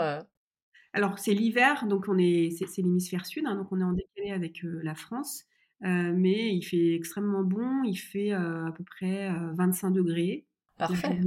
Alors, 0.92 1.18
c'est 1.18 1.32
l'hiver, 1.32 1.86
donc 1.86 2.06
on 2.08 2.18
est, 2.18 2.50
c'est, 2.50 2.82
l'hémisphère 2.82 3.24
sud, 3.24 3.44
hein, 3.46 3.54
donc 3.54 3.70
on 3.70 3.80
est 3.80 3.84
en 3.84 3.92
décalé 3.92 4.32
avec 4.32 4.60
la 4.62 4.94
France. 4.94 5.44
mais 5.80 6.54
il 6.54 6.62
fait 6.62 6.94
extrêmement 6.94 7.44
bon, 7.44 7.82
il 7.84 7.96
fait 7.96 8.32
à 8.32 8.72
peu 8.76 8.84
près 8.84 9.30
25 9.54 9.90
degrés. 9.90 10.44
Parfait. 10.76 11.18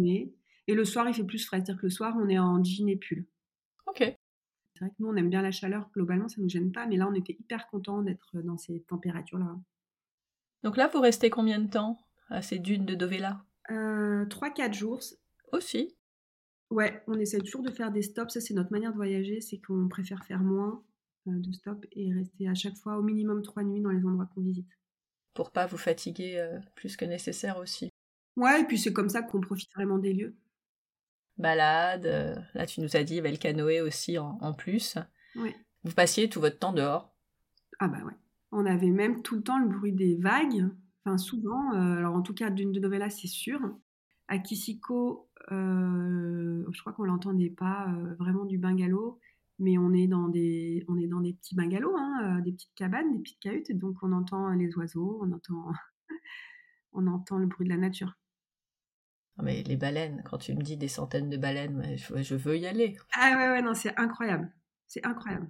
Et 0.67 0.73
le 0.73 0.85
soir, 0.85 1.07
il 1.07 1.15
fait 1.15 1.23
plus 1.23 1.43
frais, 1.43 1.57
c'est-à-dire 1.57 1.77
que 1.77 1.87
le 1.87 1.91
soir, 1.91 2.15
on 2.19 2.27
est 2.29 2.37
en 2.37 2.63
jean 2.63 2.89
et 2.89 2.97
pull. 2.97 3.25
Ok. 3.87 4.18
C'est 4.79 4.85
vrai 4.85 4.91
que 4.91 5.03
nous, 5.03 5.09
on 5.09 5.15
aime 5.17 5.29
bien 5.29 5.41
la 5.41 5.51
chaleur, 5.51 5.89
globalement, 5.93 6.29
ça 6.29 6.37
ne 6.37 6.43
nous 6.43 6.49
gêne 6.49 6.71
pas, 6.71 6.85
mais 6.85 6.95
là, 6.95 7.05
on 7.09 7.13
était 7.13 7.35
hyper 7.37 7.67
contents 7.67 8.01
d'être 8.01 8.41
dans 8.41 8.57
ces 8.57 8.81
températures-là. 8.83 9.57
Donc 10.63 10.77
là, 10.77 10.87
vous 10.87 11.01
restez 11.01 11.29
combien 11.29 11.59
de 11.59 11.69
temps 11.69 11.99
à 12.29 12.41
ces 12.41 12.59
dunes 12.59 12.85
de 12.85 12.95
Dovela? 12.95 13.43
Euh, 13.71 14.25
3-4 14.27 14.73
jours. 14.73 15.01
Aussi? 15.51 15.97
Ouais, 16.69 17.03
on 17.07 17.19
essaie 17.19 17.39
toujours 17.39 17.61
de 17.63 17.71
faire 17.71 17.91
des 17.91 18.03
stops, 18.03 18.31
ça 18.31 18.39
c'est 18.39 18.53
notre 18.53 18.71
manière 18.71 18.91
de 18.91 18.95
voyager, 18.95 19.41
c'est 19.41 19.59
qu'on 19.59 19.89
préfère 19.89 20.23
faire 20.23 20.39
moins 20.39 20.81
euh, 21.27 21.31
de 21.33 21.51
stops 21.51 21.85
et 21.91 22.13
rester 22.13 22.47
à 22.47 22.53
chaque 22.53 22.77
fois 22.77 22.97
au 22.97 23.01
minimum 23.01 23.41
3 23.41 23.63
nuits 23.63 23.81
dans 23.81 23.89
les 23.89 24.05
endroits 24.05 24.29
qu'on 24.33 24.41
visite. 24.41 24.69
Pour 25.33 25.51
pas 25.51 25.65
vous 25.65 25.77
fatiguer 25.77 26.37
euh, 26.37 26.57
plus 26.75 26.95
que 26.95 27.03
nécessaire 27.03 27.57
aussi. 27.57 27.89
Ouais, 28.37 28.61
et 28.61 28.63
puis 28.63 28.77
c'est 28.77 28.93
comme 28.93 29.09
ça 29.09 29.23
qu'on 29.23 29.41
profite 29.41 29.73
vraiment 29.73 29.97
des 29.97 30.13
lieux 30.13 30.37
balade. 31.39 32.05
Euh, 32.05 32.35
là, 32.53 32.65
tu 32.65 32.81
nous 32.81 32.95
as 32.95 33.03
dit, 33.03 33.13
il 33.13 33.17
y 33.17 33.19
avait 33.19 33.31
le 33.31 33.37
canoë 33.37 33.81
aussi 33.81 34.17
en, 34.17 34.53
plus. 34.53 34.97
Vous 35.35 35.93
passiez 35.95 36.29
tout 36.29 36.41
votre 36.41 36.59
temps 36.59 36.73
dehors 36.73 37.13
Ah 37.79 37.87
bah 37.87 37.99
ouais. 38.05 38.13
On 38.51 38.65
avait 38.65 38.89
même 38.89 39.21
tout 39.21 39.35
le 39.35 39.43
temps 39.43 39.59
le 39.59 39.67
bruit 39.67 39.93
des 39.93 40.15
vagues. 40.15 40.67
Enfin, 41.05 41.17
souvent. 41.17 41.73
Euh, 41.73 41.97
alors, 41.97 42.15
en 42.15 42.21
tout 42.21 42.33
cas, 42.33 42.49
d'une 42.49 42.71
de 42.71 42.79
Novella, 42.79 43.09
c'est 43.09 43.27
sûr. 43.27 43.59
À 44.27 44.37
Kisiko, 44.37 45.29
euh, 45.51 46.63
je 46.71 46.81
crois 46.81 46.93
qu'on 46.93 47.03
l'entendait 47.03 47.49
pas 47.49 47.87
vraiment 48.19 48.45
du 48.45 48.59
bungalow, 48.59 49.19
mais 49.57 49.77
on 49.77 49.91
est 49.93 50.07
dans 50.07 50.27
des, 50.27 50.85
on 50.87 50.97
est 50.97 51.07
dans 51.07 51.21
des 51.21 51.33
petits 51.33 51.55
bungalows, 51.55 51.95
hein, 51.97 52.39
des 52.41 52.51
petites 52.51 52.75
cabanes, 52.75 53.11
des 53.11 53.19
petites 53.19 53.39
cahutes, 53.39 53.71
donc 53.71 53.97
on 54.03 54.11
entend 54.11 54.49
les 54.49 54.75
oiseaux, 54.77 55.19
on 55.23 55.31
entend, 55.31 55.71
on 56.93 57.07
entend 57.07 57.39
le 57.39 57.47
bruit 57.47 57.65
de 57.65 57.73
la 57.73 57.77
nature 57.77 58.18
mais 59.41 59.63
les 59.63 59.77
baleines, 59.77 60.21
quand 60.25 60.37
tu 60.37 60.53
me 60.53 60.61
dis 60.61 60.77
des 60.77 60.87
centaines 60.87 61.29
de 61.29 61.37
baleines, 61.37 61.95
je, 61.97 62.35
veux 62.35 62.57
y 62.57 62.67
aller. 62.67 62.97
Ah 63.13 63.35
ouais, 63.37 63.49
ouais, 63.49 63.61
non, 63.61 63.73
c'est 63.73 63.97
incroyable. 63.97 64.51
C'est 64.87 65.05
incroyable. 65.05 65.49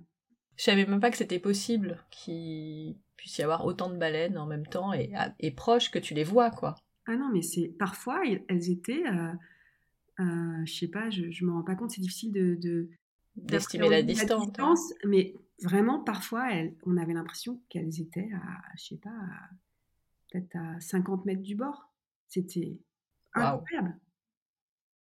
Je 0.57 0.63
savais 0.63 0.85
même 0.85 0.99
pas 0.99 1.11
que 1.11 1.17
c'était 1.17 1.39
possible 1.39 2.03
qu'il 2.11 2.97
puisse 3.15 3.37
y 3.37 3.43
avoir 3.43 3.65
autant 3.65 3.89
de 3.89 3.97
baleines 3.97 4.37
en 4.37 4.45
même 4.45 4.65
temps 4.67 4.93
et, 4.93 5.11
et 5.39 5.51
proches 5.51 5.91
que 5.91 5.99
tu 5.99 6.13
les 6.13 6.23
vois, 6.23 6.51
quoi. 6.51 6.75
Ah 7.05 7.15
non, 7.15 7.29
mais 7.33 7.41
c'est 7.41 7.75
parfois 7.79 8.21
elles 8.47 8.69
étaient, 8.69 9.03
euh, 9.07 9.33
euh, 10.19 10.65
je 10.65 10.73
sais 10.73 10.87
pas, 10.87 11.09
je, 11.09 11.31
je 11.31 11.43
me 11.43 11.51
rends 11.51 11.63
pas 11.63 11.75
compte, 11.75 11.91
c'est 11.91 12.01
difficile 12.01 12.31
de 12.31 12.89
d'estimer 13.35 13.89
la, 13.89 14.03
distance, 14.03 14.93
mais 15.05 15.33
vraiment 15.63 16.03
parfois 16.03 16.51
elles, 16.53 16.75
on 16.85 16.97
avait 16.97 17.13
l'impression 17.13 17.61
qu'elles 17.69 18.01
étaient 18.01 18.29
à, 18.33 18.61
je 18.77 18.85
sais 18.85 18.97
pas, 18.97 19.15
peut-être 20.31 20.55
à 20.55 20.79
50 20.79 21.25
mètres 21.25 21.41
du 21.41 21.55
bord. 21.55 21.91
C'était 22.27 22.79
Incroyable. 23.33 23.97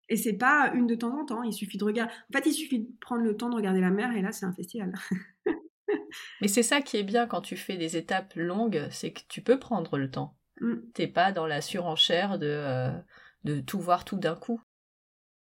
Et 0.09 0.17
c'est 0.17 0.35
pas 0.35 0.73
une 0.75 0.87
de 0.87 0.95
temps 0.95 1.19
en 1.19 1.25
temps, 1.25 1.43
il 1.43 1.53
suffit 1.53 1.79
de 1.79 1.85
regarder. 1.85 2.13
En 2.13 2.39
fait, 2.39 2.47
il 2.47 2.53
suffit 2.53 2.81
de 2.81 2.89
prendre 3.01 3.23
le 3.23 3.37
temps 3.37 3.51
de 3.51 3.55
regarder 3.55 3.81
la 3.81 3.91
mer 3.91 4.13
et 4.17 4.23
là, 4.23 4.33
c'est 4.33 4.47
un 4.47 4.53
festival. 4.53 4.95
Mais 6.41 6.49
c'est 6.49 6.63
ça 6.63 6.81
qui 6.81 6.97
est 6.97 7.03
bien 7.03 7.27
quand 7.27 7.43
tu 7.43 7.57
fais 7.57 7.77
des 7.77 7.97
étapes 7.97 8.35
longues, 8.35 8.89
c'est 8.91 9.13
que 9.13 9.21
tu 9.29 9.43
peux 9.43 9.59
prendre 9.59 9.99
le 9.99 10.11
temps. 10.11 10.37
Mmh. 10.61 10.77
T'es 10.95 11.07
pas 11.07 11.33
dans 11.33 11.47
la 11.47 11.61
surenchère 11.61 12.39
de, 12.39 12.47
euh, 12.47 12.91
de 13.45 13.61
tout 13.61 13.81
voir 13.81 14.05
tout 14.05 14.17
d'un 14.17 14.35
coup. 14.35 14.61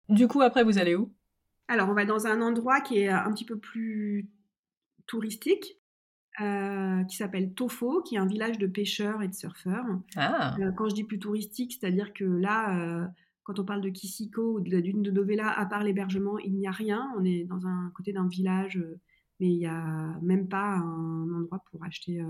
Du 0.10 0.28
coup, 0.28 0.42
après, 0.42 0.64
vous 0.64 0.78
allez 0.78 0.96
où? 0.96 1.14
Alors, 1.68 1.90
on 1.90 1.94
va 1.94 2.06
dans 2.06 2.28
un 2.28 2.42
endroit 2.42 2.82
qui 2.82 3.00
est 3.00 3.10
un 3.10 3.32
petit 3.32 3.46
peu 3.46 3.58
plus 3.58 4.30
touristique. 5.08 5.81
Euh, 6.40 7.04
qui 7.04 7.18
s'appelle 7.18 7.54
Tofo, 7.54 8.02
qui 8.04 8.16
est 8.16 8.18
un 8.18 8.26
village 8.26 8.58
de 8.58 8.66
pêcheurs 8.66 9.22
et 9.22 9.28
de 9.28 9.34
surfeurs. 9.34 9.86
Ah. 10.16 10.56
Euh, 10.62 10.72
quand 10.72 10.88
je 10.88 10.96
dis 10.96 11.04
plus 11.04 11.20
touristique, 11.20 11.74
c'est-à-dire 11.74 12.14
que 12.14 12.24
là, 12.24 12.80
euh, 12.80 13.06
quand 13.44 13.60
on 13.60 13.66
parle 13.66 13.82
de 13.82 13.90
Kisiko 13.90 14.54
ou 14.54 14.62
de 14.62 14.72
la 14.72 14.80
dune 14.80 15.02
de 15.02 15.12
Dovela, 15.12 15.50
à 15.50 15.66
part 15.66 15.84
l'hébergement, 15.84 16.40
il 16.40 16.54
n'y 16.54 16.68
a 16.68 16.72
rien. 16.72 17.12
On 17.18 17.26
est 17.26 17.44
dans 17.44 17.68
un 17.68 17.92
côté 17.96 18.14
d'un 18.14 18.30
village, 18.30 18.82
mais 19.42 19.48
il 19.48 19.58
n'y 19.58 19.66
a 19.66 20.18
même 20.22 20.48
pas 20.48 20.78
un 20.78 21.34
endroit 21.34 21.62
pour 21.70 21.84
acheter. 21.84 22.24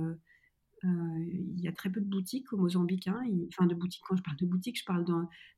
il 0.83 1.61
y 1.61 1.67
a 1.67 1.71
très 1.71 1.91
peu 1.91 2.01
de 2.01 2.09
boutiques 2.09 2.51
au 2.53 2.57
Mozambique. 2.57 3.07
Hein. 3.07 3.21
enfin, 3.49 3.67
de 3.67 3.75
boutiques, 3.75 4.01
quand 4.07 4.15
je 4.15 4.23
parle 4.23 4.37
de 4.37 4.47
boutiques, 4.47 4.79
je 4.79 4.85
parle 4.85 5.05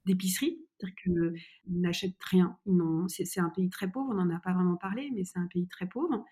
d'épicerie. 0.05 0.59
C'est-à-dire 0.77 0.95
qu'ils 1.01 1.33
n'achètent 1.69 2.21
rien. 2.29 2.57
C'est 3.07 3.39
un 3.39 3.49
pays 3.49 3.69
très 3.69 3.89
pauvre, 3.89 4.09
on 4.11 4.15
n'en 4.15 4.29
a 4.35 4.39
pas 4.39 4.51
vraiment 4.51 4.75
parlé, 4.75 5.11
mais 5.15 5.23
c'est 5.23 5.39
un 5.39 5.47
pays 5.47 5.67
très 5.69 5.87
pauvre. 5.87 6.25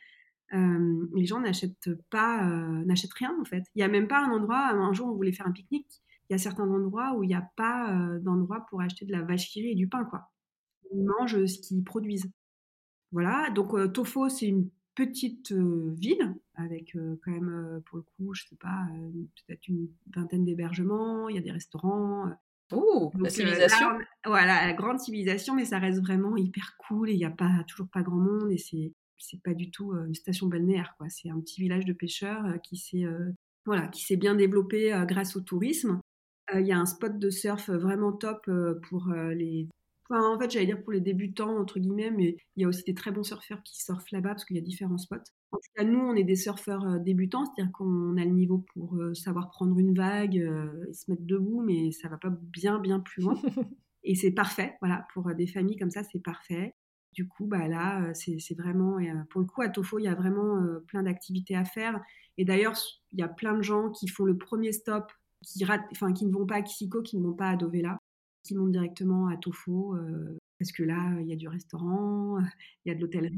Les 0.51 1.25
gens 1.25 1.39
n'achètent 1.39 1.89
pas, 2.09 2.45
n'achètent 2.85 3.13
rien 3.13 3.35
en 3.39 3.45
fait. 3.45 3.63
Il 3.75 3.79
n'y 3.79 3.83
a 3.83 3.87
même 3.87 4.07
pas 4.07 4.25
un 4.25 4.31
endroit, 4.31 4.69
un 4.69 4.93
jour 4.93 5.07
on 5.07 5.15
voulait 5.15 5.31
faire 5.31 5.47
un 5.47 5.51
pique-nique, 5.51 6.01
il 6.29 6.33
y 6.33 6.35
a 6.35 6.37
certains 6.37 6.69
endroits 6.69 7.15
où 7.15 7.23
il 7.23 7.27
n'y 7.27 7.35
a 7.35 7.49
pas 7.55 7.93
d'endroit 8.21 8.65
pour 8.69 8.81
acheter 8.81 9.05
de 9.05 9.11
la 9.11 9.21
vache 9.21 9.49
qui 9.49 9.67
et 9.67 9.75
du 9.75 9.87
pain 9.87 10.03
quoi. 10.05 10.29
Ils 10.93 11.03
mangent 11.03 11.45
ce 11.45 11.59
qu'ils 11.59 11.83
produisent. 11.83 12.31
Voilà, 13.11 13.49
donc 13.49 13.73
Tofo 13.93 14.29
c'est 14.29 14.47
une 14.47 14.69
petite 14.95 15.51
ville 15.53 16.35
avec 16.55 16.97
quand 17.23 17.31
même 17.31 17.81
pour 17.85 17.97
le 17.97 18.03
coup, 18.03 18.33
je 18.33 18.45
sais 18.47 18.57
pas, 18.57 18.85
peut-être 19.47 19.67
une 19.67 19.87
vingtaine 20.13 20.45
d'hébergements, 20.45 21.29
il 21.29 21.35
y 21.35 21.39
a 21.39 21.41
des 21.41 21.51
restaurants, 21.51 22.29
Oh, 22.73 23.11
la 23.19 23.29
civilisation. 23.29 23.87
voilà, 24.25 24.65
la 24.65 24.73
grande 24.73 24.99
civilisation, 24.99 25.55
mais 25.55 25.65
ça 25.65 25.77
reste 25.77 25.99
vraiment 25.99 26.37
hyper 26.37 26.77
cool 26.77 27.09
et 27.09 27.13
il 27.13 27.17
n'y 27.17 27.25
a 27.25 27.31
pas 27.31 27.63
toujours 27.67 27.89
pas 27.89 28.01
grand 28.01 28.15
monde 28.15 28.49
et 28.49 28.57
c'est 28.57 28.93
c'est 29.23 29.41
pas 29.41 29.53
du 29.53 29.71
tout 29.71 29.93
une 29.93 30.15
station 30.15 30.47
balnéaire 30.47 30.95
quoi. 30.97 31.07
C'est 31.09 31.29
un 31.29 31.39
petit 31.39 31.61
village 31.61 31.85
de 31.85 31.93
pêcheurs 31.93 32.45
qui 32.63 32.77
s'est 32.77 33.05
voilà 33.65 33.87
qui 33.87 34.03
s'est 34.03 34.17
bien 34.17 34.35
développé 34.35 34.91
grâce 35.07 35.35
au 35.35 35.41
tourisme. 35.41 35.99
Il 36.53 36.65
y 36.65 36.71
a 36.71 36.79
un 36.79 36.85
spot 36.85 37.17
de 37.17 37.29
surf 37.29 37.69
vraiment 37.69 38.11
top 38.11 38.49
pour 38.89 39.09
les 39.33 39.69
en 40.19 40.39
fait, 40.39 40.51
j'allais 40.51 40.65
dire 40.65 40.81
pour 40.81 40.91
les 40.91 40.99
débutants, 40.99 41.57
entre 41.57 41.79
guillemets, 41.79 42.11
mais 42.11 42.35
il 42.55 42.61
y 42.61 42.65
a 42.65 42.67
aussi 42.67 42.83
des 42.83 42.93
très 42.93 43.11
bons 43.11 43.23
surfeurs 43.23 43.63
qui 43.63 43.81
surfent 43.81 44.11
là-bas 44.11 44.29
parce 44.29 44.45
qu'il 44.45 44.57
y 44.57 44.59
a 44.59 44.63
différents 44.63 44.97
spots. 44.97 45.15
En 45.51 45.57
tout 45.57 45.69
cas, 45.75 45.83
nous, 45.83 45.99
on 45.99 46.15
est 46.15 46.23
des 46.23 46.35
surfeurs 46.35 46.99
débutants, 46.99 47.45
c'est-à-dire 47.45 47.71
qu'on 47.73 48.17
a 48.17 48.25
le 48.25 48.31
niveau 48.31 48.65
pour 48.73 48.97
savoir 49.13 49.49
prendre 49.49 49.77
une 49.79 49.95
vague 49.95 50.35
et 50.35 50.93
se 50.93 51.09
mettre 51.09 51.23
debout, 51.23 51.61
mais 51.61 51.91
ça 51.91 52.09
va 52.09 52.17
pas 52.17 52.29
bien, 52.29 52.79
bien 52.79 52.99
plus 52.99 53.21
loin. 53.21 53.35
et 54.03 54.15
c'est 54.15 54.31
parfait, 54.31 54.75
voilà, 54.81 55.07
pour 55.13 55.33
des 55.33 55.47
familles 55.47 55.77
comme 55.77 55.91
ça, 55.91 56.03
c'est 56.03 56.21
parfait. 56.21 56.75
Du 57.13 57.27
coup, 57.27 57.45
bah 57.45 57.67
là, 57.67 58.13
c'est 58.13 58.55
vraiment, 58.57 58.97
pour 59.29 59.41
le 59.41 59.47
coup, 59.47 59.61
à 59.61 59.69
Tofo, 59.69 59.99
il 59.99 60.03
y 60.03 60.07
a 60.07 60.15
vraiment 60.15 60.63
plein 60.87 61.03
d'activités 61.03 61.55
à 61.55 61.65
faire. 61.65 61.99
Et 62.37 62.45
d'ailleurs, 62.45 62.77
il 63.11 63.19
y 63.19 63.23
a 63.23 63.27
plein 63.27 63.53
de 63.53 63.61
gens 63.61 63.89
qui 63.89 64.07
font 64.07 64.23
le 64.23 64.37
premier 64.37 64.71
stop, 64.71 65.11
qui, 65.41 65.63
ne 65.63 66.31
vont 66.31 66.45
pas 66.45 66.55
à 66.55 66.61
Kisiko, 66.61 67.01
qui 67.01 67.17
ne 67.17 67.23
vont 67.23 67.33
pas 67.33 67.49
à 67.49 67.55
Dovela 67.57 67.99
qui 68.43 68.55
montent 68.55 68.71
directement 68.71 69.27
à 69.27 69.37
Tofo, 69.37 69.95
euh, 69.95 70.37
parce 70.59 70.71
que 70.71 70.83
là, 70.83 71.19
il 71.21 71.27
y 71.27 71.33
a 71.33 71.35
du 71.35 71.47
restaurant, 71.47 72.39
il 72.85 72.89
y 72.89 72.91
a 72.91 72.95
de 72.95 73.01
l'hôtellerie. 73.01 73.37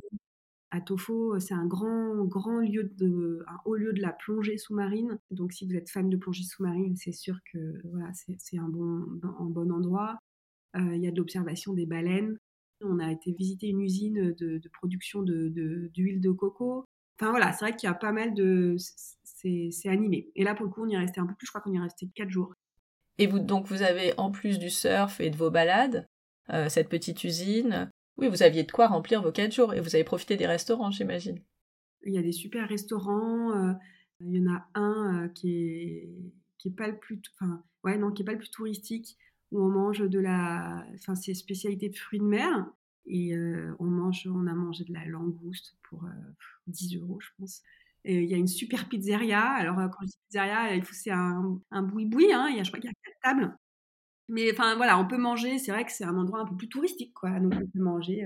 À 0.72 0.82
Tofo, 0.82 1.40
c'est 1.40 1.54
un 1.54 1.68
grand, 1.68 2.26
grand 2.26 2.60
lieu 2.60 2.92
de, 2.98 3.44
un 3.48 3.58
haut 3.66 3.76
lieu 3.76 3.94
de 3.94 4.02
la 4.02 4.12
plongée 4.12 4.58
sous-marine. 4.58 5.20
Donc, 5.30 5.54
si 5.54 5.68
vous 5.68 5.76
êtes 5.76 5.90
fan 5.90 6.10
de 6.10 6.18
plongée 6.18 6.44
sous-marine, 6.44 6.96
c'est 6.96 7.12
sûr 7.12 7.38
que 7.52 7.80
voilà, 7.92 8.12
c'est 8.14 8.58
un 8.58 8.70
bon, 8.70 9.06
un 9.40 9.46
bon 9.46 9.72
endroit. 9.72 10.18
Euh, 10.76 10.96
il 10.96 11.04
y 11.04 11.08
a 11.08 11.12
de 11.12 11.18
l'observation 11.18 11.74
des 11.74 11.86
baleines. 11.86 12.38
On 12.84 13.00
a 13.00 13.12
été 13.12 13.32
visiter 13.32 13.68
une 13.68 13.82
usine 13.82 14.34
de, 14.34 14.62
production 14.74 15.22
d'huile 15.22 16.20
de, 16.22 16.28
de, 16.28 16.32
coco. 16.32 16.86
Enfin 17.20 17.32
voilà, 17.32 17.52
c'est 17.54 17.66
vrai 17.66 17.76
qu'il 17.76 17.88
y 17.88 17.92
a 17.92 17.96
pas 17.96 18.12
mal 18.12 18.34
de. 18.34 18.76
C'est 18.78 19.90
animé. 19.90 20.32
Et 20.36 20.44
là, 20.44 20.56
pour 20.56 20.66
le 20.66 20.72
coup, 20.72 20.84
on 20.84 20.90
y 20.90 20.94
est 20.94 20.98
resté 20.98 21.20
un 21.20 21.26
peu 21.26 21.36
plus. 21.36 21.46
Je 21.46 21.52
crois 21.52 21.62
qu'on 21.62 21.74
y 21.74 21.78
est 21.78 21.82
resté 21.82 22.08
4 22.16 22.30
jours. 22.30 22.54
Et 23.18 23.28
vous, 23.28 23.40
donc, 23.40 23.68
vous 23.68 23.82
avez, 23.82 24.18
en 24.18 24.32
plus 24.32 24.58
du 24.58 24.70
surf 24.70 25.20
et 25.20 25.30
de 25.30 25.36
vos 25.36 25.52
balades, 25.52 26.08
euh, 26.50 26.70
cette 26.70 26.90
petite 26.90 27.24
usine. 27.24 27.92
Oui, 28.18 28.30
vous 28.30 28.44
aviez 28.44 28.64
de 28.64 28.72
quoi 28.72 28.88
remplir 28.88 29.22
vos 29.22 29.32
quatre 29.32 29.54
jours 29.54 29.74
et 29.74 29.82
vous 29.82 29.96
avez 29.96 30.04
profité 30.04 30.38
des 30.38 30.48
restaurants, 30.48 30.92
j'imagine. 30.92 31.40
Il 32.06 32.14
y 32.14 32.18
a 32.18 32.22
des 32.22 32.32
super 32.32 32.68
restaurants. 32.68 33.52
Euh, 33.52 33.74
il 34.20 34.36
y 34.36 34.40
en 34.40 34.54
a 34.54 34.68
un 34.76 35.26
euh, 35.26 35.28
qui 35.30 35.56
est 35.56 36.10
qui 36.64 36.70
est 36.70 36.76
pas 36.76 36.88
le 36.88 36.98
plus, 36.98 37.22
enfin, 37.36 37.62
ouais, 37.84 37.98
non, 37.98 38.12
qui 38.12 38.22
est 38.22 38.26
pas 38.26 38.32
le 38.32 38.38
plus 38.38 38.52
touristique 38.52 39.18
où 39.54 39.62
on 39.62 39.70
mange 39.70 40.00
de 40.00 40.20
la, 40.20 40.86
enfin, 40.96 41.16
c'est 41.16 41.34
spécialité 41.34 41.88
de 41.90 41.96
fruits 41.96 42.20
de 42.20 42.26
mer 42.26 42.66
et 43.06 43.34
on 43.80 43.86
mange, 43.86 44.28
on 44.34 44.48
a 44.48 44.54
mangé 44.54 44.84
de 44.84 44.94
la 44.94 45.06
langouste 45.06 45.78
pour 45.84 46.06
10 46.68 46.98
euros, 46.98 47.20
je 47.22 47.30
pense 47.38 47.62
il 48.06 48.26
y 48.26 48.34
a 48.34 48.38
une 48.38 48.48
super 48.48 48.88
pizzeria. 48.90 49.42
Alors, 49.42 49.76
quand 49.76 50.02
je 50.02 50.08
dis 50.08 50.18
pizzeria, 50.30 50.76
il 50.76 50.84
faut 50.84 50.94
c'est 50.94 51.12
un, 51.12 51.60
un 51.72 51.84
boui-boui. 51.84 52.32
Hein. 52.34 52.48
Il 52.50 52.58
y 52.58 52.60
a, 52.60 52.64
je 52.64 52.70
crois 52.70 52.80
qu'il 52.80 52.90
y 52.90 52.94
a 52.94 52.96
quatre 53.04 53.20
tables. 53.24 53.58
Mais 54.30 54.52
enfin, 54.52 54.76
voilà, 54.76 55.00
on 55.00 55.08
peut 55.08 55.18
manger. 55.18 55.58
C'est 55.58 55.72
vrai 55.72 55.86
que 55.86 55.92
c'est 55.92 56.04
un 56.04 56.18
endroit 56.18 56.42
un 56.42 56.46
peu 56.46 56.56
plus 56.56 56.70
touristique, 56.70 57.14
quoi. 57.14 57.40
Donc, 57.40 57.54
on 57.56 57.68
peut 57.68 57.80
manger. 57.80 58.26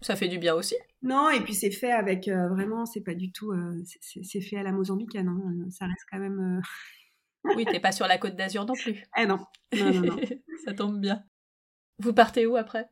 Ça 0.00 0.16
fait 0.16 0.28
du 0.28 0.38
bien 0.38 0.54
aussi. 0.54 0.74
Non, 1.02 1.30
et 1.30 1.40
puis 1.40 1.54
c'est 1.54 1.70
fait 1.70 1.92
avec 1.92 2.28
vraiment, 2.28 2.86
c'est 2.86 3.02
pas 3.02 3.14
du 3.14 3.32
tout. 3.32 3.52
c'est 3.84 4.40
fait 4.40 4.56
à 4.56 4.62
la 4.62 4.72
mozambicaine. 4.72 5.28
Hein. 5.28 5.70
Ça 5.70 5.86
reste 5.86 6.04
quand 6.10 6.18
même. 6.18 6.60
Oui, 7.56 7.64
t'es 7.64 7.80
pas 7.80 7.92
sur 7.92 8.06
la 8.06 8.18
côte 8.18 8.36
d'Azur 8.36 8.64
non 8.64 8.74
plus. 8.74 9.04
Eh 9.18 9.26
non, 9.26 9.38
non, 9.78 9.92
non, 9.92 10.00
non. 10.00 10.16
Ça 10.64 10.74
tombe 10.74 11.00
bien. 11.00 11.22
Vous 11.98 12.12
partez 12.12 12.46
où 12.46 12.56
après? 12.56 12.88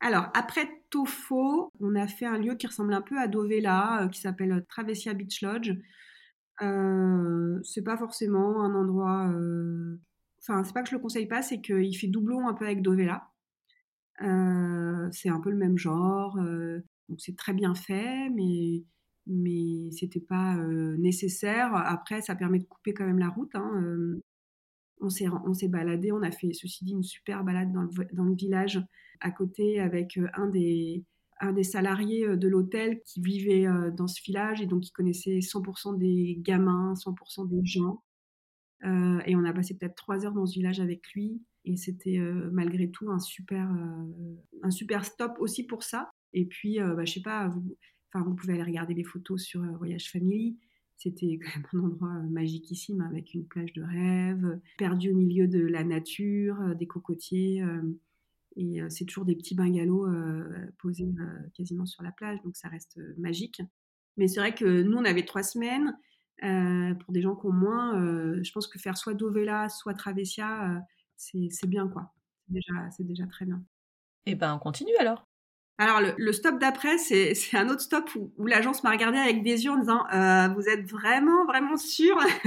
Alors, 0.00 0.28
après 0.34 0.68
Tofo, 0.90 1.72
on 1.80 1.94
a 1.94 2.06
fait 2.06 2.26
un 2.26 2.38
lieu 2.38 2.54
qui 2.54 2.66
ressemble 2.66 2.92
un 2.92 3.00
peu 3.00 3.18
à 3.18 3.28
Dovela, 3.28 4.02
euh, 4.02 4.08
qui 4.08 4.20
s'appelle 4.20 4.52
euh, 4.52 4.60
Travesia 4.68 5.14
Beach 5.14 5.42
Lodge. 5.42 5.72
Euh, 6.62 7.60
c'est 7.62 7.82
pas 7.82 7.96
forcément 7.96 8.62
un 8.62 8.74
endroit. 8.74 9.28
Euh... 9.32 9.98
Enfin, 10.40 10.64
c'est 10.64 10.74
pas 10.74 10.82
que 10.82 10.90
je 10.90 10.94
le 10.94 11.00
conseille 11.00 11.26
pas, 11.26 11.42
c'est 11.42 11.60
qu'il 11.60 11.96
fait 11.96 12.06
doublon 12.08 12.46
un 12.48 12.54
peu 12.54 12.66
avec 12.66 12.82
Dovela. 12.82 13.28
c'est 14.20 15.28
un 15.28 15.40
peu 15.40 15.50
le 15.50 15.56
même 15.56 15.78
genre. 15.78 16.38
donc, 17.08 17.20
c'est 17.20 17.36
très 17.36 17.52
bien 17.52 17.74
fait, 17.74 18.30
mais 18.30 18.84
mais 19.26 19.90
c'était 19.92 20.20
pas 20.20 20.56
nécessaire. 20.98 21.74
Après, 21.74 22.22
ça 22.22 22.36
permet 22.36 22.58
de 22.58 22.64
couper 22.64 22.94
quand 22.94 23.06
même 23.06 23.18
la 23.18 23.28
route. 23.28 23.54
Hein, 23.54 24.18
on 25.00 25.10
s'est, 25.10 25.28
on 25.28 25.52
s'est 25.52 25.68
baladé, 25.68 26.12
on 26.12 26.22
a 26.22 26.30
fait, 26.30 26.52
ceci 26.52 26.84
dit, 26.84 26.92
une 26.92 27.02
super 27.02 27.44
balade 27.44 27.72
dans 27.72 27.82
le, 27.82 27.90
dans 28.12 28.24
le 28.24 28.34
village 28.34 28.80
à 29.20 29.30
côté 29.30 29.80
avec 29.80 30.16
euh, 30.16 30.28
un 30.34 30.48
des, 30.48 31.04
un 31.40 31.52
des 31.52 31.64
salariés 31.64 32.26
euh, 32.26 32.36
de 32.36 32.48
l'hôtel 32.48 33.00
qui 33.04 33.20
vivait 33.20 33.66
euh, 33.66 33.90
dans 33.90 34.06
ce 34.06 34.22
village 34.22 34.60
et 34.60 34.66
donc 34.66 34.82
qui 34.82 34.92
connaissait 34.92 35.38
100% 35.38 35.98
des 35.98 36.36
gamins, 36.40 36.94
100% 36.94 37.48
des 37.48 37.64
gens. 37.64 38.02
et 38.82 39.34
on 39.34 39.44
a 39.44 39.52
passé 39.52 39.76
peut-être 39.76 39.96
trois 39.96 40.24
heures 40.24 40.34
dans 40.34 40.46
ce 40.46 40.54
village 40.54 40.80
avec 40.80 41.02
lui 41.14 41.42
et 41.64 41.76
c'était 41.76 42.20
malgré 42.52 42.88
tout 42.90 43.10
un 43.10 43.18
super, 43.18 43.68
un 44.62 44.70
super 44.70 45.04
stop 45.04 45.32
aussi 45.40 45.64
pour 45.66 45.82
ça. 45.82 46.10
Et 46.32 46.44
puis, 46.44 46.78
bah, 46.78 47.04
je 47.04 47.14
sais 47.14 47.22
pas, 47.22 47.50
vous 48.24 48.34
pouvez 48.34 48.54
aller 48.54 48.62
regarder 48.62 48.94
les 48.94 49.04
photos 49.04 49.42
sur 49.42 49.62
Voyage 49.78 50.10
Family. 50.10 50.56
C'était 50.96 51.38
quand 51.42 51.56
même 51.56 51.66
un 51.72 51.86
endroit 51.86 52.12
magiquissime 52.30 53.00
avec 53.02 53.34
une 53.34 53.46
plage 53.46 53.72
de 53.72 53.82
rêve, 53.82 54.60
perdu 54.78 55.10
au 55.10 55.16
milieu 55.16 55.48
de 55.48 55.60
la 55.60 55.84
nature, 55.84 56.56
des 56.76 56.86
cocotiers. 56.86 57.62
Et 58.56 58.80
c'est 58.88 59.04
toujours 59.04 59.26
des 59.26 59.36
petits 59.36 59.54
bungalows 59.54 60.08
posés 60.78 61.14
quasiment 61.54 61.84
sur 61.84 62.02
la 62.02 62.12
plage, 62.12 62.40
donc 62.42 62.56
ça 62.56 62.68
reste 62.68 62.98
magique. 63.18 63.60
Mais 64.16 64.28
c'est 64.28 64.40
vrai 64.40 64.54
que 64.54 64.82
nous, 64.82 64.96
on 64.96 65.04
avait 65.04 65.26
trois 65.26 65.42
semaines. 65.42 65.94
pour 66.40 67.12
des 67.12 67.20
gens 67.20 67.36
qui 67.36 67.46
ont 67.46 67.52
moins, 67.52 68.42
je 68.42 68.50
pense 68.52 68.66
que 68.66 68.78
faire 68.78 68.96
soit 68.96 69.14
Dovela, 69.14 69.68
soit 69.68 69.94
Travesia, 69.94 70.82
c'est 71.16 71.68
bien 71.68 71.88
quoi. 71.88 72.14
C'est 72.46 72.54
déjà, 72.54 72.88
déjà 73.00 73.26
très 73.26 73.44
bien. 73.44 73.62
Eh 74.26 74.34
ben, 74.34 74.54
on 74.54 74.58
continue 74.58 74.96
alors. 74.98 75.26
Alors 75.78 76.00
le, 76.16 76.32
stop 76.32 76.58
d'après, 76.58 76.96
c'est 76.96 77.34
un 77.52 77.68
autre 77.68 77.82
stop 77.82 78.08
où, 78.16 78.46
l'agence 78.46 78.82
m'a 78.82 78.90
regardé 78.90 79.18
avec 79.18 79.42
des 79.42 79.64
yeux 79.64 79.70
en 79.70 79.78
disant 79.78 80.06
euh, 80.12 80.48
Vous 80.54 80.68
êtes 80.68 80.90
vraiment, 80.90 81.44
vraiment 81.44 81.76
sûr 81.76 82.16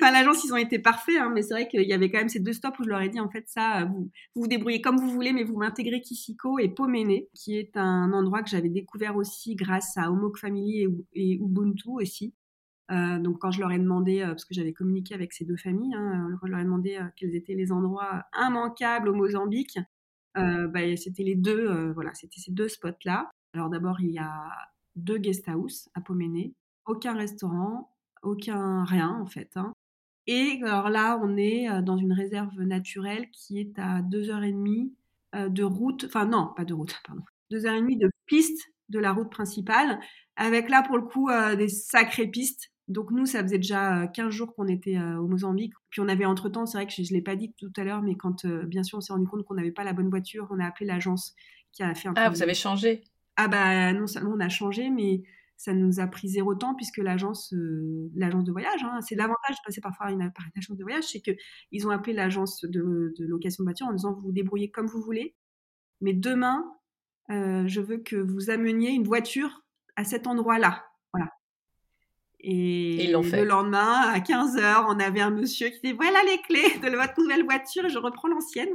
Enfin, 0.00 0.10
l'agence, 0.10 0.42
ils 0.44 0.52
ont 0.52 0.56
été 0.56 0.78
parfaits, 0.78 1.16
hein, 1.18 1.30
mais 1.34 1.42
c'est 1.42 1.52
vrai 1.52 1.68
qu'il 1.68 1.82
y 1.82 1.92
avait 1.92 2.10
quand 2.10 2.18
même 2.18 2.30
ces 2.30 2.40
deux 2.40 2.54
stops 2.54 2.78
où 2.78 2.84
je 2.84 2.88
leur 2.88 3.02
ai 3.02 3.10
dit 3.10 3.20
En 3.20 3.28
fait, 3.28 3.44
ça, 3.48 3.84
vous 3.84 4.10
vous, 4.34 4.46
débrouillez 4.46 4.80
comme 4.80 4.96
vous 4.96 5.10
voulez, 5.10 5.32
mais 5.32 5.44
vous 5.44 5.56
m'intégrez 5.56 6.00
Kisiko 6.00 6.58
et 6.58 6.68
Pomene, 6.68 7.20
qui 7.34 7.58
est 7.58 7.76
un 7.76 8.12
endroit 8.12 8.42
que 8.42 8.48
j'avais 8.48 8.70
découvert 8.70 9.16
aussi 9.16 9.54
grâce 9.54 9.96
à 9.98 10.10
Homok 10.10 10.38
Family 10.38 10.86
et, 11.12 11.34
Ubuntu 11.34 11.90
aussi. 11.90 12.34
Euh, 12.90 13.18
donc 13.18 13.38
quand 13.38 13.50
je 13.50 13.60
leur 13.60 13.72
ai 13.72 13.78
demandé, 13.78 14.20
euh, 14.20 14.28
parce 14.28 14.44
que 14.44 14.54
j'avais 14.54 14.72
communiqué 14.72 15.14
avec 15.14 15.32
ces 15.32 15.44
deux 15.44 15.56
familles, 15.56 15.94
hein, 15.94 16.28
quand 16.40 16.46
je 16.46 16.52
leur 16.52 16.60
ai 16.60 16.64
demandé 16.64 16.98
quels 17.16 17.34
étaient 17.34 17.54
les 17.54 17.72
endroits 17.72 18.24
immanquables 18.38 19.08
au 19.08 19.14
Mozambique, 19.14 19.78
euh, 19.78 19.82
bah, 20.34 20.96
c'était 20.96 21.22
les 21.22 21.34
deux, 21.34 21.68
euh, 21.70 21.92
voilà, 21.92 22.12
c'était 22.14 22.40
ces 22.40 22.52
deux 22.52 22.68
spots-là. 22.68 23.30
Alors 23.52 23.70
d'abord, 23.70 24.00
il 24.00 24.10
y 24.10 24.18
a 24.18 24.50
deux 24.96 25.18
guest 25.18 25.48
house 25.48 25.88
à 25.94 26.00
Poméné, 26.00 26.54
aucun 26.86 27.14
restaurant, 27.14 27.90
aucun 28.22 28.84
rien 28.84 29.10
en 29.20 29.26
fait. 29.26 29.50
Hein. 29.56 29.72
Et 30.26 30.60
alors 30.64 30.90
là, 30.90 31.20
on 31.22 31.36
est 31.36 31.68
euh, 31.68 31.82
dans 31.82 31.96
une 31.96 32.12
réserve 32.12 32.60
naturelle 32.60 33.28
qui 33.30 33.60
est 33.60 33.78
à 33.78 34.02
deux 34.02 34.30
heures 34.30 34.44
et 34.44 34.52
demie 34.52 34.92
de 35.36 35.64
route, 35.64 36.04
enfin 36.04 36.26
non, 36.26 36.52
pas 36.54 36.64
de 36.64 36.74
route, 36.74 36.94
pardon, 37.04 37.22
deux 37.50 37.66
heures 37.66 37.74
et 37.74 37.80
demie 37.80 37.96
de 37.96 38.08
piste 38.26 38.70
de 38.88 39.00
la 39.00 39.12
route 39.12 39.30
principale, 39.30 39.98
avec 40.36 40.68
là 40.68 40.84
pour 40.86 40.96
le 40.96 41.02
coup 41.02 41.28
des 41.56 41.68
sacrées 41.68 42.28
pistes 42.28 42.70
donc 42.88 43.10
nous, 43.10 43.24
ça 43.26 43.42
faisait 43.42 43.58
déjà 43.58 44.06
15 44.08 44.30
jours 44.30 44.54
qu'on 44.54 44.66
était 44.66 44.98
au 44.98 45.26
Mozambique. 45.26 45.72
Puis 45.90 46.00
on 46.00 46.08
avait 46.08 46.26
entre-temps, 46.26 46.66
c'est 46.66 46.76
vrai 46.76 46.86
que 46.86 46.92
je 46.92 47.02
ne 47.02 47.16
l'ai 47.16 47.22
pas 47.22 47.36
dit 47.36 47.54
tout 47.58 47.72
à 47.76 47.84
l'heure, 47.84 48.02
mais 48.02 48.14
quand 48.14 48.46
bien 48.46 48.82
sûr 48.82 48.98
on 48.98 49.00
s'est 49.00 49.12
rendu 49.12 49.26
compte 49.26 49.44
qu'on 49.44 49.54
n'avait 49.54 49.72
pas 49.72 49.84
la 49.84 49.92
bonne 49.92 50.10
voiture, 50.10 50.46
on 50.50 50.60
a 50.60 50.66
appelé 50.66 50.86
l'agence 50.86 51.34
qui 51.72 51.82
a 51.82 51.94
fait 51.94 52.08
un... 52.08 52.14
Ah, 52.16 52.28
vous 52.28 52.42
avez 52.42 52.54
changé? 52.54 53.04
Ah 53.36 53.48
bah 53.48 53.92
non 53.92 54.06
seulement 54.06 54.32
on 54.34 54.40
a 54.40 54.48
changé, 54.48 54.90
mais 54.90 55.22
ça 55.56 55.72
nous 55.72 56.00
a 56.00 56.06
pris 56.06 56.28
zéro 56.28 56.54
temps 56.54 56.74
puisque 56.74 56.98
l'agence 56.98 57.54
l'agence 58.14 58.44
de 58.44 58.52
voyage, 58.52 58.82
hein, 58.84 59.00
c'est 59.00 59.14
l'avantage 59.14 59.56
de 59.56 59.60
passer 59.64 59.80
parfois 59.80 60.10
une, 60.10 60.30
par 60.32 60.44
une 60.46 60.52
agence 60.58 60.76
de 60.76 60.82
voyage, 60.82 61.04
c'est 61.04 61.20
qu'ils 61.20 61.86
ont 61.86 61.90
appelé 61.90 62.12
l'agence 62.12 62.64
de, 62.64 63.14
location 63.18 63.64
de 63.64 63.68
voiture 63.68 63.86
en 63.86 63.92
disant 63.92 64.12
vous 64.12 64.20
vous 64.20 64.32
débrouillez 64.32 64.70
comme 64.70 64.86
vous 64.86 65.00
voulez, 65.00 65.34
mais 66.00 66.12
demain, 66.12 66.64
je 67.28 67.80
veux 67.80 67.98
que 67.98 68.16
vous 68.16 68.50
ameniez 68.50 68.90
une 68.90 69.04
voiture 69.04 69.62
à 69.96 70.04
cet 70.04 70.26
endroit-là. 70.26 70.84
Et, 72.46 73.06
le 73.06 73.44
lendemain, 73.44 74.02
à 74.12 74.18
15h, 74.18 74.84
on 74.88 75.00
avait 75.00 75.22
un 75.22 75.30
monsieur 75.30 75.68
qui 75.70 75.80
disait 75.80 75.94
Voilà 75.94 76.18
les 76.24 76.38
clés 76.42 76.78
de 76.78 76.94
votre 76.94 77.18
nouvelle 77.18 77.44
voiture, 77.44 77.88
je 77.88 77.98
reprends 77.98 78.28
l'ancienne. 78.28 78.68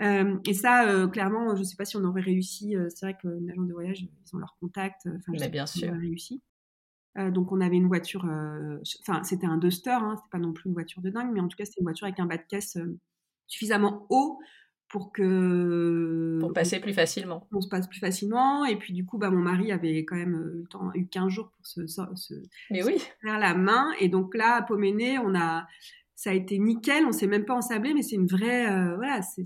Euh, 0.00 0.38
et 0.44 0.54
ça, 0.54 0.88
euh, 0.88 1.08
clairement, 1.08 1.54
je 1.54 1.60
ne 1.60 1.64
sais 1.64 1.76
pas 1.76 1.84
si 1.84 1.96
on 1.96 2.04
aurait 2.04 2.20
réussi. 2.20 2.76
Euh, 2.76 2.88
c'est 2.94 3.06
vrai 3.06 3.16
qu'une 3.20 3.50
agence 3.50 3.66
de 3.66 3.72
voyage, 3.72 4.00
ils 4.00 4.36
ont 4.36 4.38
leur 4.38 4.56
contact. 4.60 5.08
Enfin, 5.28 5.48
bien 5.48 5.66
sûr. 5.66 5.92
On 5.92 5.98
réussi. 5.98 6.40
donc, 7.16 7.50
on 7.50 7.60
avait 7.60 7.76
une 7.76 7.88
voiture. 7.88 8.24
Enfin, 8.24 9.24
c'était 9.24 9.46
un 9.46 9.58
Duster. 9.58 9.90
Hein, 9.90 10.14
c'était 10.16 10.30
pas 10.30 10.38
non 10.38 10.52
plus 10.52 10.68
une 10.68 10.74
voiture 10.74 11.02
de 11.02 11.10
dingue, 11.10 11.32
mais 11.32 11.40
en 11.40 11.48
tout 11.48 11.56
cas, 11.56 11.64
c'était 11.64 11.80
une 11.80 11.86
voiture 11.86 12.06
avec 12.06 12.20
un 12.20 12.26
bas 12.26 12.36
de 12.36 12.46
caisse 12.48 12.78
suffisamment 13.48 14.06
haut 14.08 14.38
pour 14.94 15.10
que 15.10 16.38
pour 16.38 16.52
passer 16.52 16.78
plus 16.78 16.94
facilement. 16.94 17.48
On 17.50 17.60
se 17.60 17.66
passe 17.66 17.88
plus 17.88 17.98
facilement 17.98 18.64
et 18.64 18.76
puis 18.76 18.92
du 18.92 19.04
coup 19.04 19.18
bah 19.18 19.28
mon 19.28 19.42
mari 19.42 19.72
avait 19.72 20.04
quand 20.04 20.14
même 20.14 20.62
eu, 20.62 20.68
temps, 20.68 20.92
eu 20.94 21.08
15 21.08 21.32
jours 21.32 21.50
pour 21.50 21.66
se, 21.66 21.84
se, 21.88 22.34
Mais 22.70 22.84
oui. 22.84 23.02
faire 23.20 23.40
la 23.40 23.56
main 23.56 23.90
et 23.98 24.08
donc 24.08 24.36
là 24.36 24.54
à 24.54 24.62
Poméné 24.62 25.18
on 25.18 25.34
a 25.34 25.66
ça 26.14 26.30
a 26.30 26.32
été 26.32 26.60
nickel, 26.60 27.06
on 27.06 27.10
s'est 27.10 27.26
même 27.26 27.44
pas 27.44 27.56
ensablé 27.56 27.92
mais 27.92 28.02
c'est 28.02 28.14
une 28.14 28.28
vraie 28.28 28.70
euh, 28.70 28.94
voilà, 28.94 29.20
c'est 29.22 29.42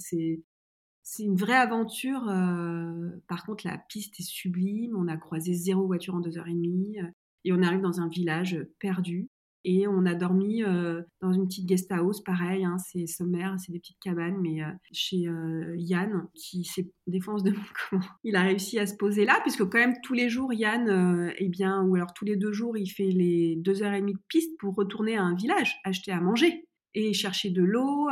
c'est 1.10 1.22
une 1.22 1.36
vraie 1.36 1.54
aventure. 1.54 2.28
Euh, 2.28 3.08
par 3.28 3.46
contre, 3.46 3.66
la 3.66 3.78
piste 3.78 4.20
est 4.20 4.28
sublime. 4.28 4.94
On 4.94 5.08
a 5.08 5.16
croisé 5.16 5.54
zéro 5.54 5.86
voiture 5.86 6.14
en 6.14 6.20
deux 6.20 6.36
heures 6.36 6.48
et 6.48 6.52
demie. 6.52 7.00
Euh, 7.00 7.06
et 7.46 7.52
on 7.54 7.62
arrive 7.62 7.80
dans 7.80 8.02
un 8.02 8.08
village 8.08 8.58
perdu. 8.78 9.30
Et 9.70 9.86
on 9.86 10.06
a 10.06 10.14
dormi 10.14 10.64
euh, 10.64 11.02
dans 11.20 11.30
une 11.30 11.46
petite 11.46 11.66
guest 11.66 11.92
house, 11.92 12.24
pareil, 12.24 12.64
hein, 12.64 12.78
c'est 12.78 13.06
sommaire, 13.06 13.54
c'est 13.58 13.70
des 13.70 13.78
petites 13.78 14.00
cabanes, 14.00 14.38
mais 14.40 14.62
euh, 14.62 14.70
chez 14.92 15.28
euh, 15.28 15.74
Yann, 15.76 16.26
qui 16.32 16.64
s'est 16.64 16.90
défense 17.06 17.42
de 17.42 17.52
comment 17.90 18.02
il 18.24 18.34
a 18.34 18.40
réussi 18.44 18.78
à 18.78 18.86
se 18.86 18.94
poser 18.94 19.26
là, 19.26 19.38
puisque 19.42 19.68
quand 19.68 19.76
même 19.76 19.96
tous 20.02 20.14
les 20.14 20.30
jours, 20.30 20.54
Yann, 20.54 21.34
eh 21.36 21.48
bien, 21.50 21.82
ou 21.82 21.96
alors 21.96 22.14
tous 22.14 22.24
les 22.24 22.36
deux 22.36 22.50
jours, 22.50 22.78
il 22.78 22.86
fait 22.86 23.10
les 23.10 23.56
deux 23.56 23.82
heures 23.82 23.92
et 23.92 24.00
demie 24.00 24.14
de 24.14 24.22
piste 24.28 24.58
pour 24.58 24.74
retourner 24.74 25.18
à 25.18 25.22
un 25.22 25.34
village, 25.34 25.78
acheter 25.84 26.12
à 26.12 26.20
manger 26.22 26.66
et 26.94 27.12
chercher 27.12 27.50
de 27.50 27.62
l'eau. 27.62 28.08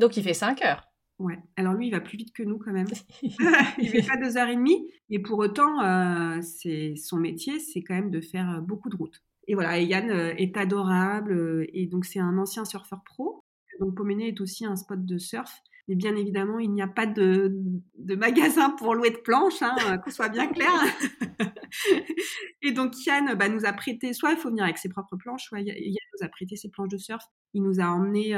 Donc 0.00 0.16
il 0.16 0.24
fait 0.24 0.34
cinq 0.34 0.64
heures. 0.64 0.82
Ouais. 1.20 1.38
Alors 1.54 1.74
lui, 1.74 1.86
il 1.86 1.90
va 1.92 2.00
plus 2.00 2.18
vite 2.18 2.32
que 2.32 2.42
nous 2.42 2.58
quand 2.58 2.72
même. 2.72 2.88
il 3.22 3.88
fait 3.88 4.02
pas 4.02 4.16
deux 4.16 4.36
heures 4.36 4.48
et 4.48 4.56
demie, 4.56 4.90
et 5.10 5.20
pour 5.20 5.38
autant, 5.38 6.42
c'est 6.42 6.96
son 6.96 7.18
métier, 7.18 7.60
c'est 7.60 7.82
quand 7.82 7.94
même 7.94 8.10
de 8.10 8.20
faire 8.20 8.60
beaucoup 8.62 8.88
de 8.88 8.96
routes. 8.96 9.22
Et 9.50 9.54
voilà, 9.54 9.80
Yann 9.80 10.12
euh, 10.12 10.32
est 10.36 10.56
adorable. 10.56 11.32
Euh, 11.32 11.66
et 11.72 11.88
donc, 11.88 12.04
c'est 12.04 12.20
un 12.20 12.38
ancien 12.38 12.64
surfeur 12.64 13.02
pro. 13.02 13.42
Donc, 13.80 13.96
Poméné 13.96 14.28
est 14.28 14.40
aussi 14.40 14.64
un 14.64 14.76
spot 14.76 15.04
de 15.04 15.18
surf. 15.18 15.52
Mais 15.88 15.96
bien 15.96 16.14
évidemment, 16.14 16.60
il 16.60 16.70
n'y 16.70 16.82
a 16.82 16.86
pas 16.86 17.06
de, 17.06 17.52
magasin 17.98 18.70
pour 18.70 18.94
louer 18.94 19.10
de 19.10 19.16
planches, 19.16 19.60
hein, 19.60 19.74
euh, 19.88 19.96
qu'on 19.96 20.10
soit 20.12 20.28
bien 20.28 20.46
clair. 20.46 20.70
et 22.62 22.70
donc, 22.70 22.94
Yann 23.04 23.34
bah, 23.34 23.48
nous 23.48 23.64
a 23.64 23.72
prêté, 23.72 24.12
soit 24.12 24.30
il 24.30 24.36
faut 24.36 24.50
venir 24.50 24.62
avec 24.62 24.78
ses 24.78 24.88
propres 24.88 25.16
planches, 25.16 25.46
soit 25.46 25.58
Yann 25.58 25.76
nous 25.76 26.24
a 26.24 26.28
prêté 26.28 26.54
ses 26.54 26.70
planches 26.70 26.90
de 26.90 26.98
surf. 26.98 27.24
Il 27.52 27.64
nous 27.64 27.80
a 27.80 27.86
emmenés 27.86 28.36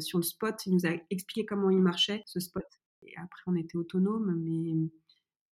sur 0.00 0.18
le 0.18 0.22
spot, 0.22 0.66
il 0.66 0.74
nous 0.74 0.84
a 0.84 0.90
expliqué 1.08 1.46
comment 1.46 1.70
il 1.70 1.80
marchait, 1.80 2.24
ce 2.26 2.40
spot. 2.40 2.66
Et 3.06 3.14
après, 3.16 3.40
on 3.46 3.56
était 3.56 3.78
autonome, 3.78 4.38
mais, 4.44 4.74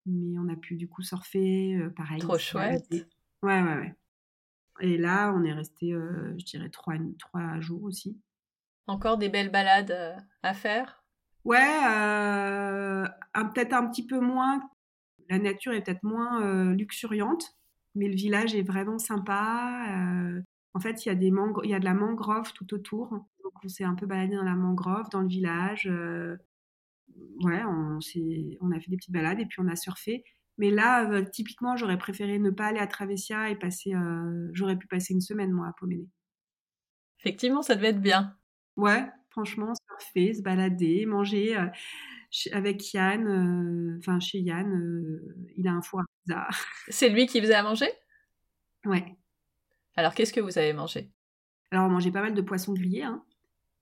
mais 0.05 0.39
on 0.39 0.53
a 0.53 0.57
pu 0.57 0.77
du 0.77 0.89
coup 0.89 1.01
surfer, 1.01 1.81
pareil. 1.97 2.19
Trop 2.19 2.37
chouette. 2.37 2.85
Ouais, 3.43 3.63
ouais, 3.63 3.77
ouais. 3.77 3.95
Et 4.81 4.97
là, 4.97 5.33
on 5.35 5.45
est 5.45 5.53
resté, 5.53 5.93
euh, 5.93 6.35
je 6.39 6.45
dirais, 6.45 6.71
trois, 6.71 6.95
trois 7.19 7.61
jours 7.61 7.83
aussi. 7.85 8.19
Encore 8.87 9.19
des 9.19 9.29
belles 9.29 9.51
balades 9.51 9.91
euh, 9.91 10.17
à 10.43 10.55
faire? 10.55 11.05
Ouais, 11.45 11.59
euh, 11.59 13.05
peut-être 13.35 13.73
un 13.73 13.89
petit 13.89 14.07
peu 14.07 14.21
moins. 14.21 14.61
La 15.29 15.39
nature 15.39 15.73
est 15.73 15.83
peut-être 15.83 16.03
moins 16.03 16.75
luxuriante, 16.75 17.55
mais 17.95 18.09
le 18.09 18.17
village 18.17 18.55
est 18.55 18.63
vraiment 18.63 18.99
sympa. 18.99 19.87
en 20.75 20.81
fait, 20.81 21.07
il 21.07 21.09
y, 21.09 21.13
a 21.13 21.15
des 21.15 21.33
y 21.65 21.75
a 21.75 21.79
de 21.79 21.85
la 21.85 21.95
mangrove 21.95 22.53
tout 22.53 22.75
autour. 22.75 23.11
Donc, 23.11 23.53
on 23.65 23.69
s'est 23.69 23.85
un 23.85 23.95
peu 23.95 24.07
baladé 24.07 24.35
dans 24.35 24.43
la 24.43 24.57
mangrove, 24.57 25.09
dans 25.11 25.21
le 25.21 25.29
village. 25.29 25.89
ouais, 27.45 27.63
on, 27.65 28.01
on 28.61 28.73
a 28.73 28.81
fait 28.81 28.91
des 28.91 28.97
petites 28.97 29.13
balades 29.13 29.39
et 29.39 29.47
puis 29.47 29.61
on 29.61 29.69
a 29.69 29.77
surfé. 29.77 30.25
Mais 30.61 30.71
là, 30.71 31.11
euh, 31.11 31.25
typiquement, 31.25 31.79
j'aurais 31.79 31.97
préféré 31.97 32.39
ne 32.39 32.51
pas 32.51 32.67
aller 32.67 32.81
à 32.81 32.87
Travesia 32.87 33.49
et 33.49 33.57
passer. 33.57 33.95
Euh, 33.95 34.51
j'aurais 34.53 34.77
pu 34.77 34.87
passer 34.87 35.15
une 35.15 35.23
semaine, 35.23 35.53
moi, 35.53 35.69
à 35.69 35.73
Poméné. 35.73 36.07
Effectivement, 37.19 37.63
ça 37.63 37.75
devait 37.75 37.89
être 37.89 38.03
bien. 38.03 38.37
Ouais, 38.77 39.09
franchement, 39.31 39.73
surfer, 39.89 40.35
se 40.35 40.43
balader, 40.43 41.07
manger 41.07 41.57
euh, 41.57 41.67
avec 42.53 42.93
Yann. 42.93 43.97
Enfin, 44.01 44.21
chez 44.21 44.41
Yann, 44.41 45.19
il 45.57 45.67
a 45.67 45.73
un 45.73 45.79
à 45.79 46.05
pizza. 46.27 46.49
C'est 46.89 47.09
lui 47.09 47.27
qui 47.27 47.41
faisait 47.41 47.55
à 47.55 47.63
manger? 47.63 47.91
Ouais. 48.85 49.17
Alors, 49.97 50.13
qu'est-ce 50.13 50.33
que 50.35 50.41
vous 50.41 50.59
avez 50.59 50.75
mangé? 50.75 51.11
Alors, 51.71 51.87
on 51.87 51.91
mangeait 51.91 52.13
pas 52.13 52.21
mal 52.21 52.35
de 52.35 52.43
poissons 52.43 52.75
grillés. 52.75 53.05
Hein. 53.05 53.25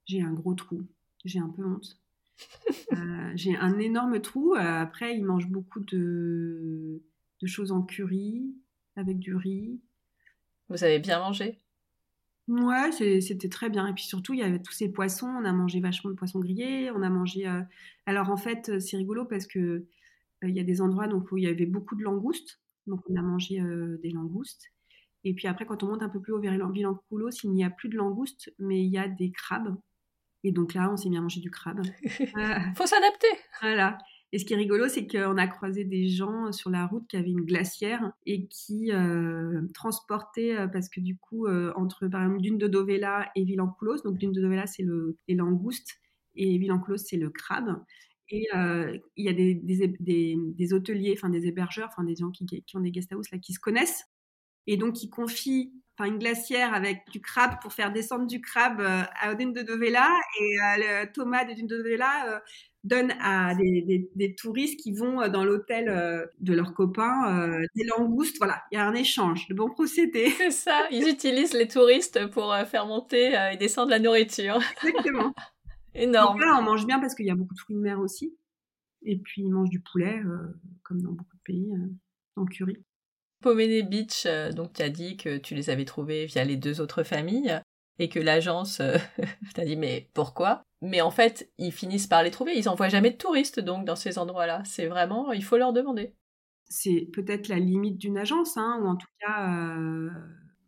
J'ai 0.07 0.23
un 0.23 0.33
gros 0.33 0.55
trou. 0.55 0.87
J'ai 1.25 1.41
un 1.41 1.49
peu 1.49 1.67
honte. 1.67 1.99
Euh, 2.93 3.33
j'ai 3.35 3.57
un 3.57 3.79
énorme 3.79 4.21
trou. 4.21 4.55
Euh, 4.55 4.59
après, 4.59 5.17
il 5.17 5.25
mange 5.25 5.49
beaucoup 5.49 5.81
de, 5.81 7.03
de 7.41 7.47
choses 7.47 7.73
en 7.73 7.83
curry, 7.83 8.55
avec 8.97 9.19
du 9.19 9.35
riz. 9.35 9.81
Vous 10.69 10.85
avez 10.85 10.99
bien 10.99 11.19
mangé? 11.19 11.61
Ouais, 12.49 12.93
c'était 12.93 13.49
très 13.49 13.71
bien. 13.71 13.87
Et 13.87 13.93
puis 13.93 14.05
surtout, 14.05 14.35
il 14.35 14.41
y 14.41 14.43
avait 14.43 14.61
tous 14.61 14.73
ces 14.73 14.91
poissons. 14.91 15.27
On 15.27 15.45
a 15.45 15.53
mangé 15.53 15.81
vachement 15.81 16.11
de 16.11 16.17
poissons 16.17 16.41
grillés. 16.41 16.91
On 16.91 17.03
a 17.03 17.11
mangé. 17.11 17.47
Euh, 17.47 17.63
alors 18.07 18.31
en 18.31 18.37
fait, 18.37 18.81
c'est 18.81 18.97
rigolo 18.97 19.25
parce 19.25 19.47
que 19.47 19.87
il 20.43 20.51
y 20.51 20.61
a 20.61 20.65
des 20.65 20.81
endroits 20.81 21.09
donc, 21.09 21.33
où 21.33 21.37
il 21.37 21.45
y 21.45 21.49
avait 21.49 21.67
beaucoup 21.67 21.97
de 21.97 22.03
langoustes. 22.03 22.61
Donc 22.87 23.01
on 23.11 23.17
a 23.17 23.23
mangé 23.23 23.61
des 24.03 24.11
langoustes. 24.11 24.67
Et 25.25 25.35
puis 25.35 25.49
après, 25.49 25.67
quand 25.67 25.83
on 25.83 25.89
monte 25.89 26.03
un 26.03 26.09
peu 26.09 26.21
plus 26.21 26.33
haut 26.33 26.41
vers 26.41 26.71
Vilancoulos, 26.71 27.31
il 27.43 27.51
n'y 27.51 27.65
a 27.65 27.71
plus 27.71 27.89
de 27.89 27.97
langoustes, 27.97 28.55
mais 28.59 28.83
il 28.83 28.89
y 28.89 28.99
a 28.99 29.09
des 29.09 29.33
crabes. 29.33 29.77
Et 30.49 30.53
donc 30.53 30.73
là, 30.73 30.91
on 30.91 30.97
s'est 30.97 31.11
mis 31.11 31.19
à 31.19 31.21
manger 31.21 31.41
du 31.41 31.51
crabe. 31.51 31.83
Faut 32.75 32.87
s'adapter. 32.87 33.27
Voilà. 33.61 33.99
Et 34.33 34.39
ce 34.39 34.47
qui 34.47 34.55
est 34.55 34.57
rigolo, 34.57 34.89
c'est 34.89 35.07
qu'on 35.07 35.37
a 35.37 35.47
croisé 35.47 35.85
des 35.85 36.09
gens 36.09 36.53
sur 36.53 36.71
la 36.71 36.87
route 36.87 37.07
qui 37.07 37.19
avaient 37.19 37.29
une 37.29 37.45
glacière 37.45 38.13
et 38.25 38.47
qui 38.47 38.91
euh, 38.91 39.61
transportaient, 39.75 40.57
euh, 40.57 40.67
parce 40.67 40.89
que 40.89 41.01
du 41.01 41.19
coup, 41.19 41.45
euh, 41.45 41.71
entre 41.77 42.09
par 42.09 42.23
exemple 42.23 42.41
Dune 42.41 42.57
de 42.57 42.67
Dovela 42.67 43.31
et 43.37 43.45
Vilancoulos, 43.45 44.01
donc 44.05 44.17
Dune 44.17 44.33
de 44.33 44.41
Dovela, 44.41 44.67
c'est 44.67 44.83
le, 44.83 45.19
les 45.29 45.35
langoustes 45.35 45.99
et 46.35 46.57
Vilancoulos, 46.57 46.97
c'est 46.97 47.19
le 47.19 47.29
crabe. 47.29 47.85
Et 48.31 48.49
il 48.55 49.25
y 49.25 49.29
a 49.29 49.33
des, 49.35 49.55
des, 49.55 50.37
des, 50.39 50.73
hôteliers, 50.73 51.15
enfin 51.15 51.29
des 51.29 51.47
hébergeurs, 51.47 51.89
enfin 51.91 52.05
des 52.05 52.17
gens 52.17 52.31
qui, 52.31 52.47
qui 52.47 52.77
ont 52.77 52.81
des 52.81 52.91
guest 52.91 53.15
houses 53.15 53.31
là, 53.33 53.39
qui 53.39 53.53
se 53.53 53.61
connaissent 53.61 54.05
et 54.67 54.79
donc 54.79 54.95
qui 54.95 55.11
confient 55.11 55.73
enfin 55.99 56.11
une 56.11 56.19
glacière 56.19 56.75
avec 56.75 57.03
du 57.11 57.21
crabe 57.21 57.61
pour 57.61 57.73
faire 57.73 57.93
descendre 57.93 58.27
du 58.27 58.41
crabe 58.41 58.81
euh, 58.81 59.03
à 59.21 59.33
Odin 59.33 59.49
de 59.49 59.63
Dovela 59.63 60.09
et 60.41 60.61
euh, 60.61 61.05
le 61.05 61.13
Thomas 61.13 61.45
de 61.45 61.67
Dovela 61.67 62.35
euh, 62.35 62.39
donne 62.85 63.13
à 63.21 63.55
des, 63.57 64.35
touristes 64.37 64.79
qui 64.79 64.93
vont 64.93 65.29
dans 65.29 65.45
l'hôtel 65.45 66.31
de 66.39 66.55
leurs 66.55 66.73
copains 66.73 67.51
des 67.75 67.85
langoustes. 67.85 68.39
Voilà, 68.39 68.63
il 68.71 68.77
y 68.77 68.79
a 68.79 68.87
un 68.87 68.95
échange, 68.95 69.47
de 69.49 69.55
bons 69.55 69.69
procédés. 69.69 70.31
C'est 70.39 70.53
ça, 70.53 70.87
ils 70.91 71.07
utilisent 71.09 71.53
les 71.53 71.67
touristes 71.67 72.31
pour 72.31 72.55
faire 72.71 72.87
monter 72.87 73.37
et 73.53 73.57
descendre 73.57 73.91
la 73.91 73.99
nourriture. 73.99 74.61
Exactement. 74.83 75.35
Énorme. 75.95 76.39
Donc 76.39 76.47
là, 76.47 76.57
on 76.59 76.63
mange 76.63 76.87
bien 76.87 77.01
parce 77.01 77.15
qu'il 77.15 77.27
y 77.27 77.31
a 77.31 77.35
beaucoup 77.35 77.55
de 77.55 77.61
fruits 77.61 77.77
de 77.77 77.81
mer 77.81 77.99
aussi. 77.99 78.35
Et 79.03 79.19
puis, 79.19 79.43
ils 79.43 79.51
mangent 79.51 79.71
du 79.71 79.81
poulet, 79.81 80.23
comme 80.85 81.03
dans 81.03 81.13
beaucoup 81.13 81.37
de 81.37 81.43
pays, 81.43 81.71
en 82.37 82.47
curry. 82.47 82.79
Pomene 83.41 83.83
Beach, 83.83 84.25
euh, 84.27 84.53
donc 84.53 84.73
tu 84.73 84.83
as 84.83 84.89
dit 84.89 85.17
que 85.17 85.39
tu 85.39 85.55
les 85.55 85.71
avais 85.71 85.85
trouvés 85.85 86.27
via 86.27 86.45
les 86.45 86.57
deux 86.57 86.81
autres 86.81 87.03
familles 87.03 87.61
et 87.99 88.09
que 88.09 88.19
l'agence 88.19 88.81
euh, 88.81 88.97
t'a 89.55 89.65
dit 89.65 89.77
mais 89.77 90.09
pourquoi? 90.15 90.63
Mais 90.83 91.01
en 91.01 91.11
fait, 91.11 91.51
ils 91.59 91.73
finissent 91.73 92.07
par 92.07 92.23
les 92.23 92.31
trouver. 92.31 92.57
Ils 92.57 92.67
n'envoient 92.67 92.89
jamais 92.89 93.11
de 93.11 93.17
touristes 93.17 93.61
donc 93.61 93.85
dans 93.85 93.97
ces 93.97 94.19
endroits-là. 94.19 94.63
C'est 94.65 94.87
vraiment, 94.87 95.33
il 95.33 95.45
faut 95.45 95.57
leur 95.57 95.73
demander. 95.73 96.15
C'est 96.69 97.09
peut-être 97.13 97.49
la 97.49 97.59
limite 97.59 97.99
d'une 97.99 98.19
agence, 98.19 98.57
hein, 98.57 98.81
ou 98.83 98.87
en 98.87 98.97
tout 98.97 99.07
cas, 99.21 99.49
euh, 99.49 100.11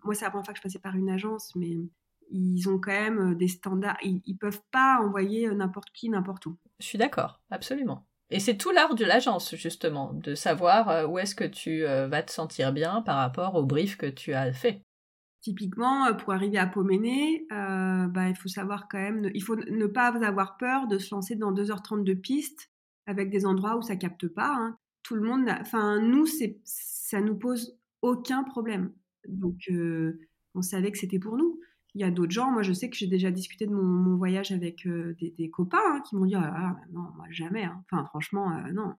moi 0.04 0.14
c'est 0.14 0.24
la 0.24 0.30
première 0.30 0.46
fois 0.46 0.54
que 0.54 0.58
je 0.58 0.62
passais 0.62 0.78
par 0.78 0.96
une 0.96 1.10
agence, 1.10 1.54
mais 1.56 1.76
ils 2.30 2.68
ont 2.68 2.78
quand 2.78 2.92
même 2.92 3.34
des 3.36 3.48
standards. 3.48 3.98
Ils, 4.02 4.22
ils 4.24 4.36
peuvent 4.36 4.62
pas 4.70 5.00
envoyer 5.02 5.48
n'importe 5.50 5.90
qui, 5.92 6.08
n'importe 6.08 6.46
où. 6.46 6.56
Je 6.78 6.86
suis 6.86 6.98
d'accord, 6.98 7.42
absolument. 7.50 8.06
Et 8.30 8.38
c'est 8.38 8.56
tout 8.56 8.70
l'art 8.70 8.94
de 8.94 9.04
l'agence, 9.04 9.56
justement, 9.56 10.12
de 10.12 10.34
savoir 10.34 10.88
euh, 10.88 11.06
où 11.06 11.18
est-ce 11.18 11.34
que 11.34 11.44
tu 11.44 11.84
euh, 11.84 12.06
vas 12.06 12.22
te 12.22 12.30
sentir 12.30 12.72
bien 12.72 13.02
par 13.02 13.16
rapport 13.16 13.56
au 13.56 13.64
brief 13.64 13.96
que 13.96 14.06
tu 14.06 14.34
as 14.34 14.52
fait. 14.52 14.82
Typiquement, 15.40 16.06
euh, 16.06 16.12
pour 16.12 16.32
arriver 16.32 16.58
à 16.58 16.66
Poméné, 16.66 17.46
bah, 17.50 18.28
il 18.28 18.36
faut 18.36 18.48
savoir 18.48 18.88
quand 18.88 18.98
même, 18.98 19.30
il 19.34 19.42
faut 19.42 19.56
ne 19.56 19.86
pas 19.86 20.08
avoir 20.24 20.56
peur 20.58 20.86
de 20.86 20.98
se 20.98 21.12
lancer 21.12 21.34
dans 21.34 21.52
2h30 21.52 22.04
de 22.04 22.14
piste 22.14 22.70
avec 23.06 23.30
des 23.30 23.46
endroits 23.46 23.76
où 23.76 23.82
ça 23.82 23.96
capte 23.96 24.28
pas. 24.28 24.54
Hein. 24.54 24.76
Tout 25.02 25.16
le 25.16 25.22
monde, 25.22 25.48
enfin 25.60 25.98
nous, 25.98 26.26
ça 26.64 27.20
nous 27.20 27.36
pose 27.36 27.76
aucun 28.02 28.44
problème. 28.44 28.92
Donc, 29.26 29.68
on 30.54 30.62
savait 30.62 30.92
que 30.92 30.98
c'était 30.98 31.18
pour 31.18 31.36
nous 31.36 31.58
il 31.94 32.00
y 32.00 32.04
a 32.04 32.10
d'autres 32.10 32.32
gens, 32.32 32.50
moi 32.50 32.62
je 32.62 32.72
sais 32.72 32.88
que 32.88 32.96
j'ai 32.96 33.06
déjà 33.06 33.30
discuté 33.30 33.66
de 33.66 33.72
mon, 33.72 34.16
voyage 34.16 34.52
avec 34.52 34.86
euh, 34.86 35.16
des, 35.20 35.50
copains 35.50 35.78
hein, 35.84 36.02
qui 36.08 36.16
m'ont 36.16 36.24
dit 36.24 36.34
ah, 36.34 36.52
ah, 36.54 36.76
non, 36.92 37.08
moi 37.16 37.26
jamais. 37.30 37.64
Hein. 37.64 37.82
Enfin, 37.90 38.04
franchement, 38.06 38.52
euh, 38.52 38.72
non. 38.72 38.94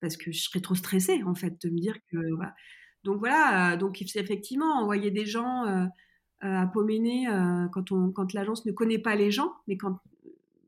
Parce 0.00 0.16
que 0.16 0.32
je 0.32 0.42
serais 0.42 0.60
trop 0.60 0.74
stressée 0.74 1.22
en 1.24 1.34
fait 1.34 1.60
de 1.62 1.70
me 1.70 1.78
dire 1.78 1.96
que. 2.10 2.18
Donc 3.04 3.18
voilà, 3.18 3.76
donc 3.76 4.02
effectivement, 4.02 4.80
envoyer 4.80 5.10
des 5.10 5.26
gens 5.26 5.88
à 6.40 6.66
Poméné 6.66 7.26
quand, 7.72 7.92
on, 7.92 8.10
quand 8.10 8.32
l'agence 8.32 8.66
ne 8.66 8.72
connaît 8.72 8.98
pas 8.98 9.14
les 9.14 9.30
gens, 9.30 9.52
mais 9.68 9.76
quand 9.76 10.00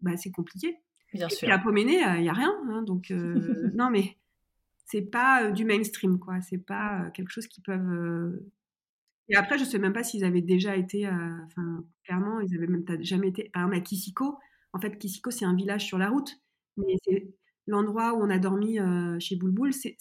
bah, 0.02 0.16
c'est 0.16 0.30
compliqué. 0.30 0.76
Bien 1.12 1.28
sûr. 1.28 1.48
Et 1.48 1.50
à 1.50 1.58
Poméné, 1.58 2.00
il 2.16 2.22
n'y 2.22 2.28
a 2.28 2.32
rien. 2.32 2.54
Hein, 2.70 2.82
donc, 2.82 3.10
non, 3.74 3.90
mais 3.90 4.16
c'est 4.86 5.02
pas 5.02 5.50
du 5.50 5.64
mainstream, 5.64 6.18
quoi. 6.18 6.40
C'est 6.40 6.64
pas 6.64 7.10
quelque 7.12 7.30
chose 7.30 7.48
qu'ils 7.48 7.64
peuvent. 7.64 8.40
Et 9.28 9.36
après, 9.36 9.58
je 9.58 9.64
sais 9.64 9.78
même 9.78 9.92
pas 9.92 10.02
s'ils 10.02 10.24
avaient 10.24 10.42
déjà 10.42 10.76
été. 10.76 11.06
Enfin, 11.06 11.84
clairement, 12.04 12.40
ils 12.40 12.54
avaient 12.56 12.66
même 12.66 12.84
jamais 13.00 13.28
été. 13.28 13.50
Par 13.52 13.62
exemple, 13.62 13.76
à 13.76 13.80
Kisiko. 13.80 14.38
En 14.72 14.80
fait, 14.80 14.98
Kisiko, 14.98 15.30
c'est 15.30 15.44
un 15.44 15.54
village 15.54 15.84
sur 15.84 15.98
la 15.98 16.08
route. 16.08 16.34
Mais 16.76 16.94
c'est 17.04 17.28
l'endroit 17.66 18.14
où 18.14 18.22
on 18.22 18.30
a 18.30 18.38
dormi 18.38 18.78
chez 19.20 19.36
Boulboul, 19.36 19.72
c'est 19.72 19.96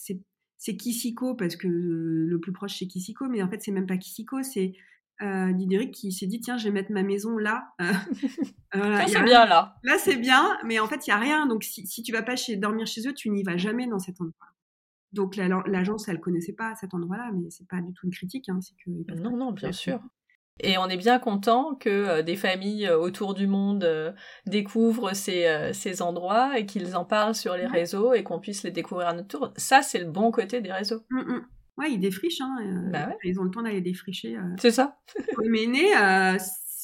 c'est 0.58 0.76
Kisiko 0.76 1.36
parce 1.36 1.56
que 1.56 1.68
le 1.68 2.40
plus 2.40 2.52
proche 2.52 2.78
c'est 2.80 2.88
Kisiko, 2.88 3.28
mais 3.30 3.42
en 3.42 3.50
fait 3.50 3.62
c'est 3.62 3.72
même 3.72 3.86
pas 3.86 3.98
Kisiko, 3.98 4.42
c'est 4.42 4.74
euh, 5.22 5.54
qui 5.92 6.12
s'est 6.12 6.28
dit 6.28 6.40
tiens 6.42 6.58
je 6.58 6.66
vais 6.66 6.72
mettre 6.72 6.92
ma 6.92 7.04
maison 7.04 7.38
là. 7.38 7.74
Euh, 7.82 7.94
c'est 9.08 9.24
bien 9.24 9.46
là. 9.46 9.76
Là 9.84 9.98
c'est 10.00 10.18
bien, 10.18 10.58
mais 10.66 10.80
en 10.80 10.88
fait 10.88 11.06
il 11.06 11.12
y 11.12 11.14
a 11.14 11.18
rien. 11.18 11.46
Donc 11.46 11.64
si, 11.64 11.86
si 11.86 12.04
tu 12.04 12.12
vas 12.12 12.24
pas 12.24 12.36
chez, 12.36 12.56
dormir 12.56 12.88
chez 12.88 13.08
eux, 13.08 13.14
tu 13.14 13.30
n'y 13.30 13.44
vas 13.44 13.58
jamais 13.58 13.88
dans 13.88 14.00
cet 14.00 14.20
endroit. 14.20 14.48
Donc 15.14 15.36
l'agence 15.36 16.08
elle 16.08 16.20
connaissait 16.20 16.54
pas 16.54 16.76
cet 16.76 16.94
endroit-là, 16.94 17.32
mais 17.34 17.50
c'est 17.50 17.68
pas 17.68 17.82
du 17.82 17.94
tout 17.94 18.06
une 18.06 18.12
critique. 18.12 18.50
Hein, 18.50 18.60
que 18.84 19.14
non 19.16 19.38
non 19.38 19.52
bien 19.52 19.72
sûr. 19.72 20.00
Et 20.60 20.78
on 20.78 20.88
est 20.88 20.98
bien 20.98 21.20
content 21.20 21.76
que 21.76 21.90
euh, 21.90 22.24
des 22.24 22.36
familles 22.36 22.88
euh, 22.88 22.98
autour 22.98 23.34
du 23.34 23.48
monde 23.48 23.84
euh, 23.84 24.12
découvrent 24.46 25.14
ces, 25.14 25.72
ces 25.74 26.02
endroits 26.02 26.58
et 26.58 26.66
qu'ils 26.66 26.96
en 26.96 27.06
parlent 27.06 27.36
sur 27.36 27.56
les 27.56 27.68
réseaux 27.68 28.14
et 28.14 28.24
qu'on 28.24 28.40
puisse 28.40 28.64
les 28.64 28.72
découvrir 28.72 29.08
à 29.08 29.14
notre 29.14 29.28
tour. 29.28 29.54
Ça, 29.56 29.82
c'est 29.82 30.00
le 30.00 30.10
bon 30.10 30.32
côté 30.32 30.62
des 30.62 30.72
réseaux. 30.72 31.02
Oui, 31.12 31.22
mmh. 31.22 31.48
Ouais, 31.78 31.92
ils 31.92 32.00
défrichent. 32.00 32.42
Hein, 32.42 32.90
bah 32.92 33.10
Ils 33.24 33.40
ont 33.40 33.44
le 33.44 33.52
temps 33.52 33.62
d'aller 33.62 33.82
défricher. 33.82 34.36
c'est 34.60 34.72
ça. 34.72 35.00
mais 35.46 35.68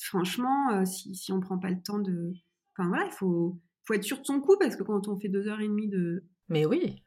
franchement, 0.04 0.86
si, 0.86 1.16
si 1.16 1.32
on 1.32 1.40
prend 1.40 1.58
pas 1.58 1.70
le 1.70 1.82
temps 1.82 1.98
de... 1.98 2.34
Enfin 2.78 2.88
voilà, 2.88 3.06
il 3.06 3.12
faut, 3.12 3.60
faut 3.86 3.94
être 3.96 4.04
sûr 4.04 4.20
de 4.20 4.26
son 4.26 4.40
coup 4.40 4.56
parce 4.60 4.76
que 4.76 4.84
quand 4.84 5.08
on 5.08 5.18
fait 5.18 5.30
deux 5.30 5.48
heures 5.48 5.62
et 5.62 5.68
demie 5.68 5.90
de... 5.90 6.24
Mais 6.50 6.66
oui. 6.66 7.02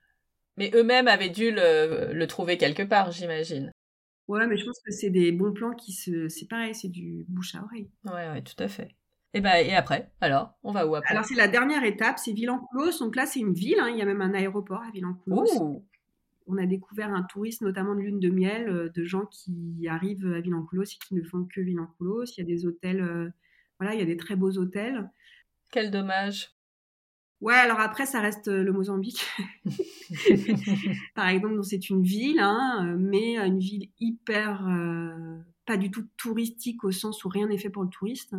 Mais 0.56 0.70
eux-mêmes 0.74 1.08
avaient 1.08 1.30
dû 1.30 1.50
le, 1.50 2.12
le 2.12 2.26
trouver 2.26 2.56
quelque 2.56 2.82
part, 2.82 3.10
j'imagine. 3.10 3.72
Ouais, 4.28 4.46
mais 4.46 4.56
je 4.56 4.64
pense 4.64 4.80
que 4.84 4.90
c'est 4.90 5.10
des 5.10 5.30
bons 5.30 5.52
plans 5.52 5.74
qui 5.74 5.92
se. 5.92 6.28
C'est 6.28 6.48
pareil, 6.48 6.74
c'est 6.74 6.88
du 6.88 7.24
bouche 7.28 7.54
à 7.54 7.62
oreille. 7.62 7.90
Ouais, 8.04 8.28
ouais, 8.30 8.42
tout 8.42 8.60
à 8.62 8.68
fait. 8.68 8.88
Et, 9.34 9.40
bah, 9.40 9.60
et 9.60 9.74
après 9.74 10.10
Alors, 10.20 10.54
on 10.62 10.72
va 10.72 10.86
où 10.86 10.94
après? 10.96 11.14
Alors, 11.14 11.24
c'est 11.24 11.34
la 11.34 11.46
dernière 11.46 11.84
étape, 11.84 12.18
c'est 12.18 12.32
Villancoulos. 12.32 12.98
Donc 12.98 13.14
là, 13.16 13.26
c'est 13.26 13.40
une 13.40 13.52
ville, 13.52 13.78
hein, 13.78 13.88
il 13.90 13.98
y 13.98 14.02
a 14.02 14.04
même 14.04 14.22
un 14.22 14.34
aéroport 14.34 14.82
à 14.82 14.90
Villancoulos. 14.90 15.82
On 16.48 16.58
a 16.58 16.66
découvert 16.66 17.12
un 17.12 17.24
tourisme, 17.24 17.66
notamment 17.66 17.94
de 17.94 18.00
lune 18.00 18.20
de 18.20 18.30
miel, 18.30 18.68
euh, 18.68 18.88
de 18.88 19.04
gens 19.04 19.26
qui 19.26 19.86
arrivent 19.88 20.26
à 20.32 20.40
Villancoulos 20.40 20.84
et 20.84 20.98
qui 21.06 21.14
ne 21.14 21.22
font 21.22 21.44
que 21.44 21.60
Villancoulos. 21.60 22.24
Il 22.36 22.38
y 22.38 22.42
a 22.42 22.46
des 22.46 22.66
hôtels, 22.66 23.00
euh, 23.00 23.28
voilà, 23.80 23.94
il 23.94 24.00
y 24.00 24.02
a 24.02 24.06
des 24.06 24.16
très 24.16 24.36
beaux 24.36 24.56
hôtels. 24.56 25.10
Quel 25.70 25.90
dommage. 25.90 26.55
Ouais, 27.42 27.54
alors 27.54 27.80
après, 27.80 28.06
ça 28.06 28.20
reste 28.20 28.48
euh, 28.48 28.62
le 28.62 28.72
Mozambique. 28.72 29.26
Par 31.14 31.28
exemple, 31.28 31.62
c'est 31.64 31.90
une 31.90 32.02
ville, 32.02 32.40
hein, 32.40 32.86
euh, 32.86 32.96
mais 32.98 33.36
une 33.36 33.58
ville 33.58 33.90
hyper, 34.00 34.66
euh, 34.68 35.38
pas 35.66 35.76
du 35.76 35.90
tout 35.90 36.06
touristique 36.16 36.82
au 36.84 36.92
sens 36.92 37.24
où 37.24 37.28
rien 37.28 37.46
n'est 37.48 37.58
fait 37.58 37.70
pour 37.70 37.82
le 37.82 37.90
touriste. 37.90 38.34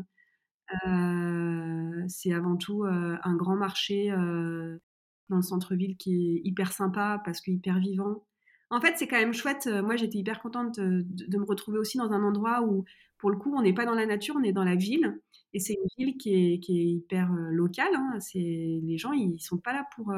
c'est 2.07 2.33
avant 2.33 2.57
tout 2.57 2.83
un 2.85 3.35
grand 3.35 3.55
marché 3.55 4.09
dans 4.09 5.37
le 5.37 5.41
centre-ville 5.41 5.97
qui 5.97 6.13
est 6.13 6.41
hyper 6.43 6.73
sympa 6.73 7.21
parce 7.23 7.41
que 7.41 7.51
hyper 7.51 7.79
vivant. 7.79 8.25
En 8.69 8.81
fait, 8.81 8.95
c'est 8.97 9.07
quand 9.07 9.17
même 9.17 9.33
chouette. 9.33 9.67
Moi, 9.67 9.95
j'étais 9.95 10.17
hyper 10.17 10.41
contente 10.41 10.79
de, 10.79 11.37
me 11.37 11.45
retrouver 11.45 11.77
aussi 11.79 11.97
dans 11.97 12.11
un 12.11 12.23
endroit 12.23 12.61
où, 12.63 12.85
pour 13.17 13.29
le 13.29 13.37
coup, 13.37 13.53
on 13.55 13.61
n'est 13.61 13.73
pas 13.73 13.85
dans 13.85 13.95
la 13.95 14.05
nature, 14.05 14.35
on 14.37 14.43
est 14.43 14.53
dans 14.53 14.63
la 14.63 14.75
ville. 14.75 15.19
Et 15.57 15.59
c'est 15.59 15.73
une 15.73 15.87
ville 15.97 16.17
qui 16.19 16.35
est, 16.35 16.69
hyper 16.69 17.31
locale. 17.49 17.95
Hein. 17.95 18.19
Les 18.35 18.97
gens, 18.99 19.11
ils 19.11 19.39
sont 19.39 19.57
pas 19.57 19.73
là 19.73 19.87
pour. 19.95 20.13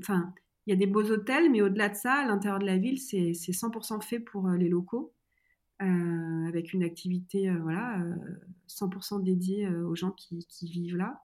Enfin, 0.00 0.32
il 0.66 0.70
y 0.70 0.72
a 0.72 0.76
des 0.76 0.86
beaux 0.86 1.04
hôtels, 1.10 1.50
mais 1.50 1.60
au-delà 1.60 1.90
de 1.90 1.94
ça, 1.94 2.14
à 2.14 2.26
l'intérieur 2.26 2.58
de 2.58 2.64
la 2.64 2.78
ville, 2.78 2.98
c'est 2.98 3.32
100% 3.32 4.00
fait 4.02 4.20
pour 4.20 4.48
les 4.48 4.70
locaux, 4.70 5.12
avec 5.78 6.72
une 6.72 6.82
activité 6.82 7.50
voilà 7.54 8.02
100% 8.66 9.22
dédiée 9.22 9.68
aux 9.68 9.94
gens 9.94 10.12
qui, 10.12 10.46
vivent 10.62 10.96
là. 10.96 11.22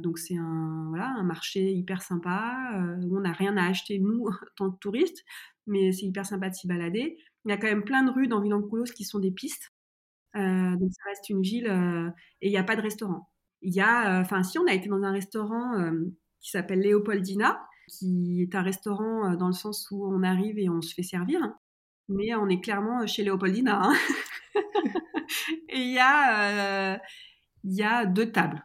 donc 0.00 0.18
c'est 0.18 0.36
un 0.36 0.88
voilà 0.90 1.08
un 1.16 1.22
marché 1.22 1.72
hyper 1.72 2.02
sympa 2.02 2.78
où 3.04 3.16
on 3.16 3.20
n'a 3.20 3.32
rien 3.32 3.56
à 3.56 3.66
acheter 3.66 3.98
nous 4.00 4.28
tant 4.56 4.70
que 4.70 4.78
touristes, 4.80 5.24
mais 5.66 5.92
c'est 5.92 6.04
hyper 6.04 6.26
sympa 6.26 6.50
de 6.50 6.54
s'y 6.54 6.66
balader. 6.66 7.16
Il 7.46 7.50
y 7.50 7.52
a 7.52 7.56
quand 7.56 7.68
même 7.68 7.84
plein 7.84 8.02
de 8.02 8.10
rues 8.10 8.28
dans 8.28 8.42
Villancoulos 8.42 8.92
qui 8.94 9.04
sont 9.04 9.18
des 9.18 9.30
pistes. 9.30 9.72
Euh, 10.36 10.76
donc 10.76 10.90
ça 10.92 11.08
reste 11.08 11.28
une 11.30 11.42
ville 11.42 11.68
euh, 11.68 12.10
et 12.42 12.48
il 12.48 12.50
n'y 12.50 12.58
a 12.58 12.64
pas 12.64 12.76
de 12.76 12.82
restaurant. 12.82 13.30
Il 13.62 13.74
y 13.74 13.80
a, 13.80 14.18
euh, 14.18 14.20
enfin 14.20 14.42
si 14.42 14.58
on 14.58 14.66
a 14.66 14.74
été 14.74 14.88
dans 14.88 15.02
un 15.02 15.12
restaurant 15.12 15.90
qui 16.40 16.50
s'appelle 16.50 16.80
Léopoldina, 16.80 17.66
qui 17.88 18.42
est 18.42 18.54
un 18.54 18.62
restaurant 18.62 19.34
dans 19.34 19.46
le 19.46 19.52
sens 19.52 19.88
où 19.90 20.06
on 20.06 20.22
arrive 20.22 20.58
et 20.58 20.68
on 20.68 20.82
se 20.82 20.94
fait 20.94 21.02
servir, 21.02 21.40
mais 22.08 22.34
on 22.34 22.48
est 22.48 22.60
clairement 22.60 23.06
chez 23.06 23.24
Léopoldina. 23.24 23.82
Hein. 23.82 23.94
et 25.68 25.80
il 25.80 25.92
y 25.92 25.98
a, 25.98 27.00
il 27.64 27.74
y 27.74 27.82
a 27.82 28.04
deux 28.04 28.30
tables. 28.30 28.62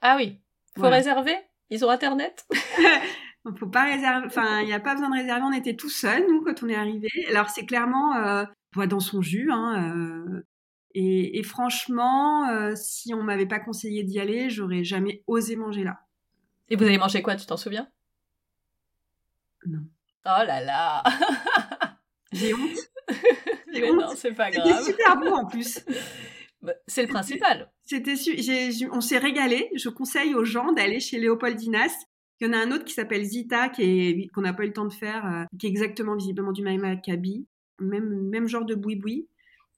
Ah 0.00 0.16
oui, 0.16 0.40
faut 0.76 0.88
réserver? 0.88 1.36
Ils 1.70 1.84
ont 1.84 1.90
internet? 1.90 2.46
faut 3.58 3.68
pas 3.68 3.84
réserver. 3.84 4.26
Enfin, 4.26 4.60
il 4.60 4.66
n'y 4.66 4.74
a 4.74 4.80
pas 4.80 4.94
besoin 4.94 5.08
de 5.08 5.14
réserver. 5.14 5.42
On 5.44 5.52
était 5.52 5.76
tout 5.76 5.88
seuls 5.88 6.24
nous 6.28 6.42
quand 6.42 6.62
on 6.62 6.68
est 6.68 6.74
arrivé. 6.74 7.08
Alors 7.28 7.48
c'est 7.48 7.64
clairement 7.64 8.16
euh, 8.16 8.44
dans 8.86 9.00
son 9.00 9.22
jus. 9.22 9.50
Hein, 9.50 10.42
et, 10.94 11.42
franchement, 11.42 12.48
euh, 12.48 12.74
si 12.76 13.14
on 13.14 13.22
m'avait 13.22 13.46
pas 13.46 13.58
conseillé 13.58 14.02
d'y 14.02 14.20
aller, 14.20 14.50
j'aurais 14.50 14.84
jamais 14.84 15.22
osé 15.26 15.56
manger 15.56 15.84
là. 15.84 16.00
Et 16.68 16.76
vous 16.76 16.84
avez 16.84 16.98
mangé 16.98 17.22
quoi, 17.22 17.36
tu 17.36 17.46
t'en 17.46 17.56
souviens? 17.56 17.88
Non. 19.66 19.84
Oh 20.24 20.44
là 20.46 20.60
là 20.60 21.02
J'ai 22.32 22.54
honte. 22.54 22.78
Mais 23.72 23.92
non, 23.92 24.08
c'est 24.14 24.32
pas 24.32 24.50
grave. 24.50 24.66
C'était 24.66 24.92
super 24.92 25.16
bon 25.16 25.32
en 25.32 25.46
plus. 25.46 25.84
Bah, 26.62 26.74
c'est 26.86 27.02
le 27.02 27.08
principal. 27.08 27.72
C'était 27.82 28.14
on 28.92 29.00
s'est 29.00 29.18
régalé. 29.18 29.68
Je 29.74 29.88
conseille 29.88 30.32
aux 30.36 30.44
gens 30.44 30.70
d'aller 30.70 31.00
chez 31.00 31.18
Léopoldinas. 31.18 31.92
Il 32.40 32.46
y 32.46 32.50
en 32.50 32.52
a 32.52 32.58
un 32.58 32.70
autre 32.70 32.84
qui 32.84 32.94
s'appelle 32.94 33.24
Zita, 33.24 33.68
qu'on 33.68 34.40
n'a 34.40 34.52
pas 34.52 34.62
eu 34.62 34.68
le 34.68 34.72
temps 34.72 34.84
de 34.84 34.92
faire, 34.92 35.26
euh, 35.26 35.44
qui 35.58 35.66
est 35.66 35.70
exactement 35.70 36.14
visiblement 36.14 36.52
du 36.52 36.62
même 36.62 36.84
acabit, 36.84 37.48
même 37.80 38.28
même 38.28 38.46
genre 38.46 38.64
de 38.64 38.76
boui-boui. 38.76 39.26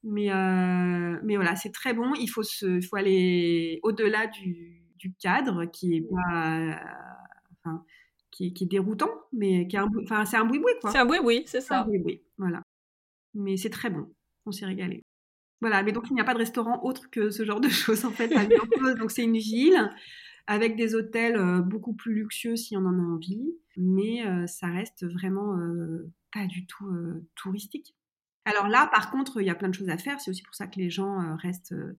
Mais, 0.07 0.31
euh, 0.31 1.19
mais 1.23 1.35
voilà, 1.35 1.55
c'est 1.55 1.71
très 1.71 1.93
bon. 1.93 2.13
Il 2.13 2.27
faut, 2.27 2.43
se, 2.43 2.79
faut 2.79 2.95
aller 2.95 3.79
au-delà 3.81 4.27
du, 4.27 4.83
du, 4.97 5.13
cadre 5.15 5.65
qui 5.65 5.95
est 5.95 6.07
pas. 6.07 6.79
enfin, 7.57 7.83
qui, 8.29 8.53
qui, 8.53 8.65
est 8.65 8.67
déroutant, 8.67 9.09
mais 9.33 9.67
qui 9.67 9.75
est 9.75 9.79
un, 9.79 9.89
enfin, 10.03 10.25
c'est 10.25 10.37
un 10.37 10.45
boui-boui, 10.45 10.73
quoi. 10.79 10.91
C'est 10.91 10.99
un 10.99 11.05
boui-boui, 11.05 11.43
c'est 11.47 11.59
ça. 11.59 11.81
Un 11.81 11.85
boui-boui, 11.85 12.21
voilà. 12.37 12.61
Mais 13.33 13.57
c'est 13.57 13.71
très 13.71 13.89
bon. 13.89 14.13
On 14.45 14.51
s'est 14.51 14.67
régalé. 14.67 15.01
Voilà, 15.59 15.81
mais 15.81 15.91
donc 15.91 16.05
il 16.11 16.13
n'y 16.13 16.21
a 16.21 16.23
pas 16.23 16.35
de 16.35 16.39
restaurant 16.39 16.83
autre 16.83 17.09
que 17.09 17.31
ce 17.31 17.43
genre 17.43 17.59
de 17.59 17.69
choses, 17.69 18.05
en 18.05 18.11
fait, 18.11 18.31
à 18.35 18.45
donc 18.45 19.09
c'est 19.09 19.23
une 19.23 19.37
ville 19.37 19.91
avec 20.45 20.75
des 20.75 20.93
hôtels 20.93 21.37
euh, 21.37 21.61
beaucoup 21.61 21.95
plus 21.95 22.13
luxueux 22.13 22.55
si 22.55 22.77
on 22.77 22.85
en 22.85 22.99
a 22.99 23.01
envie, 23.01 23.55
mais 23.75 24.23
euh, 24.27 24.45
ça 24.45 24.67
reste 24.67 25.03
vraiment 25.03 25.57
pas 26.31 26.45
du 26.45 26.67
tout 26.67 26.85
touristique. 27.33 27.95
Alors 28.45 28.67
là, 28.67 28.87
par 28.91 29.11
contre, 29.11 29.41
il 29.41 29.47
y 29.47 29.49
a 29.49 29.55
plein 29.55 29.69
de 29.69 29.73
choses 29.73 29.89
à 29.89 29.97
faire. 29.97 30.19
C'est 30.21 30.29
aussi 30.29 30.43
pour 30.43 30.55
ça 30.55 30.67
que 30.67 30.79
les 30.79 30.89
gens 30.89 31.19
euh, 31.19 31.35
restent 31.35 31.73
euh, 31.73 31.97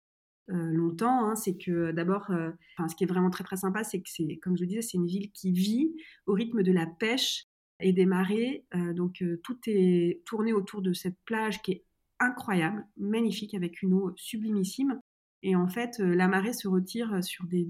euh, 0.52 0.72
longtemps. 0.72 1.26
Hein. 1.26 1.36
C'est 1.36 1.58
que 1.58 1.92
d'abord, 1.92 2.28
ce 2.28 2.96
qui 2.96 3.04
est 3.04 3.08
vraiment 3.08 3.32
très 3.32 3.44
très 3.44 3.58
sympa, 3.58 3.84
c'est 3.84 4.00
que 4.00 4.10
c'est, 4.10 4.38
comme 4.38 4.56
je 4.56 4.62
le 4.62 4.68
disais, 4.68 4.82
c'est 4.84 4.98
une 4.98 5.08
ville 5.08 5.32
qui 5.32 5.52
vit 5.52 5.96
au 6.28 6.34
rythme 6.34 6.62
de 6.64 6.72
la 6.72 6.86
pêche 6.86 7.46
et 7.82 7.92
des 7.92 8.06
marées. 8.06 8.66
donc 8.94 9.22
tout 9.44 9.58
est 9.68 10.22
tourné 10.26 10.54
autour 10.54 10.82
de 10.82 10.94
cette 10.94 11.18
plage 11.26 11.62
qui 11.62 11.72
est 11.72 11.86
incroyable, 12.20 12.88
magnifique, 12.96 13.54
avec 13.54 13.82
une 13.82 13.94
eau 13.94 14.14
sublimissime. 14.16 15.02
Et 15.42 15.56
en 15.56 15.68
fait, 15.68 16.00
la 16.00 16.28
marée 16.28 16.54
se 16.54 16.70
retire 16.70 17.22
sur 17.22 17.46
des 17.46 17.68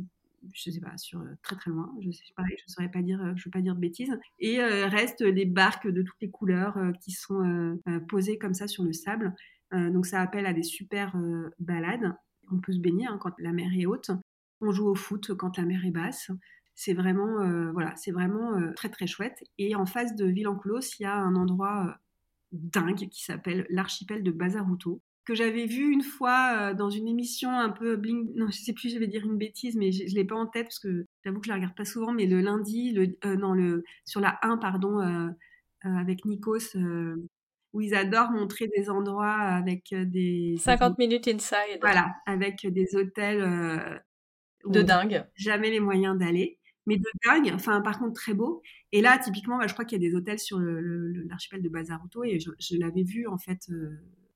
je 0.54 0.72
sais 0.72 0.80
pas, 0.80 0.98
sur 0.98 1.20
euh, 1.20 1.36
très 1.44 1.56
très 1.56 1.72
loin. 1.72 1.94
Je 2.02 2.12
sais 2.12 2.24
je 2.38 2.64
saurais 2.68 2.90
pas 2.90 3.02
dire, 3.02 3.22
euh, 3.22 3.34
je 3.36 3.46
veux 3.46 3.52
pas 3.52 3.62
dire 3.62 3.76
de 3.76 3.80
bêtises. 3.80 4.18
Et 4.40 4.60
euh, 4.60 4.88
restent 4.88 5.24
des 5.24 5.46
barques 5.46 5.88
de 5.88 6.02
toutes 6.02 6.22
les 6.22 6.30
couleurs 6.30 6.78
qui 7.02 7.12
sont 7.12 7.80
posées 8.08 8.38
comme 8.38 8.54
ça 8.54 8.68
sur 8.68 8.84
le 8.84 8.94
sable. 8.94 9.34
donc 9.72 10.06
ça 10.06 10.22
appelle 10.22 10.46
à 10.46 10.54
des 10.54 10.64
super 10.64 11.16
balades. 11.60 12.16
On 12.52 12.60
peut 12.60 12.74
se 12.74 12.80
baigner 12.80 13.08
hein, 13.08 13.18
quand 13.20 13.34
la 13.40 13.52
mer 13.52 13.70
est 13.78 13.86
haute. 13.86 14.12
On 14.62 14.72
joue 14.72 14.88
au 14.88 14.96
foot 14.96 15.34
quand 15.36 15.58
la 15.58 15.66
mer 15.66 15.86
est 15.86 15.92
basse. 15.92 16.32
C'est 16.76 16.94
vraiment, 16.94 17.72
voilà, 17.72 17.96
c'est 17.96 18.12
vraiment 18.12 18.72
très 18.76 18.90
très 18.90 19.08
chouette. 19.08 19.44
Et 19.58 19.76
en 19.76 19.86
face 19.86 20.16
de 20.16 20.26
Villancoulos, 20.26 20.96
il 21.00 21.04
y 21.04 21.06
a 21.06 21.16
un 21.16 21.36
endroit 21.36 21.98
dingue 22.52 23.10
qui 23.10 23.24
s'appelle 23.24 23.66
l'archipel 23.70 24.24
de 24.24 24.32
Bazaruto 24.32 25.02
que 25.26 25.36
j'avais 25.36 25.66
vu 25.66 25.92
une 25.92 26.04
fois 26.04 26.56
euh, 26.58 26.74
dans 26.74 26.90
une 26.90 27.08
émission 27.08 27.50
un 27.50 27.70
peu 27.70 27.96
bling. 27.96 28.32
Non, 28.36 28.48
je 28.50 28.58
sais 28.58 28.74
plus, 28.74 28.90
je 28.90 29.00
vais 29.00 29.08
dire 29.08 29.26
une 29.26 29.38
bêtise, 29.38 29.76
mais 29.76 29.92
je, 29.92 30.04
ne 30.04 30.10
l'ai 30.10 30.24
pas 30.24 30.36
en 30.36 30.46
tête 30.46 30.66
parce 30.66 30.80
que 30.80 31.06
j'avoue 31.24 31.40
que 31.40 31.46
je 31.46 31.50
la 31.50 31.56
regarde 31.56 31.76
pas 31.76 31.86
souvent. 31.86 32.14
Mais 32.14 32.28
le 32.28 32.42
lundi, 32.42 32.92
le, 32.94 33.18
euh, 33.26 33.36
non, 33.36 33.54
le, 33.54 33.84
sur 34.06 34.22
la 34.22 34.38
1, 34.44 34.58
pardon, 34.58 35.00
euh, 35.02 35.30
avec 35.84 36.26
Nikos. 36.26 36.76
où 37.74 37.82
ils 37.82 37.94
adorent 37.94 38.32
montrer 38.32 38.68
des 38.76 38.90
endroits 38.90 39.34
avec 39.34 39.94
des 39.94 40.56
50 40.60 40.98
minutes 40.98 41.28
inside. 41.28 41.80
Voilà, 41.82 42.16
avec 42.26 42.66
des 42.66 42.96
hôtels 42.96 44.02
de 44.66 44.82
dingue. 44.82 45.26
Jamais 45.36 45.72
les 45.72 45.80
moyens 45.80 46.18
d'aller 46.18 46.60
mais 46.88 46.98
de 46.98 47.10
dingue. 47.26 47.52
Enfin, 47.52 47.82
par 47.82 47.98
contre, 47.98 48.14
très 48.14 48.36
beau. 48.36 48.62
Et 48.92 49.02
là, 49.02 49.18
typiquement, 49.18 49.58
bah, 49.58 49.66
je 49.66 49.74
crois 49.74 49.86
qu'il 49.86 50.00
y 50.00 50.06
a 50.06 50.08
des 50.08 50.16
hôtels 50.16 50.38
sur 50.38 50.60
l'archipel 50.60 51.64
de 51.64 51.70
Bazaruto 51.70 52.24
et 52.24 52.40
je, 52.40 52.78
l'avais 52.78 53.02
vu 53.02 53.26
en 53.26 53.40
fait 53.40 53.68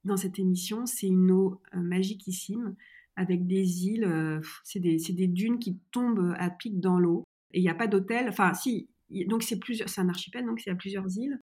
dans 0.04 0.18
cette 0.18 0.40
émission. 0.40 0.86
C'est 0.86 1.08
une 1.08 1.32
eau 1.32 1.62
magiquissime 1.74 2.76
avec 3.16 3.48
des 3.48 3.88
îles. 3.88 4.42
c'est 4.64 4.80
des, 4.80 4.98
des, 4.98 5.28
dunes 5.28 5.60
qui 5.60 5.80
tombent 5.92 6.36
à 6.38 6.50
pic 6.50 6.80
dans 6.80 7.00
l'eau. 7.00 7.24
Et 7.52 7.60
il 7.60 7.64
n'y 7.64 7.70
a 7.70 7.76
pas 7.76 7.88
d'hôtel. 7.88 8.30
Enfin, 8.30 8.54
si. 8.54 8.90
Donc, 9.28 9.44
c'est 9.44 9.60
un 9.98 10.10
archipel, 10.10 10.46
donc 10.46 10.66
il 10.66 10.70
y 10.70 10.72
a 10.72 10.76
plusieurs 10.76 11.08
îles. 11.18 11.40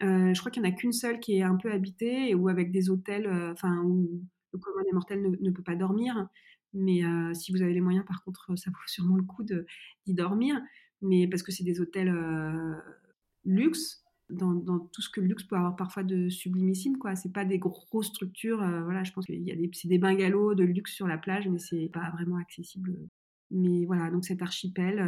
je 0.00 0.38
crois 0.38 0.50
qu'il 0.50 0.62
n'y 0.62 0.68
en 0.68 0.72
a 0.72 0.74
qu'une 0.74 0.92
seule 0.92 1.20
qui 1.20 1.36
est 1.36 1.42
un 1.42 1.56
peu 1.56 1.72
habitée 1.72 2.34
ou 2.34 2.48
avec 2.48 2.70
des 2.70 2.90
hôtels, 2.90 3.28
enfin, 3.52 3.82
où 3.82 4.22
le 4.52 4.58
commun 4.58 4.82
des 4.84 4.92
mortels 4.92 5.20
ne, 5.20 5.50
peut 5.50 5.62
pas 5.62 5.74
dormir. 5.74 6.28
Mais 6.72 7.02
si 7.34 7.52
vous 7.52 7.60
avez 7.60 7.74
les 7.74 7.80
moyens, 7.80 8.06
par 8.06 8.22
contre, 8.24 8.56
ça 8.56 8.70
vaut 8.70 8.76
sûrement 8.86 9.16
le 9.16 9.24
coup 9.24 9.42
d'y 9.42 10.14
dormir. 10.14 10.60
Mais 11.02 11.26
parce 11.26 11.42
que 11.42 11.50
c'est 11.50 11.64
des 11.64 11.80
hôtels 11.80 12.14
luxe, 13.44 14.01
dans, 14.32 14.78
tout 14.78 15.02
ce 15.02 15.10
que 15.10 15.20
le 15.20 15.28
luxe 15.28 15.44
peut 15.44 15.56
avoir 15.56 15.76
parfois 15.76 16.02
de 16.02 16.28
sublimissime, 16.28 16.98
quoi. 16.98 17.16
C'est 17.16 17.32
pas 17.32 17.44
des 17.44 17.58
grosses 17.58 18.08
structures. 18.08 18.58
voilà, 18.58 19.04
je 19.04 19.12
pense 19.12 19.26
qu'il 19.26 19.42
y 19.42 19.52
a 19.52 19.56
des, 19.56 19.70
c'est 19.72 19.88
des 19.88 19.98
bungalows 19.98 20.54
de 20.54 20.64
luxe 20.64 20.92
sur 20.92 21.06
la 21.06 21.18
plage, 21.18 21.48
mais 21.48 21.58
c'est 21.58 21.90
pas 21.92 22.10
vraiment 22.10 22.36
accessible. 22.36 22.96
Mais 23.50 23.84
voilà, 23.86 24.10
donc 24.10 24.24
cet 24.24 24.42
archipel, 24.42 25.00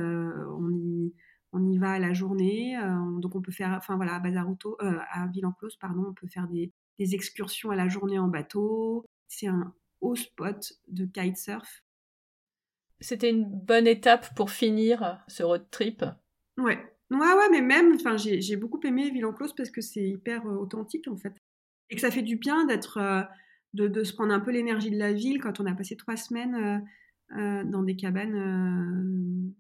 on 0.58 0.70
y 0.70 1.12
on 1.56 1.64
y 1.70 1.78
va 1.78 1.92
à 1.92 1.98
la 2.00 2.12
journée, 2.12 2.76
donc 3.20 3.36
on 3.36 3.40
peut 3.40 3.52
faire, 3.52 3.70
enfin 3.76 3.94
voilà, 3.94 4.16
à 4.16 4.18
Bazaruto, 4.18 4.76
à 4.80 5.28
Ville-en-Close, 5.28 5.76
pardon, 5.76 6.06
on 6.08 6.12
peut 6.12 6.26
faire 6.26 6.48
des, 6.48 6.72
des 6.98 7.14
excursions 7.14 7.70
à 7.70 7.76
la 7.76 7.88
journée 7.88 8.18
en 8.18 8.26
bateau. 8.26 9.06
C'est 9.28 9.46
un 9.46 9.72
spot 10.14 10.74
de 10.88 11.06
kitesurf. 11.06 11.82
C'était 13.00 13.30
une 13.30 13.44
bonne 13.44 13.86
étape 13.86 14.34
pour 14.34 14.50
finir 14.50 15.24
ce 15.28 15.42
road 15.42 15.66
trip? 15.70 16.04
Ouais, 16.58 16.93
ouais, 17.10 17.18
ouais, 17.18 17.50
mais 17.50 17.60
même, 17.60 17.94
enfin, 17.94 18.16
j'ai 18.16 18.56
beaucoup 18.56 18.80
aimé 18.84 19.10
Ville-en-Close 19.10 19.54
parce 19.54 19.70
que 19.70 19.80
c'est 19.80 20.04
hyper 20.04 20.46
euh, 20.46 20.56
authentique 20.56 21.08
en 21.08 21.16
fait, 21.16 21.34
et 21.90 21.94
que 21.94 22.00
ça 22.00 22.10
fait 22.10 22.22
du 22.22 22.36
bien 22.36 22.64
d'être, 22.66 22.98
euh, 22.98 23.22
de, 23.74 24.04
se 24.04 24.12
prendre 24.12 24.32
un 24.32 24.40
peu 24.40 24.50
l'énergie 24.50 24.90
de 24.90 24.98
la 24.98 25.12
ville 25.12 25.40
quand 25.40 25.60
on 25.60 25.66
a 25.66 25.74
passé 25.74 25.96
trois 25.96 26.16
semaines 26.16 26.84
euh, 27.36 27.64
dans 27.64 27.82
des 27.82 27.96
cabanes 27.96 29.52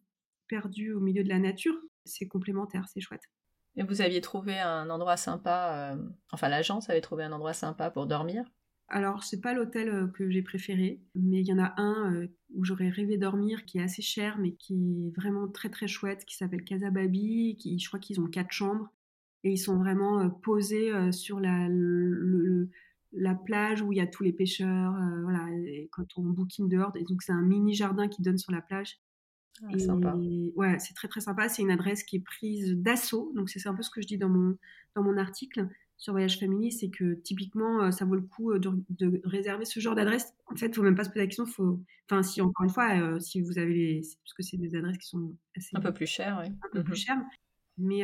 perdues 0.48 0.92
au 0.92 1.00
milieu 1.00 1.24
de 1.24 1.28
la 1.28 1.38
nature. 1.38 1.74
C'est 2.04 2.28
complémentaire, 2.28 2.86
c'est 2.88 3.00
chouette. 3.00 3.24
Et 3.76 3.82
vous 3.82 4.02
aviez 4.02 4.20
trouvé 4.20 4.58
un 4.58 4.88
endroit 4.90 5.16
sympa, 5.16 5.96
enfin 6.30 6.48
l'agence 6.48 6.90
avait 6.90 7.00
trouvé 7.00 7.24
un 7.24 7.32
endroit 7.32 7.54
sympa 7.54 7.90
pour 7.90 8.06
dormir? 8.06 8.44
Alors, 8.88 9.24
c'est 9.24 9.40
pas 9.40 9.54
l'hôtel 9.54 9.88
euh, 9.88 10.06
que 10.06 10.28
j'ai 10.30 10.42
préféré, 10.42 11.00
mais 11.14 11.40
il 11.40 11.46
y 11.46 11.52
en 11.52 11.58
a 11.58 11.74
un 11.80 12.14
euh, 12.14 12.26
où 12.54 12.64
j'aurais 12.64 12.90
rêvé 12.90 13.16
dormir, 13.16 13.64
qui 13.64 13.78
est 13.78 13.82
assez 13.82 14.02
cher, 14.02 14.38
mais 14.38 14.52
qui 14.52 15.08
est 15.08 15.16
vraiment 15.16 15.48
très 15.48 15.70
très 15.70 15.88
chouette, 15.88 16.24
qui 16.26 16.36
s'appelle 16.36 16.64
Casababi. 16.64 17.56
Qui, 17.58 17.78
je 17.78 17.88
crois 17.88 17.98
qu'ils 17.98 18.20
ont 18.20 18.26
quatre 18.26 18.52
chambres 18.52 18.92
et 19.42 19.52
ils 19.52 19.58
sont 19.58 19.76
vraiment 19.78 20.20
euh, 20.20 20.28
posés 20.28 20.90
sur 21.12 21.40
la, 21.40 21.68
la 23.12 23.34
plage 23.34 23.82
où 23.82 23.92
il 23.92 23.96
y 23.96 24.00
a 24.00 24.06
tous 24.06 24.22
les 24.22 24.32
pêcheurs. 24.32 24.94
voilà, 25.22 25.46
quand 25.90 26.06
on 26.16 26.22
booking 26.22 26.68
dehors, 26.68 26.94
et 26.96 27.04
donc 27.04 27.22
c'est 27.22 27.32
un 27.32 27.42
mini 27.42 27.74
jardin 27.74 28.08
qui 28.08 28.22
donne 28.22 28.38
sur 28.38 28.52
la 28.52 28.60
plage. 28.60 29.00
Ah, 29.62 29.78
sympa. 29.78 30.16
Ouais, 30.56 30.78
c'est 30.78 30.94
très 30.94 31.08
très 31.08 31.20
sympa. 31.20 31.48
C'est 31.48 31.62
une 31.62 31.70
adresse 31.70 32.02
qui 32.02 32.16
est 32.16 32.24
prise 32.24 32.72
d'assaut, 32.72 33.32
donc 33.34 33.48
c'est 33.50 33.66
un 33.66 33.74
peu 33.74 33.82
ce 33.82 33.90
que 33.90 34.02
je 34.02 34.06
dis 34.06 34.18
dans 34.18 34.28
mon 34.28 34.56
dans 34.94 35.02
mon 35.02 35.16
article 35.16 35.68
sur 36.04 36.12
Voyage 36.12 36.38
Family, 36.38 36.70
c'est 36.70 36.90
que 36.90 37.14
typiquement, 37.14 37.84
euh, 37.84 37.90
ça 37.90 38.04
vaut 38.04 38.14
le 38.14 38.20
coup 38.20 38.52
euh, 38.52 38.58
de, 38.58 39.22
réserver 39.24 39.64
ce 39.64 39.80
genre 39.80 39.94
d'adresse. 39.94 40.34
En 40.44 40.54
fait, 40.54 40.66
il 40.66 40.74
faut 40.74 40.82
même 40.82 40.94
pas 40.94 41.04
se 41.04 41.08
poser 41.08 41.20
la 41.20 41.26
question. 41.26 41.46
Faut... 41.46 41.82
Enfin, 42.10 42.22
si 42.22 42.42
encore 42.42 42.62
une 42.62 42.70
fois, 42.70 42.94
euh, 42.94 43.18
si 43.20 43.40
vous 43.40 43.58
avez 43.58 43.72
les, 43.72 44.02
parce 44.22 44.34
que 44.34 44.42
c'est 44.42 44.58
des 44.58 44.76
adresses 44.76 44.98
qui 44.98 45.08
sont 45.08 45.34
assez 45.56 45.70
un 45.72 45.80
peu 45.80 45.94
plus 45.94 46.06
chères, 46.06 46.42
oui. 46.42 46.52
un 46.62 46.68
peu 46.70 46.84
plus 46.84 46.92
mmh 46.92 46.96
chères, 46.96 47.22
mais 47.78 48.02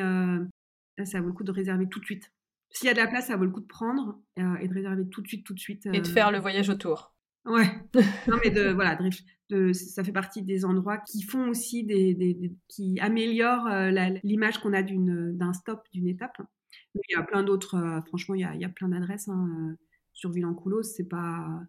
ça 1.05 1.21
vaut 1.21 1.27
le 1.27 1.35
coup 1.35 1.45
de 1.45 1.51
réserver 1.51 1.91
tout 1.91 2.01
de 2.01 2.07
suite. 2.07 2.33
S'il 2.71 2.87
y 2.87 2.91
a 2.91 2.95
de 2.95 2.99
la 2.99 3.07
place, 3.07 3.27
ça 3.27 3.37
vaut 3.37 3.45
le 3.45 3.51
coup 3.51 3.61
de 3.61 3.67
prendre 3.67 4.19
et 4.37 4.67
de 4.67 4.73
réserver 4.73 5.07
tout 5.11 5.21
de 5.21 5.29
suite, 5.29 5.45
tout 5.45 5.53
de 5.53 5.61
suite. 5.61 5.85
Et 5.93 6.01
de 6.01 6.09
faire 6.09 6.33
le 6.33 6.39
voyage 6.39 6.71
autour. 6.71 7.15
Ouais. 7.45 7.69
non, 8.29 8.39
mais 8.43 8.51
de 8.51 8.71
voilà, 8.71 8.99
de, 9.51 9.75
ça 9.75 10.03
fait 10.03 10.13
partie 10.13 10.41
des 10.41 10.65
endroits 10.65 10.97
qui 10.97 11.21
font 11.21 11.51
aussi 11.51 11.85
des, 11.85 12.55
qui 12.69 12.99
améliorent 13.01 13.69
l'image 14.25 14.57
qu'on 14.59 14.73
a 14.73 14.83
d'une 14.83 15.37
d'un 15.37 15.53
stop, 15.53 15.83
d'une 15.93 16.09
étape 16.09 16.41
il 16.95 17.13
y 17.13 17.15
a 17.15 17.23
plein 17.23 17.43
d'autres, 17.43 17.77
euh, 17.77 18.01
franchement, 18.03 18.35
il 18.35 18.41
y 18.41 18.45
a, 18.45 18.55
il 18.55 18.61
y 18.61 18.65
a 18.65 18.69
plein 18.69 18.89
d'adresses 18.89 19.29
hein, 19.29 19.49
euh, 19.71 19.77
sur 20.13 20.31
Villancoulos. 20.31 20.83
C'est 20.83 21.09
pas. 21.09 21.63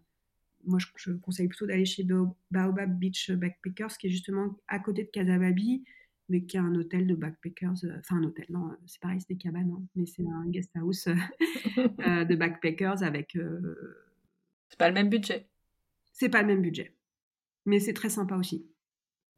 Moi, 0.64 0.78
je, 0.96 1.12
conseille 1.12 1.48
plutôt 1.48 1.66
d'aller 1.66 1.84
chez 1.84 2.06
Baobab 2.50 2.98
Beach 2.98 3.32
Backpackers, 3.32 3.96
qui 3.98 4.06
est 4.06 4.10
justement 4.10 4.56
à 4.68 4.78
côté 4.78 5.04
de 5.04 5.08
Casababi, 5.08 5.84
mais 6.28 6.44
qui 6.44 6.56
est 6.56 6.60
un 6.60 6.74
hôtel 6.76 7.06
de 7.06 7.14
backpackers. 7.16 7.84
Euh, 7.84 7.98
enfin, 7.98 8.18
un 8.18 8.24
hôtel, 8.24 8.46
non, 8.48 8.70
c'est 8.86 9.00
pareil, 9.00 9.20
c'est 9.20 9.30
des 9.30 9.38
cabanes, 9.38 9.72
hein, 9.72 9.82
mais 9.96 10.06
c'est 10.06 10.26
un 10.26 10.46
guest 10.46 10.70
house 10.76 11.06
de 11.76 12.34
backpackers 12.36 13.02
avec. 13.02 13.36
C'est 14.68 14.78
pas 14.78 14.88
le 14.88 14.94
même 14.94 15.10
budget. 15.10 15.48
C'est 16.12 16.28
pas 16.28 16.42
le 16.42 16.48
même 16.48 16.62
budget. 16.62 16.94
Mais 17.66 17.80
c'est 17.80 17.92
très 17.92 18.08
sympa 18.08 18.36
aussi. 18.36 18.66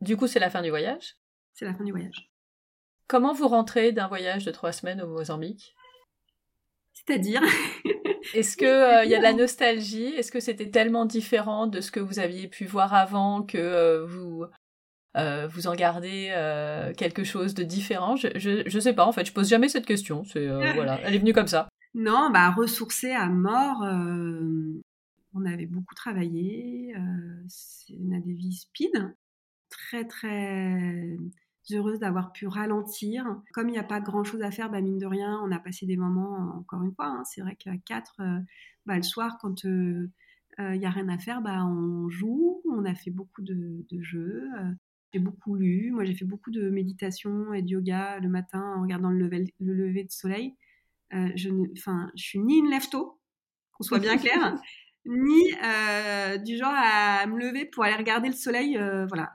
Du 0.01 0.17
coup, 0.17 0.27
c'est 0.27 0.39
la 0.39 0.51
fin 0.51 0.63
du 0.63 0.71
voyage? 0.71 1.17
C'est 1.53 1.65
la 1.65 1.75
fin 1.75 1.85
du 1.85 1.93
voyage. 1.93 2.34
Comment 3.07 3.33
vous 3.33 3.49
rentrez 3.49 3.93
d'un 3.93 4.09
voyage 4.09 4.45
de 4.45 4.51
trois 4.51 4.73
semaines 4.73 5.03
au 5.03 5.07
Mozambique? 5.07 5.75
C'est-à-dire 6.93 7.43
Est-ce 8.35 8.57
qu'il 8.57 8.67
euh, 8.67 9.05
y 9.05 9.15
a 9.15 9.19
de 9.19 9.23
la 9.23 9.35
nostalgie? 9.35 10.07
Est-ce 10.07 10.33
que 10.33 10.41
c'était 10.41 10.71
tellement 10.71 11.05
différent 11.05 11.67
de 11.67 11.81
ce 11.81 11.91
que 11.91 12.01
vous 12.01 12.19
aviez 12.19 12.49
pu 12.49 12.65
voir 12.65 12.95
avant 12.95 13.43
que 13.43 13.59
euh, 13.59 14.07
vous, 14.07 14.45
euh, 15.17 15.47
vous 15.47 15.67
en 15.67 15.75
gardez 15.75 16.33
quelque 16.97 17.25
chose 17.25 17.55
de 17.55 17.63
différent? 17.63 18.17
Je, 18.17 18.29
je, 18.37 18.79
sais 18.79 18.95
pas, 18.95 19.05
en 19.05 19.13
fait, 19.13 19.27
je 19.27 19.33
pose 19.33 19.49
jamais 19.49 19.69
cette 19.69 19.87
question. 19.87 20.25
C'est, 20.25 20.47
voilà, 20.75 21.01
elle 21.03 21.15
est 21.15 21.19
venue 21.19 21.35
comme 21.35 21.49
ça. 21.49 21.69
Non, 21.95 22.31
bah, 22.31 22.51
ressourcer 22.51 23.13
à 23.13 23.27
mort. 23.27 23.83
on 25.35 25.45
avait 25.45 25.67
beaucoup 25.67 25.95
travaillé. 25.95 26.95
on 26.97 28.17
a 28.17 28.21
des 28.21 28.33
vies 28.33 28.57
speed. 28.57 29.15
Très, 29.69 30.05
très 30.05 31.17
heureuse 31.73 31.99
d'avoir 31.99 32.33
pu 32.33 32.47
ralentir. 32.47 33.41
Comme 33.53 33.69
il 33.69 33.73
n'y 33.73 33.79
a 33.79 33.85
pas 33.85 34.01
grand-chose 34.01 34.43
à 34.43 34.51
faire, 34.51 34.71
bah, 34.71 34.81
mine 34.81 34.99
de 34.99 35.07
rien, 35.07 35.41
on 35.45 35.51
a 35.51 35.59
passé 35.59 35.87
des 35.87 35.97
moments, 35.97 36.57
encore 36.59 36.83
une 36.83 36.95
fois, 36.95 37.07
hein, 37.07 37.23
c'est 37.25 37.41
vrai 37.41 37.57
qu'à 37.57 37.77
4, 37.77 38.17
euh, 38.21 38.39
bah, 38.87 38.97
le 38.97 39.03
soir, 39.03 39.39
quand 39.41 39.65
euh, 39.65 40.11
euh, 40.61 40.75
il 40.75 40.79
n'y 40.79 40.87
a 40.87 40.91
rien 40.91 41.09
à 41.09 41.19
faire, 41.19 41.41
bah, 41.41 41.65
on 41.65 42.09
joue, 42.11 42.63
on 42.71 42.85
a 42.85 42.95
fait 42.95 43.11
beaucoup 43.11 43.43
de, 43.43 43.85
jeux. 44.01 44.49
j'ai 45.13 45.21
beaucoup 45.21 45.55
lu, 45.57 45.91
moi 45.93 46.05
j'ai 46.05 46.15
fait 46.15 46.25
beaucoup 46.25 46.51
de 46.51 46.69
méditation 46.69 47.55
et 47.55 47.63
de 47.63 47.69
yoga 47.69 48.19
le 48.19 48.29
matin 48.29 48.75
en 48.77 48.83
regardant 48.83 49.11
le 49.11 49.19
lever, 49.19 49.55
le 49.61 49.73
lever 49.73 50.05
de 50.05 50.11
soleil. 50.11 50.55
je, 51.13 51.49
ne, 51.49 51.67
je 51.75 52.23
suis 52.23 52.41
ni 52.41 52.59
une 52.59 52.69
lève 52.69 52.89
qu'on 52.91 53.83
soit 53.83 54.01
bien 54.01 54.17
clair, 54.19 54.59
ni 55.07 55.53
euh, 55.63 56.39
du 56.39 56.57
genre 56.57 56.73
à 56.75 57.27
me 57.27 57.39
lever 57.39 57.65
pour 57.67 57.85
aller 57.85 57.97
regarder 57.97 58.29
le 58.29 58.35
soleil. 58.35 58.77
Euh, 58.79 59.07
voilà, 59.07 59.35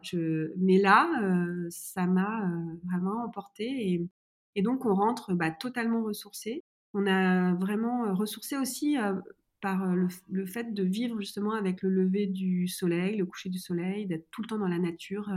mais 0.58 0.80
là, 0.80 1.10
euh, 1.22 1.68
ça 1.70 2.06
m'a 2.06 2.50
vraiment 2.86 3.24
emporté 3.24 3.66
et, 3.66 4.08
et, 4.56 4.62
donc 4.62 4.86
on 4.86 4.96
rentre 4.96 5.34
bah, 5.34 5.52
totalement 5.52 6.04
ressourcé. 6.04 6.64
On 6.94 7.06
a 7.06 7.54
vraiment 7.56 8.16
ressourcé 8.16 8.58
aussi 8.58 8.98
par 9.62 9.86
le, 9.96 10.08
le, 10.30 10.46
fait 10.48 10.74
de 10.74 10.84
vivre 10.84 11.20
justement 11.20 11.54
avec 11.54 11.84
le 11.84 11.90
lever 11.90 12.26
du 12.26 12.68
soleil, 12.68 13.18
le 13.18 13.26
coucher 13.26 13.50
du 13.50 13.60
soleil, 13.60 14.08
d'être 14.08 14.28
tout 14.32 14.42
le 14.42 14.48
temps 14.48 14.58
dans 14.58 14.68
la 14.68 14.80
nature. 14.80 15.32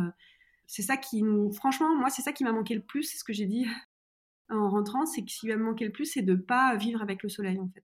c'est 0.66 0.82
ça 0.82 0.96
qui 0.96 1.22
nous, 1.22 1.52
franchement, 1.52 1.94
moi, 1.96 2.08
c'est 2.08 2.22
ça 2.22 2.32
qui 2.32 2.44
m'a 2.44 2.52
manqué 2.52 2.74
le 2.74 2.80
plus. 2.82 3.02
C'est 3.02 3.18
ce 3.18 3.24
que 3.24 3.34
j'ai 3.34 3.46
dit 3.46 3.66
en 4.48 4.70
rentrant, 4.70 5.04
c'est 5.04 5.22
que 5.22 5.30
ce 5.30 5.40
qui 5.40 5.48
m'a 5.48 5.56
manqué 5.56 5.84
le 5.84 5.92
plus, 5.92 6.06
c'est 6.06 6.22
de 6.22 6.34
pas 6.34 6.74
vivre 6.76 7.02
avec 7.02 7.22
le 7.22 7.28
soleil 7.28 7.58
en 7.58 7.68
fait. 7.68 7.84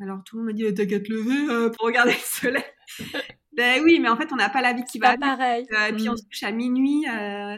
Alors 0.00 0.22
tout 0.24 0.36
le 0.36 0.42
monde 0.42 0.52
m'a 0.52 0.56
dit 0.56 0.64
«Eh, 0.64 0.74
t'as 0.74 0.86
qu'à 0.86 1.00
te 1.00 1.10
lever 1.10 1.52
euh, 1.52 1.70
pour 1.70 1.86
regarder 1.86 2.12
le 2.12 2.18
soleil. 2.18 2.64
ben 3.52 3.82
oui, 3.82 3.98
mais 3.98 4.08
en 4.08 4.16
fait 4.16 4.32
on 4.32 4.36
n'a 4.36 4.48
pas 4.48 4.62
la 4.62 4.72
vie 4.72 4.84
qui 4.84 4.98
va. 4.98 5.16
Pas 5.16 5.36
pareil. 5.36 5.66
Euh, 5.72 5.86
et 5.86 5.92
puis 5.92 6.08
on 6.08 6.12
mmh. 6.12 6.16
se 6.16 6.24
couche 6.24 6.42
à 6.44 6.52
minuit. 6.52 7.04
Euh, 7.08 7.56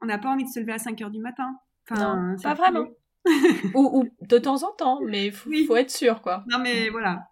on 0.00 0.06
n'a 0.06 0.18
pas 0.18 0.30
envie 0.30 0.44
de 0.44 0.48
se 0.48 0.60
lever 0.60 0.72
à 0.72 0.78
5 0.78 1.00
heures 1.02 1.10
du 1.10 1.20
matin. 1.20 1.54
Enfin, 1.90 2.36
pas 2.42 2.54
vraiment. 2.54 2.86
ou, 3.74 4.08
de 4.22 4.38
temps 4.38 4.62
en 4.62 4.72
temps, 4.72 5.00
mais 5.02 5.26
il 5.50 5.66
faut, 5.66 5.76
être 5.76 5.90
sûr 5.90 6.22
quoi. 6.22 6.44
Non 6.48 6.58
mais 6.58 6.88
mmh. 6.88 6.92
voilà. 6.92 7.28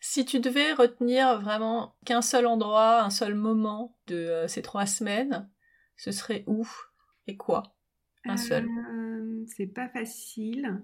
Si 0.00 0.24
tu 0.24 0.40
devais 0.40 0.72
retenir 0.72 1.40
vraiment 1.40 1.96
qu'un 2.04 2.22
seul 2.22 2.46
endroit, 2.46 3.02
un 3.02 3.10
seul 3.10 3.34
moment 3.34 3.96
de 4.06 4.44
ces 4.46 4.62
trois 4.62 4.86
semaines, 4.86 5.48
ce 5.96 6.12
serait 6.12 6.44
où 6.46 6.68
et 7.26 7.36
quoi? 7.36 7.74
Un 8.24 8.36
seul. 8.36 8.68
c'est 9.46 9.66
pas 9.68 9.88
facile 9.88 10.82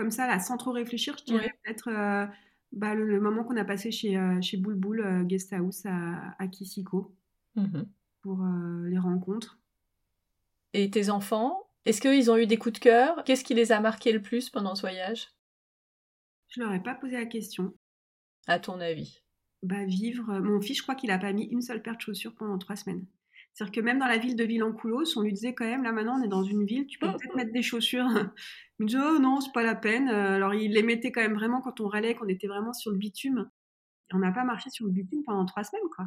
comme 0.00 0.10
ça, 0.10 0.26
là, 0.26 0.38
sans 0.38 0.56
trop 0.56 0.72
réfléchir, 0.72 1.14
je 1.18 1.24
dirais 1.24 1.52
peut-être 1.62 1.88
euh, 1.88 2.26
bah, 2.72 2.94
le, 2.94 3.20
moment 3.20 3.44
qu'on 3.44 3.58
a 3.58 3.66
passé 3.66 3.90
chez, 3.90 4.16
euh, 4.16 4.40
chez 4.40 4.56
Boulboul 4.56 5.00
euh, 5.00 5.22
Guest 5.24 5.52
House 5.52 5.84
à, 5.84 6.34
à 6.38 6.48
Kisiko 6.48 7.14
mmh 7.54 7.82
pour 8.22 8.44
les 8.84 8.98
rencontres. 8.98 9.58
Et 10.74 10.90
tes 10.90 11.08
enfants, 11.08 11.70
est-ce 11.86 12.02
qu'ils 12.02 12.30
ont 12.30 12.36
eu 12.36 12.46
des 12.46 12.58
coups 12.58 12.74
de 12.74 12.78
cœur? 12.78 13.24
Qu'est-ce 13.24 13.44
qui 13.44 13.54
les 13.54 13.72
a 13.72 13.80
marqués 13.80 14.12
le 14.12 14.20
plus 14.20 14.50
pendant 14.50 14.74
ce 14.74 14.82
voyage? 14.82 15.28
Je 16.48 16.60
leur 16.60 16.70
ai 16.74 16.82
pas 16.82 16.94
posé 16.94 17.16
la 17.16 17.24
question. 17.24 17.72
À 18.46 18.58
ton 18.58 18.78
avis? 18.78 19.22
Bah 19.62 19.86
vivre. 19.86 20.38
Mon 20.38 20.60
fils, 20.60 20.76
je 20.76 20.82
crois 20.82 20.96
qu'il 20.96 21.10
a 21.10 21.16
pas 21.16 21.32
mis 21.32 21.44
une 21.44 21.62
seule 21.62 21.80
paire 21.80 21.96
de 21.96 22.02
chaussures 22.02 22.34
pendant 22.34 22.58
trois 22.58 22.76
semaines. 22.76 23.06
C'est-à-dire 23.52 23.72
que 23.72 23.80
même 23.80 23.98
dans 23.98 24.06
la 24.06 24.18
ville 24.18 24.36
de 24.36 24.44
Villancoulos, 24.44 25.16
on 25.16 25.22
lui 25.22 25.32
disait 25.32 25.54
quand 25.54 25.66
même, 25.66 25.82
là 25.82 25.92
maintenant 25.92 26.18
on 26.18 26.22
est 26.22 26.28
dans 26.28 26.44
une 26.44 26.64
ville, 26.64 26.86
tu 26.86 26.98
peux 26.98 27.08
peut-être 27.08 27.34
mettre 27.34 27.52
des 27.52 27.62
chaussures. 27.62 28.06
Il 28.78 28.84
me 28.84 28.86
disait, 28.86 29.02
oh 29.02 29.18
non, 29.18 29.40
c'est 29.40 29.52
pas 29.52 29.62
la 29.62 29.74
peine. 29.74 30.08
Alors 30.08 30.54
il 30.54 30.72
les 30.72 30.82
mettait 30.82 31.12
quand 31.12 31.20
même 31.20 31.34
vraiment 31.34 31.60
quand 31.60 31.80
on 31.80 31.88
râlait, 31.88 32.14
qu'on 32.14 32.28
était 32.28 32.46
vraiment 32.46 32.72
sur 32.72 32.90
le 32.90 32.96
bitume. 32.96 33.50
On 34.12 34.18
n'a 34.18 34.32
pas 34.32 34.44
marché 34.44 34.70
sur 34.70 34.86
le 34.86 34.92
bitume 34.92 35.22
pendant 35.24 35.44
trois 35.44 35.64
semaines, 35.64 35.88
quoi. 35.94 36.06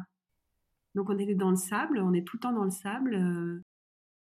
Donc 0.94 1.10
on 1.10 1.18
était 1.18 1.34
dans 1.34 1.50
le 1.50 1.56
sable, 1.56 1.98
on 1.98 2.12
est 2.12 2.26
tout 2.26 2.36
le 2.36 2.40
temps 2.40 2.52
dans 2.52 2.64
le 2.64 2.70
sable. 2.70 3.14
Euh, 3.14 3.64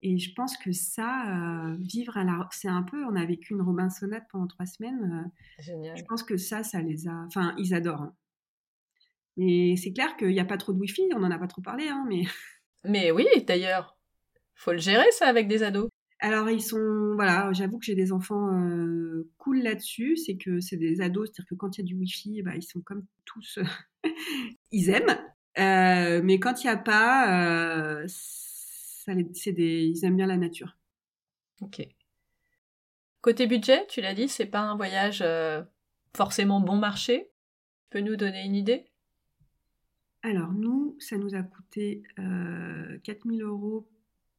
et 0.02 0.18
je 0.20 0.34
pense 0.34 0.58
que 0.58 0.72
ça, 0.72 1.72
euh, 1.72 1.76
vivre 1.80 2.18
à 2.18 2.24
la... 2.24 2.48
C'est 2.52 2.68
un 2.68 2.84
peu, 2.84 3.04
on 3.06 3.16
a 3.16 3.26
vécu 3.26 3.54
une 3.54 3.62
Robinsonade 3.62 4.26
pendant 4.30 4.48
trois 4.48 4.66
semaines. 4.66 5.26
Euh, 5.26 5.64
Génial. 5.64 5.98
Je 5.98 6.04
pense 6.04 6.24
que 6.24 6.38
ça, 6.38 6.64
ça 6.64 6.82
les 6.82 7.08
a... 7.08 7.14
Enfin, 7.28 7.56
ils 7.58 7.74
adorent. 7.74 8.04
Hein. 8.04 8.16
Mais 9.38 9.76
c'est 9.76 9.94
clair 9.94 10.16
qu'il 10.18 10.30
n'y 10.30 10.40
a 10.40 10.46
pas 10.46 10.58
trop 10.58 10.74
de 10.74 10.80
Wi-Fi, 10.80 11.10
on 11.16 11.20
n'en 11.20 11.32
a 11.32 11.40
pas 11.40 11.48
trop 11.48 11.62
parlé, 11.62 11.88
hein, 11.88 12.06
mais... 12.08 12.24
Mais 12.88 13.12
oui, 13.12 13.28
d'ailleurs, 13.46 13.98
faut 14.56 14.72
le 14.72 14.78
gérer 14.78 15.12
ça 15.12 15.28
avec 15.28 15.48
des 15.48 15.64
ados. 15.64 15.90
Alors 16.20 16.50
ils 16.50 16.62
sont, 16.62 17.14
voilà, 17.16 17.52
j'avoue 17.54 17.78
que 17.78 17.86
j'ai 17.86 17.94
des 17.94 18.12
enfants 18.12 18.50
cool 19.38 19.60
là-dessus, 19.60 20.18
c'est 20.18 20.36
que 20.36 20.60
c'est 20.60 20.78
des 20.78 21.00
ados, 21.00 21.30
c'est-à-dire 21.30 21.50
que 21.50 21.56
quand 21.56 21.78
il 21.78 21.82
y 21.82 21.84
a 21.84 21.86
du 21.86 21.96
Wi-Fi, 21.96 22.42
bah, 22.42 22.56
ils 22.56 22.64
sont 22.64 22.82
comme 22.82 23.06
tous, 23.26 23.60
ils 24.72 24.90
aiment, 24.90 25.16
euh, 25.58 26.22
mais 26.24 26.40
quand 26.40 26.64
il 26.64 26.68
n'y 26.68 26.74
a 26.74 26.78
pas, 26.78 28.00
euh, 28.00 28.08
des, 29.08 29.86
ils 29.86 30.06
aiment 30.06 30.18
bien 30.18 30.28
la 30.28 30.38
nature. 30.38 30.78
Ok. 31.62 31.82
Côté 33.22 33.48
budget, 33.48 33.86
tu 33.88 34.02
l'as 34.02 34.14
dit, 34.14 34.30
c'est 34.30 34.46
pas 34.46 34.60
un 34.60 34.76
voyage 34.76 35.22
euh, 35.22 35.64
forcément 36.16 36.62
bon 36.62 36.78
marché. 36.78 37.32
Tu 37.82 37.88
peux 37.90 38.00
nous 38.02 38.16
donner 38.16 38.44
une 38.46 38.56
idée? 38.56 38.86
Alors 40.28 40.52
nous, 40.52 40.98
ça 41.00 41.18
nous 41.18 41.36
a 41.36 41.42
coûté 41.42 42.04
4000 43.04 43.44
euros 43.44 43.88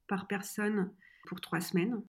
par 0.07 0.27
personne 0.27 0.93
pour 1.27 1.41
trois 1.41 1.63
semaines. 1.63 2.03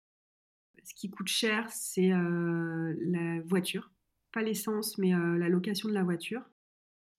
Ce 0.84 0.94
qui 0.94 1.10
coûte 1.10 1.30
cher, 1.30 1.70
c'est 1.72 2.10
la 2.10 3.42
voiture. 3.46 3.90
Pas 4.34 4.42
l'essence, 4.42 4.98
mais 4.98 5.12
la 5.12 5.48
location 5.48 5.88
de 5.88 5.94
la 5.94 6.04
voiture. 6.04 6.44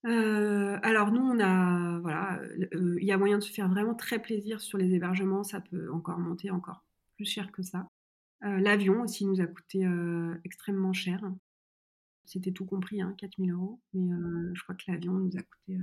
Euh, 0.06 0.78
alors 0.82 1.12
nous, 1.12 1.22
on 1.22 1.40
a, 1.40 1.98
voilà, 2.00 2.40
euh, 2.74 2.96
il 3.00 3.06
y 3.06 3.12
a 3.12 3.18
moyen 3.18 3.38
de 3.38 3.42
se 3.42 3.52
faire 3.52 3.68
vraiment 3.68 3.94
très 3.94 4.20
plaisir 4.20 4.60
sur 4.60 4.76
les 4.76 4.94
hébergements. 4.94 5.44
Ça 5.44 5.60
peut 5.62 5.90
encore 5.92 6.18
monter 6.18 6.50
encore 6.50 6.84
plus 7.16 7.26
cher 7.26 7.52
que 7.52 7.62
ça. 7.62 7.88
Euh, 8.44 8.58
l'avion 8.58 9.02
aussi 9.02 9.26
nous 9.26 9.40
a 9.40 9.46
coûté 9.46 9.86
extrêmement 10.44 10.92
cher. 10.92 11.22
C'était 12.26 12.52
tout 12.52 12.66
compris, 12.66 13.00
hein, 13.00 13.14
4000 13.18 13.52
euros. 13.52 13.80
Mais 13.94 14.10
je 14.54 14.62
crois 14.62 14.74
que 14.74 14.90
l'avion 14.90 15.14
nous 15.14 15.36
a 15.36 15.42
coûté, 15.42 15.78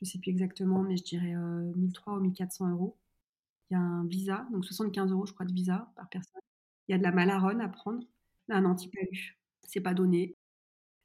je 0.00 0.06
ne 0.06 0.10
sais 0.12 0.18
plus 0.18 0.30
exactement, 0.30 0.82
mais 0.82 0.96
je 0.96 1.04
dirais 1.04 1.34
1300 1.76 2.16
ou 2.16 2.20
1400 2.20 2.70
euros. 2.70 2.96
Il 3.70 3.74
y 3.74 3.76
a 3.76 3.80
un 3.80 4.04
visa, 4.06 4.46
donc 4.50 4.64
75 4.64 5.12
euros, 5.12 5.26
je 5.26 5.32
crois, 5.32 5.46
de 5.46 5.52
visa 5.52 5.92
par 5.94 6.08
personne. 6.08 6.40
Il 6.88 6.92
y 6.92 6.94
a 6.94 6.98
de 6.98 7.02
la 7.02 7.12
malarone 7.12 7.60
à 7.60 7.68
prendre, 7.68 8.02
un 8.48 8.64
antipalu. 8.64 9.38
C'est 9.62 9.80
pas 9.80 9.94
donné. 9.94 10.34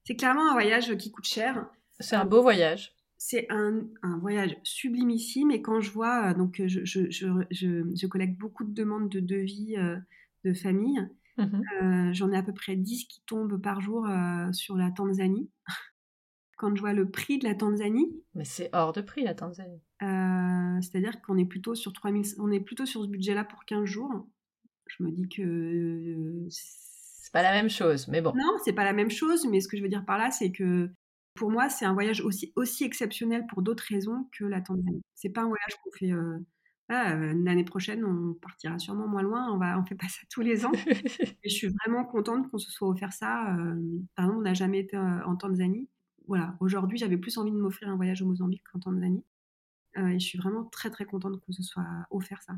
C'est 0.05 0.15
clairement 0.15 0.49
un 0.49 0.53
voyage 0.53 0.95
qui 0.97 1.11
coûte 1.11 1.25
cher. 1.25 1.69
C'est 1.99 2.15
un 2.15 2.25
beau 2.25 2.41
voyage. 2.41 2.95
C'est 3.17 3.47
un, 3.49 3.81
un, 4.03 4.17
voyage 4.17 4.57
sublimissime 4.63 5.51
et 5.51 5.61
quand 5.61 5.79
je 5.79 5.91
vois, 5.91 6.29
euh, 6.29 6.33
donc 6.33 6.61
je, 6.65 6.83
je, 6.85 7.09
je, 7.09 7.27
je, 7.49 8.07
collecte 8.07 8.37
beaucoup 8.37 8.63
de 8.63 8.73
demandes 8.73 9.09
de 9.09 9.19
devis 9.19 9.77
euh, 9.77 9.97
de 10.43 10.53
famille. 10.53 10.99
Mmh 11.37 11.61
euh, 11.81 12.13
j'en 12.13 12.31
ai 12.31 12.37
à 12.37 12.43
peu 12.43 12.53
près 12.53 12.75
10 12.75 13.05
qui 13.05 13.21
tombent 13.25 13.61
par 13.61 13.81
jour 13.81 14.07
sur 14.53 14.77
la 14.77 14.91
Tanzanie. 14.91 15.49
Quand 16.55 16.75
je 16.75 16.81
vois 16.81 16.93
le 16.93 17.09
prix 17.09 17.37
de 17.37 17.45
la 17.45 17.55
Tanzanie. 17.55 18.11
Mais 18.33 18.45
c'est 18.45 18.69
hors 18.73 18.93
de 18.93 19.01
prix 19.01 19.23
la 19.23 19.35
Tanzanie. 19.35 19.81
C'est-à-dire 19.99 21.21
qu'on 21.21 21.37
est 21.37 21.45
plutôt 21.45 21.75
sur 21.75 21.93
3000, 21.93 22.35
on 22.39 22.51
est 22.51 22.59
plutôt 22.59 22.85
sur 22.85 23.03
ce 23.03 23.07
budget-là 23.07 23.43
pour 23.43 23.65
15 23.65 23.85
jours. 23.85 24.27
Je 24.87 25.03
me 25.03 25.11
dis 25.11 25.27
que 25.29 26.45
c'est 26.49 27.33
pas 27.33 27.41
la 27.41 27.51
même 27.51 27.69
chose, 27.69 28.07
mais 28.07 28.21
bon. 28.21 28.33
Non, 28.35 28.57
c'est 28.63 28.73
pas 28.73 28.83
la 28.83 28.93
même 28.93 29.09
chose, 29.09 29.47
mais 29.47 29.59
ce 29.59 29.67
que 29.67 29.77
je 29.77 29.81
veux 29.81 29.89
dire 29.89 30.05
par 30.05 30.17
là, 30.17 30.31
c'est 30.31 30.51
que 30.51 30.89
pour 31.35 31.51
moi, 31.51 31.69
c'est 31.69 31.85
un 31.85 31.93
voyage 31.93 32.21
aussi, 32.21 32.53
aussi 32.55 32.85
exceptionnel 32.85 33.45
pour 33.47 33.61
d'autres 33.61 33.83
raisons 33.87 34.27
que 34.31 34.45
la 34.45 34.61
Tanzanie. 34.61 35.03
C'est 35.13 35.29
pas 35.29 35.41
un 35.41 35.47
voyage 35.47 35.75
qu'on 35.83 35.91
fait. 35.91 36.11
Euh, 36.11 36.39
euh, 36.91 37.33
l'année 37.43 37.65
prochaine, 37.65 38.05
on 38.05 38.35
partira 38.35 38.79
sûrement 38.79 39.07
moins 39.07 39.21
loin. 39.21 39.51
On 39.51 39.57
va, 39.57 39.77
on 39.77 39.85
fait 39.85 39.95
pas 39.95 40.07
ça 40.07 40.21
tous 40.29 40.41
les 40.41 40.65
ans. 40.65 40.71
et 41.43 41.49
je 41.49 41.53
suis 41.53 41.67
vraiment 41.67 42.05
contente 42.05 42.49
qu'on 42.49 42.57
se 42.57 42.71
soit 42.71 42.87
offert 42.87 43.11
ça. 43.11 43.53
Euh, 43.53 43.75
par 44.15 44.25
exemple, 44.25 44.39
on 44.39 44.43
n'a 44.43 44.53
jamais 44.53 44.79
été 44.79 44.97
en 44.97 45.35
Tanzanie. 45.35 45.89
Voilà. 46.27 46.55
Aujourd'hui, 46.59 46.97
j'avais 46.97 47.17
plus 47.17 47.37
envie 47.37 47.51
de 47.51 47.57
m'offrir 47.57 47.89
un 47.89 47.95
voyage 47.95 48.21
au 48.21 48.25
Mozambique 48.25 48.63
qu'en 48.71 48.79
Tanzanie. 48.79 49.23
et 49.95 50.19
je 50.19 50.25
suis 50.25 50.37
vraiment 50.37 50.65
très 50.65 50.89
très 50.89 51.05
contente 51.05 51.39
qu'on 51.39 51.51
se 51.51 51.63
soit 51.63 51.85
offert 52.09 52.41
ça. 52.41 52.53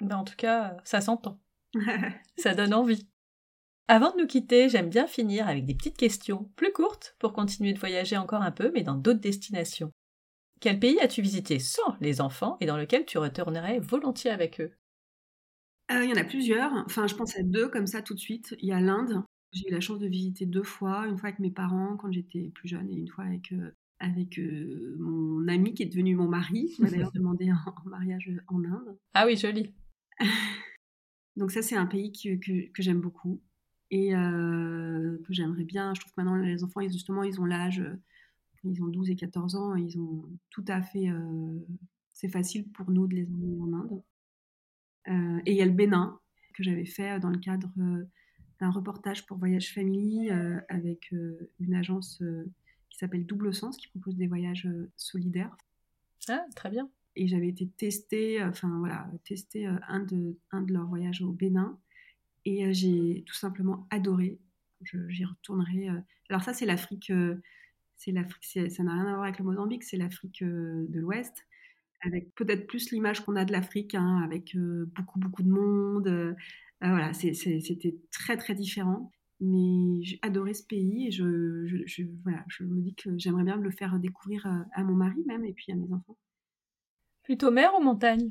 Ben, 0.00 0.16
en 0.16 0.24
tout 0.24 0.36
cas, 0.36 0.76
ça 0.84 1.00
s'entend. 1.00 1.38
ça 2.36 2.54
donne 2.54 2.74
envie. 2.74 3.06
Avant 3.88 4.12
de 4.12 4.20
nous 4.20 4.26
quitter, 4.26 4.68
j'aime 4.68 4.88
bien 4.88 5.06
finir 5.06 5.48
avec 5.48 5.66
des 5.66 5.74
petites 5.74 5.96
questions, 5.96 6.50
plus 6.56 6.72
courtes, 6.72 7.16
pour 7.18 7.32
continuer 7.32 7.72
de 7.72 7.78
voyager 7.78 8.16
encore 8.16 8.42
un 8.42 8.52
peu, 8.52 8.70
mais 8.72 8.82
dans 8.82 8.94
d'autres 8.94 9.20
destinations. 9.20 9.92
Quel 10.60 10.78
pays 10.78 11.00
as-tu 11.00 11.22
visité 11.22 11.58
sans 11.58 11.96
les 12.00 12.20
enfants 12.20 12.56
et 12.60 12.66
dans 12.66 12.76
lequel 12.76 13.04
tu 13.04 13.18
retournerais 13.18 13.80
volontiers 13.80 14.30
avec 14.30 14.60
eux? 14.60 14.72
Euh, 15.90 16.04
Il 16.04 16.10
y 16.10 16.12
en 16.12 16.20
a 16.20 16.24
plusieurs. 16.24 16.72
Enfin, 16.86 17.06
je 17.06 17.14
pense 17.14 17.36
à 17.36 17.42
deux 17.42 17.68
comme 17.68 17.86
ça 17.86 18.02
tout 18.02 18.14
de 18.14 18.20
suite. 18.20 18.54
Il 18.60 18.68
y 18.68 18.72
a 18.72 18.80
l'Inde. 18.80 19.24
J'ai 19.52 19.68
eu 19.68 19.72
la 19.72 19.80
chance 19.80 19.98
de 19.98 20.06
visiter 20.06 20.46
deux 20.46 20.62
fois, 20.62 21.06
une 21.06 21.18
fois 21.18 21.28
avec 21.28 21.40
mes 21.40 21.50
parents 21.50 21.96
quand 21.96 22.12
j'étais 22.12 22.50
plus 22.54 22.68
jeune 22.68 22.88
et 22.88 22.94
une 22.94 23.08
fois 23.08 23.24
avec, 23.24 23.52
euh, 23.52 23.70
avec 23.98 24.38
euh, 24.38 24.96
mon 24.98 25.46
ami 25.48 25.74
qui 25.74 25.82
est 25.82 25.86
devenu 25.86 26.14
mon 26.14 26.28
mari, 26.28 26.66
qui 26.74 26.82
m'a 26.82 26.90
d'ailleurs 26.90 27.12
demandé 27.14 27.48
un, 27.48 27.58
mariage 27.84 28.30
en 28.46 28.64
Inde. 28.64 28.98
Ah 29.14 29.26
oui, 29.26 29.36
joli. 29.36 29.74
Donc 31.36 31.50
ça, 31.50 31.62
c'est 31.62 31.76
un 31.76 31.86
pays 31.86 32.12
que 32.12 32.82
j'aime 32.82 33.00
beaucoup 33.00 33.40
et 33.90 34.14
euh, 34.14 35.18
que 35.26 35.32
j'aimerais 35.32 35.64
bien. 35.64 35.94
Je 35.94 36.00
trouve 36.00 36.12
que 36.12 36.20
maintenant, 36.20 36.36
les 36.36 36.64
enfants, 36.64 36.80
justement, 36.82 37.22
ils 37.22 37.40
ont 37.40 37.44
l'âge, 37.44 37.80
euh, 37.80 37.96
ils 38.64 38.82
ont 38.82 38.88
12 38.88 39.10
et 39.10 39.16
14 39.16 39.56
ans, 39.56 39.74
ils 39.74 39.98
ont 39.98 40.24
tout 40.50 40.64
à 40.68 40.82
fait. 40.82 41.08
Euh, 41.08 41.58
c'est 42.12 42.28
facile 42.28 42.70
pour 42.70 42.90
nous 42.90 43.06
de 43.06 43.14
les 43.14 43.26
emmener 43.26 43.58
en 43.58 43.72
Inde. 43.72 44.02
et 45.46 45.52
il 45.52 45.56
y 45.56 45.62
a 45.62 45.66
le 45.66 45.72
Bénin, 45.72 46.20
que 46.54 46.62
j'avais 46.62 46.84
fait 46.84 47.18
dans 47.18 47.30
le 47.30 47.38
cadre 47.38 47.72
d'un 48.60 48.70
reportage 48.70 49.26
pour 49.26 49.38
Voyage 49.38 49.72
Family 49.72 50.30
avec 50.68 51.12
une 51.60 51.74
agence 51.74 52.22
qui 52.90 52.98
s'appelle 52.98 53.24
Double 53.24 53.54
Sens, 53.54 53.76
qui 53.76 53.88
propose 53.88 54.16
des 54.16 54.26
voyages 54.26 54.68
solidaires. 54.96 55.56
Ah, 56.28 56.44
très 56.54 56.70
bien. 56.70 56.88
Et 57.16 57.26
j'avais 57.26 57.48
été 57.48 57.66
tester, 57.66 58.42
enfin 58.44 58.78
voilà, 58.78 59.10
tester 59.24 59.66
un, 59.66 60.00
de, 60.00 60.36
un 60.52 60.62
de 60.62 60.72
leurs 60.72 60.86
voyages 60.86 61.22
au 61.22 61.32
Bénin. 61.32 61.78
Et 62.44 62.72
j'ai 62.72 63.24
tout 63.26 63.34
simplement 63.34 63.86
adoré. 63.90 64.38
J'y 64.82 65.24
retournerai. 65.24 65.88
Alors 66.28 66.42
ça, 66.42 66.54
c'est 66.54 66.66
l'Afrique. 66.66 67.12
c'est 67.96 68.12
l'Afrique. 68.12 68.44
Ça 68.44 68.82
n'a 68.82 68.92
rien 68.94 69.06
à 69.06 69.14
voir 69.14 69.22
avec 69.24 69.38
le 69.38 69.44
Mozambique. 69.44 69.84
C'est 69.84 69.96
l'Afrique 69.96 70.42
de 70.42 71.00
l'Ouest, 71.00 71.46
avec 72.02 72.34
peut-être 72.34 72.66
plus 72.66 72.90
l'image 72.90 73.24
qu'on 73.24 73.36
a 73.36 73.44
de 73.44 73.52
l'Afrique, 73.52 73.94
hein, 73.94 74.22
avec 74.22 74.56
beaucoup 74.56 75.18
beaucoup 75.18 75.42
de 75.42 75.50
monde. 75.50 76.36
Voilà, 76.80 77.12
c'était 77.12 77.98
très 78.10 78.36
très 78.36 78.54
différent. 78.54 79.10
Mais 79.42 80.02
j'ai 80.02 80.18
adoré 80.20 80.52
ce 80.52 80.62
pays 80.62 81.06
et 81.06 81.10
je, 81.10 81.64
je, 81.86 82.02
voilà, 82.22 82.44
je 82.48 82.62
me 82.62 82.80
dis 82.82 82.94
que 82.94 83.16
j'aimerais 83.16 83.44
bien 83.44 83.56
le 83.56 83.70
faire 83.70 83.98
découvrir 83.98 84.46
à 84.72 84.84
mon 84.84 84.94
mari 84.94 85.22
même 85.26 85.46
et 85.46 85.54
puis 85.54 85.72
à 85.72 85.76
mes 85.76 85.90
enfants. 85.92 86.18
Plutôt 87.22 87.50
mer 87.50 87.72
ou 87.78 87.82
montagne? 87.82 88.28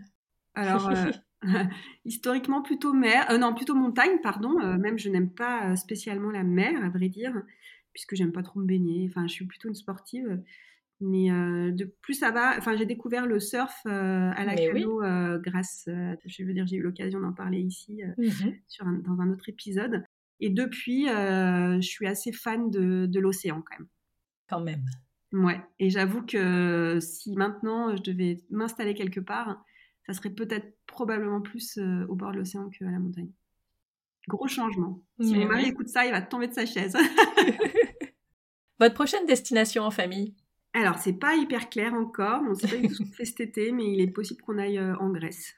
Alors, 0.54 0.92
historiquement 2.06 2.62
plutôt 2.62 2.94
mer, 2.94 3.30
euh, 3.32 3.38
non 3.38 3.54
plutôt 3.54 3.76
montagne, 3.76 4.20
pardon. 4.22 4.60
Euh, 4.60 4.78
même 4.78 4.98
je 4.98 5.10
n'aime 5.10 5.32
pas 5.32 5.72
euh, 5.72 5.76
spécialement 5.76 6.32
la 6.32 6.44
mer, 6.44 6.84
à 6.84 6.90
vrai 6.90 7.10
dire, 7.10 7.34
puisque 7.94 8.16
j'aime 8.16 8.32
pas 8.32 8.44
trop 8.44 8.60
me 8.60 8.66
baigner. 8.66 9.08
Enfin, 9.10 9.28
je 9.28 9.34
suis 9.34 9.46
plutôt 9.46 9.70
une 9.70 9.76
sportive. 9.76 10.42
Mais 11.02 11.30
de 11.30 11.86
plus 12.02 12.16
ça 12.16 12.32
va, 12.32 12.58
enfin 12.58 12.76
j'ai 12.76 12.86
découvert 12.86 13.26
le 13.26 13.40
surf 13.40 13.86
à 13.86 14.44
la 14.44 14.56
canot 14.56 15.02
grâce, 15.40 15.88
je 16.26 16.44
veux 16.44 16.54
dire 16.54 16.68
j'ai 16.68 16.76
eu 16.76 16.82
l'occasion 16.82 17.22
d'en 17.22 17.32
parler 17.32 17.60
ici 17.60 18.02
mmh 18.18 18.52
sur 18.68 18.86
dans 18.86 19.22
un 19.22 19.30
autre 19.32 19.48
épisode. 19.48 20.04
Et 20.42 20.50
depuis, 20.50 21.06
je 21.08 21.80
suis 21.82 22.06
assez 22.06 22.34
fan 22.34 22.70
de, 22.70 23.06
de 23.06 23.20
l'océan 23.20 23.62
quand 23.62 23.80
même. 23.80 23.88
Quand 24.50 24.62
même. 24.62 24.84
Ouais. 25.32 25.62
Et 25.80 25.90
j'avoue 25.90 26.26
que 26.26 27.00
si 27.02 27.36
maintenant 27.36 27.96
je 27.96 28.02
devais 28.02 28.44
m'installer 28.50 28.94
quelque 28.94 29.20
part, 29.20 29.64
ça 30.06 30.14
serait 30.14 30.32
peut-être 30.32 30.76
probablement 30.88 31.42
plus 31.42 31.78
euh, 31.78 32.06
au 32.08 32.16
bord 32.16 32.32
de 32.32 32.38
l'océan 32.38 32.70
qu'à 32.70 32.86
la 32.86 33.00
montagne. 33.00 33.32
Gros 34.28 34.48
changement. 34.48 35.04
Si 35.20 35.36
mon 35.36 35.46
mari 35.46 35.66
écoute 35.66 35.88
ça, 35.88 36.06
il 36.06 36.12
va 36.12 36.22
tomber 36.22 36.48
de 36.48 36.54
sa 36.54 36.66
chaise. 36.66 36.98
Votre 38.80 38.96
prochaine 38.96 39.26
destination 39.28 39.84
en 39.84 39.92
famille? 39.92 40.36
Alors, 40.74 41.00
c'est 41.00 41.18
pas 41.18 41.36
hyper 41.36 41.70
clair 41.70 41.94
encore. 41.94 42.42
On 42.46 42.52
ne 42.52 42.54
sait 42.56 42.68
pas 42.68 42.78
du 42.78 42.88
tout 42.88 42.94
ce 42.94 43.04
qu'on 43.04 43.12
fait 43.16 43.26
cet 43.26 43.40
été, 43.40 43.72
mais 43.72 43.92
il 43.92 44.02
est 44.02 44.12
possible 44.12 44.42
qu'on 44.42 44.58
aille 44.58 44.78
euh, 44.78 44.96
en 44.98 45.10
Grèce. 45.10 45.54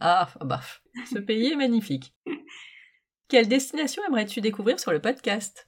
Ah, 0.00 0.28
bah, 0.44 0.60
ce 1.12 1.18
pays 1.18 1.52
est 1.52 1.56
magnifique. 1.56 2.14
Quelle 3.28 3.48
destination 3.48 4.02
aimerais-tu 4.06 4.40
découvrir 4.40 4.80
sur 4.80 4.92
le 4.92 5.00
podcast? 5.00 5.66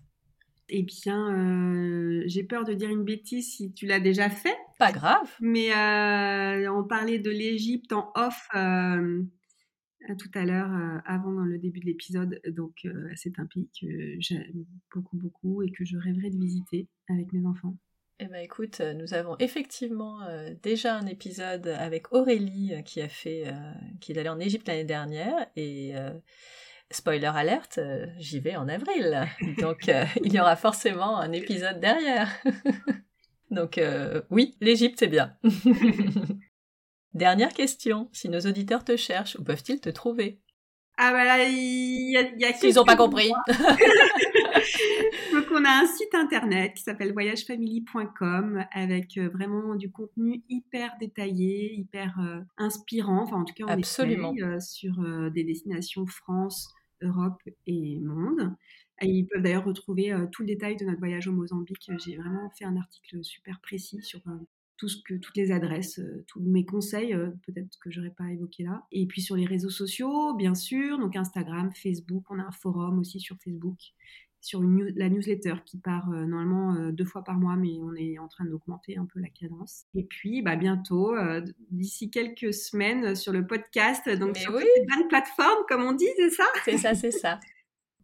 Eh 0.73 0.83
bien, 0.85 1.35
euh, 1.35 2.23
j'ai 2.27 2.45
peur 2.45 2.65
de 2.65 2.73
dire 2.73 2.89
une 2.91 3.05
bêtise 3.05 3.53
si 3.53 3.73
tu 3.73 3.87
l'as 3.87 3.99
déjà 3.99 4.31
fait. 4.31 4.57
Pas 4.79 4.93
grave. 4.93 5.29
Mais 5.41 5.73
euh, 5.75 6.73
on 6.73 6.85
parlait 6.85 7.19
de 7.19 7.31
l'Égypte 7.31 7.93
en 7.93 8.13
off 8.15 8.49
euh, 8.55 9.23
tout 10.19 10.31
à 10.35 10.45
l'heure, 10.45 10.71
avant 11.05 11.33
le 11.33 11.59
début 11.59 11.81
de 11.81 11.87
l'épisode. 11.87 12.41
Donc, 12.49 12.87
c'est 13.17 13.39
un 13.39 13.47
pays 13.47 13.69
que 13.79 13.87
j'aime 14.21 14.65
beaucoup, 14.95 15.17
beaucoup 15.17 15.63
et 15.63 15.71
que 15.73 15.85
je 15.85 15.99
rêverais 15.99 16.31
de 16.31 16.39
visiter 16.39 16.89
avec 17.09 17.33
mes 17.33 17.45
enfants. 17.45 17.77
Eh 18.23 18.27
bien, 18.27 18.41
écoute, 18.41 18.81
nous 18.81 19.15
avons 19.15 19.37
effectivement 19.39 20.21
déjà 20.63 20.95
un 20.95 21.07
épisode 21.07 21.69
avec 21.69 22.13
Aurélie 22.13 22.75
qui 22.85 23.01
a 23.01 23.09
fait, 23.09 23.45
qui 24.01 24.13
est 24.13 24.19
allée 24.19 24.29
en 24.29 24.39
Égypte 24.39 24.69
l'année 24.69 24.85
dernière 24.85 25.47
et 25.57 25.95
spoiler 26.91 27.27
alerte, 27.27 27.79
euh, 27.79 28.07
j'y 28.19 28.41
vais 28.41 28.57
en 28.57 28.69
avril. 28.69 29.27
Donc 29.59 29.89
euh, 29.89 30.05
il 30.23 30.33
y 30.33 30.41
aura 30.41 30.57
forcément 30.57 31.19
un 31.19 31.33
épisode 31.33 31.81
derrière. 31.81 32.29
Donc 33.51 33.79
euh, 33.79 34.23
oui, 34.31 34.57
l'Égypte 34.61 34.99
c'est 34.99 35.09
bien. 35.09 35.37
Dernière 37.15 37.53
question, 37.53 38.09
si 38.13 38.29
nos 38.29 38.41
auditeurs 38.41 38.85
te 38.85 38.97
cherchent, 38.97 39.37
où 39.37 39.43
peuvent-ils 39.43 39.81
te 39.81 39.89
trouver? 39.89 40.41
Ah 40.97 41.13
bah 41.13 41.25
là, 41.25 41.43
il 41.43 42.13
y 42.13 42.17
a, 42.17 42.23
y 42.37 42.45
a 42.45 42.53
Ils 42.63 42.75
n'ont 42.75 42.85
pas 42.85 42.95
compris. 42.95 43.33
Donc 45.33 45.47
on 45.53 45.65
a 45.65 45.83
un 45.83 45.87
site 45.87 46.15
internet 46.15 46.75
qui 46.75 46.83
s'appelle 46.83 47.13
voyagefamily.com 47.13 48.65
avec 48.73 49.19
vraiment 49.19 49.75
du 49.75 49.91
contenu 49.91 50.43
hyper 50.49 50.93
détaillé, 51.01 51.75
hyper 51.75 52.19
inspirant. 52.59 53.23
Enfin 53.23 53.37
en 53.37 53.45
tout 53.45 53.55
cas 53.55 53.65
on 53.65 53.69
Absolument. 53.69 54.35
sur 54.61 55.03
des 55.31 55.45
destinations 55.45 56.07
France, 56.07 56.73
Europe 57.03 57.41
et 57.67 57.99
monde. 58.01 58.55
ils 59.03 59.27
peuvent 59.27 59.43
d'ailleurs 59.43 59.65
retrouver 59.65 60.15
tout 60.33 60.43
le 60.43 60.49
détail 60.49 60.77
de 60.77 60.85
notre 60.85 60.99
voyage 60.99 61.29
au 61.29 61.33
Mozambique. 61.33 61.91
J'ai 62.05 62.17
vraiment 62.17 62.51
fait 62.59 62.65
un 62.65 62.77
article 62.77 63.25
super 63.25 63.61
précis 63.61 64.03
sur 64.03 64.21
tout 64.77 64.89
ce 64.89 64.97
que, 65.03 65.13
toutes 65.15 65.37
les 65.37 65.53
adresses, 65.53 66.01
tous 66.27 66.41
mes 66.41 66.65
conseils, 66.65 67.15
peut-être 67.47 67.79
que 67.81 67.91
j'aurais 67.91 68.15
pas 68.17 68.31
évoqué 68.31 68.63
là. 68.63 68.83
Et 68.91 69.07
puis 69.07 69.21
sur 69.21 69.37
les 69.37 69.45
réseaux 69.45 69.69
sociaux, 69.69 70.35
bien 70.35 70.55
sûr, 70.55 70.99
donc 70.99 71.17
Instagram, 71.17 71.71
Facebook, 71.75 72.25
on 72.31 72.39
a 72.39 72.45
un 72.45 72.51
forum 72.51 72.99
aussi 72.99 73.21
sur 73.21 73.37
Facebook, 73.45 73.79
sur 74.41 74.63
la 74.63 75.09
newsletter 75.09 75.55
qui 75.67 75.79
part 75.79 76.09
normalement 76.09 76.91
deux 76.91 77.05
fois 77.05 77.23
par 77.23 77.37
mois, 77.39 77.57
mais 77.57 77.79
on 77.81 77.95
est 77.95 78.19
en 78.19 78.29
train 78.29 78.45
d'augmenter 78.45 78.97
un 78.97 79.07
peu 79.07 79.21
la 79.21 79.29
cadence. 79.29 79.85
Et 79.95 80.05
puis 80.05 80.43
bah, 80.43 80.57
bientôt, 80.57 81.15
d'ici 81.71 82.11
quelques 82.11 82.55
semaines, 82.55 83.15
sur 83.15 83.33
le 83.33 83.47
podcast, 83.47 84.09
donc 84.09 84.37
sur 84.37 84.55
oui. 84.55 84.65
les 84.77 85.09
plateformes, 85.09 85.65
comme 85.69 85.83
on 85.83 85.93
dit, 85.93 86.09
c'est 86.17 86.31
ça? 86.31 86.45
C'est 86.65 86.79
ça, 86.79 86.95
c'est 86.95 87.11
ça. 87.11 87.39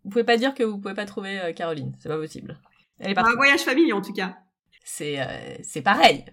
Vous 0.05 0.11
pouvez 0.11 0.25
pas 0.25 0.37
dire 0.37 0.55
que 0.55 0.63
vous 0.63 0.79
pouvez 0.79 0.95
pas 0.95 1.07
trouver 1.07 1.53
Caroline, 1.57 1.93
c'est 1.99 2.09
pas 2.09 2.19
possible. 2.19 2.59
Elle 2.99 3.13
est 3.13 3.19
Un 3.19 3.35
voyage 3.35 3.61
famille 3.61 3.93
en 3.93 4.03
tout 4.03 4.13
cas. 4.13 4.37
C'est 4.85 5.19
c'est 5.63 5.83
pareil. 5.83 6.25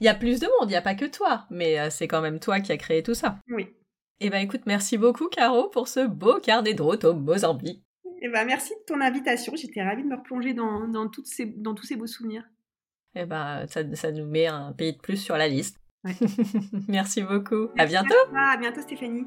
Il 0.00 0.04
y 0.04 0.08
a 0.08 0.14
plus 0.14 0.40
de 0.40 0.46
monde, 0.46 0.68
il 0.68 0.72
n'y 0.72 0.76
a 0.76 0.82
pas 0.82 0.94
que 0.94 1.04
toi, 1.04 1.46
mais 1.50 1.90
c'est 1.90 2.08
quand 2.08 2.22
même 2.22 2.40
toi 2.40 2.60
qui 2.60 2.72
as 2.72 2.78
créé 2.78 3.02
tout 3.02 3.14
ça. 3.14 3.38
Oui. 3.48 3.68
Eh 4.20 4.30
ben 4.30 4.38
écoute, 4.38 4.62
merci 4.66 4.98
beaucoup 4.98 5.28
Caro 5.28 5.68
pour 5.68 5.88
ce 5.88 6.06
beau 6.06 6.38
carnet 6.40 6.74
de 6.74 6.82
route 6.82 7.04
au 7.04 7.14
Mozambique. 7.14 7.84
Eh 8.24 8.28
ben, 8.28 8.44
merci 8.44 8.70
de 8.70 8.84
ton 8.86 9.00
invitation. 9.00 9.52
J'étais 9.56 9.82
ravie 9.82 10.04
de 10.04 10.08
me 10.08 10.14
replonger 10.14 10.54
dans, 10.54 10.86
dans, 10.86 11.08
toutes 11.08 11.26
ces, 11.26 11.44
dans 11.44 11.74
tous 11.74 11.86
ces 11.86 11.96
beaux 11.96 12.06
souvenirs. 12.06 12.44
Eh 13.16 13.26
ben, 13.26 13.66
ça, 13.66 13.82
ça, 13.96 14.12
nous 14.12 14.26
met 14.26 14.46
un 14.46 14.72
pays 14.72 14.92
de 14.92 14.98
plus 14.98 15.16
sur 15.16 15.36
la 15.36 15.48
liste. 15.48 15.76
merci 16.88 17.22
beaucoup. 17.22 17.68
à 17.76 17.84
bientôt. 17.84 18.14
À, 18.32 18.52
à 18.52 18.56
bientôt, 18.56 18.80
Stéphanie. 18.80 19.26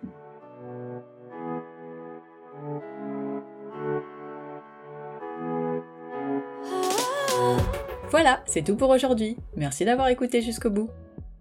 Voilà, 8.12 8.43
c'est 8.46 8.64
tout 8.64 8.78
pour 8.78 8.89
aujourd'hui. 8.91 9.36
Merci 9.58 9.84
d'avoir 9.84 10.08
écouté 10.08 10.41
jusqu'au 10.41 10.70
bout. 10.70 10.89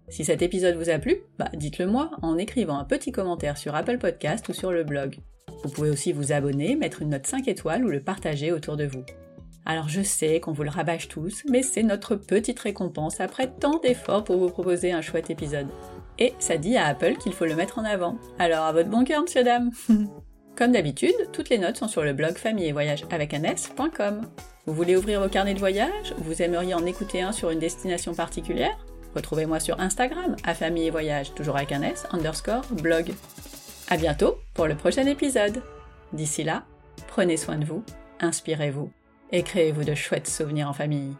Si 0.09 0.25
cet 0.25 0.41
épisode 0.41 0.75
vous 0.75 0.89
a 0.89 0.99
plu, 0.99 1.15
bah 1.39 1.49
dites-le 1.53 1.87
moi 1.87 2.11
en 2.21 2.37
écrivant 2.37 2.77
un 2.77 2.83
petit 2.83 3.13
commentaire 3.13 3.57
sur 3.57 3.75
Apple 3.75 3.97
Podcast 3.97 4.49
ou 4.49 4.53
sur 4.53 4.73
le 4.73 4.83
blog. 4.83 5.19
Vous 5.65 5.71
pouvez 5.71 5.89
aussi 5.89 6.11
vous 6.11 6.31
abonner, 6.31 6.75
mettre 6.75 7.01
une 7.01 7.09
note 7.09 7.25
5 7.25 7.47
étoiles 7.47 7.83
ou 7.83 7.89
le 7.89 7.99
partager 7.99 8.51
autour 8.51 8.77
de 8.77 8.85
vous. 8.85 9.03
Alors 9.65 9.89
je 9.89 10.03
sais 10.03 10.39
qu'on 10.39 10.51
vous 10.51 10.61
le 10.61 10.69
rabâche 10.69 11.07
tous, 11.07 11.41
mais 11.49 11.63
c'est 11.63 11.81
notre 11.81 12.15
petite 12.15 12.59
récompense 12.59 13.19
après 13.19 13.47
tant 13.47 13.79
d'efforts 13.79 14.23
pour 14.23 14.37
vous 14.37 14.49
proposer 14.49 14.91
un 14.91 15.01
chouette 15.01 15.31
épisode. 15.31 15.65
Et 16.19 16.33
ça 16.37 16.57
dit 16.57 16.77
à 16.77 16.85
Apple 16.85 17.15
qu'il 17.15 17.33
faut 17.33 17.45
le 17.45 17.55
mettre 17.55 17.79
en 17.79 17.83
avant. 17.83 18.19
Alors 18.37 18.65
à 18.65 18.73
votre 18.73 18.89
bon 18.89 19.03
cœur, 19.03 19.23
monsieur 19.23 19.43
dame 19.43 19.71
Comme 20.55 20.71
d'habitude, 20.71 21.15
toutes 21.33 21.49
les 21.49 21.57
notes 21.57 21.77
sont 21.77 21.87
sur 21.87 22.03
le 22.03 22.13
blog 22.13 22.37
famille 22.37 22.67
et 22.67 22.71
voyage 22.71 23.03
avec 23.09 23.33
un 23.33 23.43
s.com. 23.43 24.21
Vous 24.67 24.73
voulez 24.73 24.95
ouvrir 24.95 25.19
vos 25.19 25.29
carnets 25.29 25.55
de 25.55 25.59
voyage? 25.59 26.13
Vous 26.19 26.43
aimeriez 26.43 26.75
en 26.75 26.85
écouter 26.85 27.23
un 27.23 27.31
sur 27.31 27.49
une 27.49 27.59
destination 27.59 28.13
particulière? 28.13 28.77
Retrouvez-moi 29.15 29.59
sur 29.59 29.79
Instagram, 29.79 30.35
à 30.43 30.53
famille 30.53 30.85
et 30.85 30.91
voyage, 30.91 31.33
toujours 31.33 31.57
avec 31.57 31.71
un 31.71 31.81
s, 31.81 32.05
underscore, 32.11 32.65
blog. 32.83 33.13
À 33.87 33.97
bientôt 33.97 34.39
pour 34.55 34.65
le 34.65 34.75
prochain 34.75 35.05
épisode. 35.05 35.61
D'ici 36.11 36.43
là, 36.43 36.63
prenez 37.07 37.37
soin 37.37 37.57
de 37.57 37.65
vous, 37.65 37.83
inspirez-vous 38.19 38.91
et 39.31 39.43
créez-vous 39.43 39.83
de 39.83 39.93
chouettes 39.93 40.27
souvenirs 40.27 40.69
en 40.69 40.73
famille. 40.73 41.15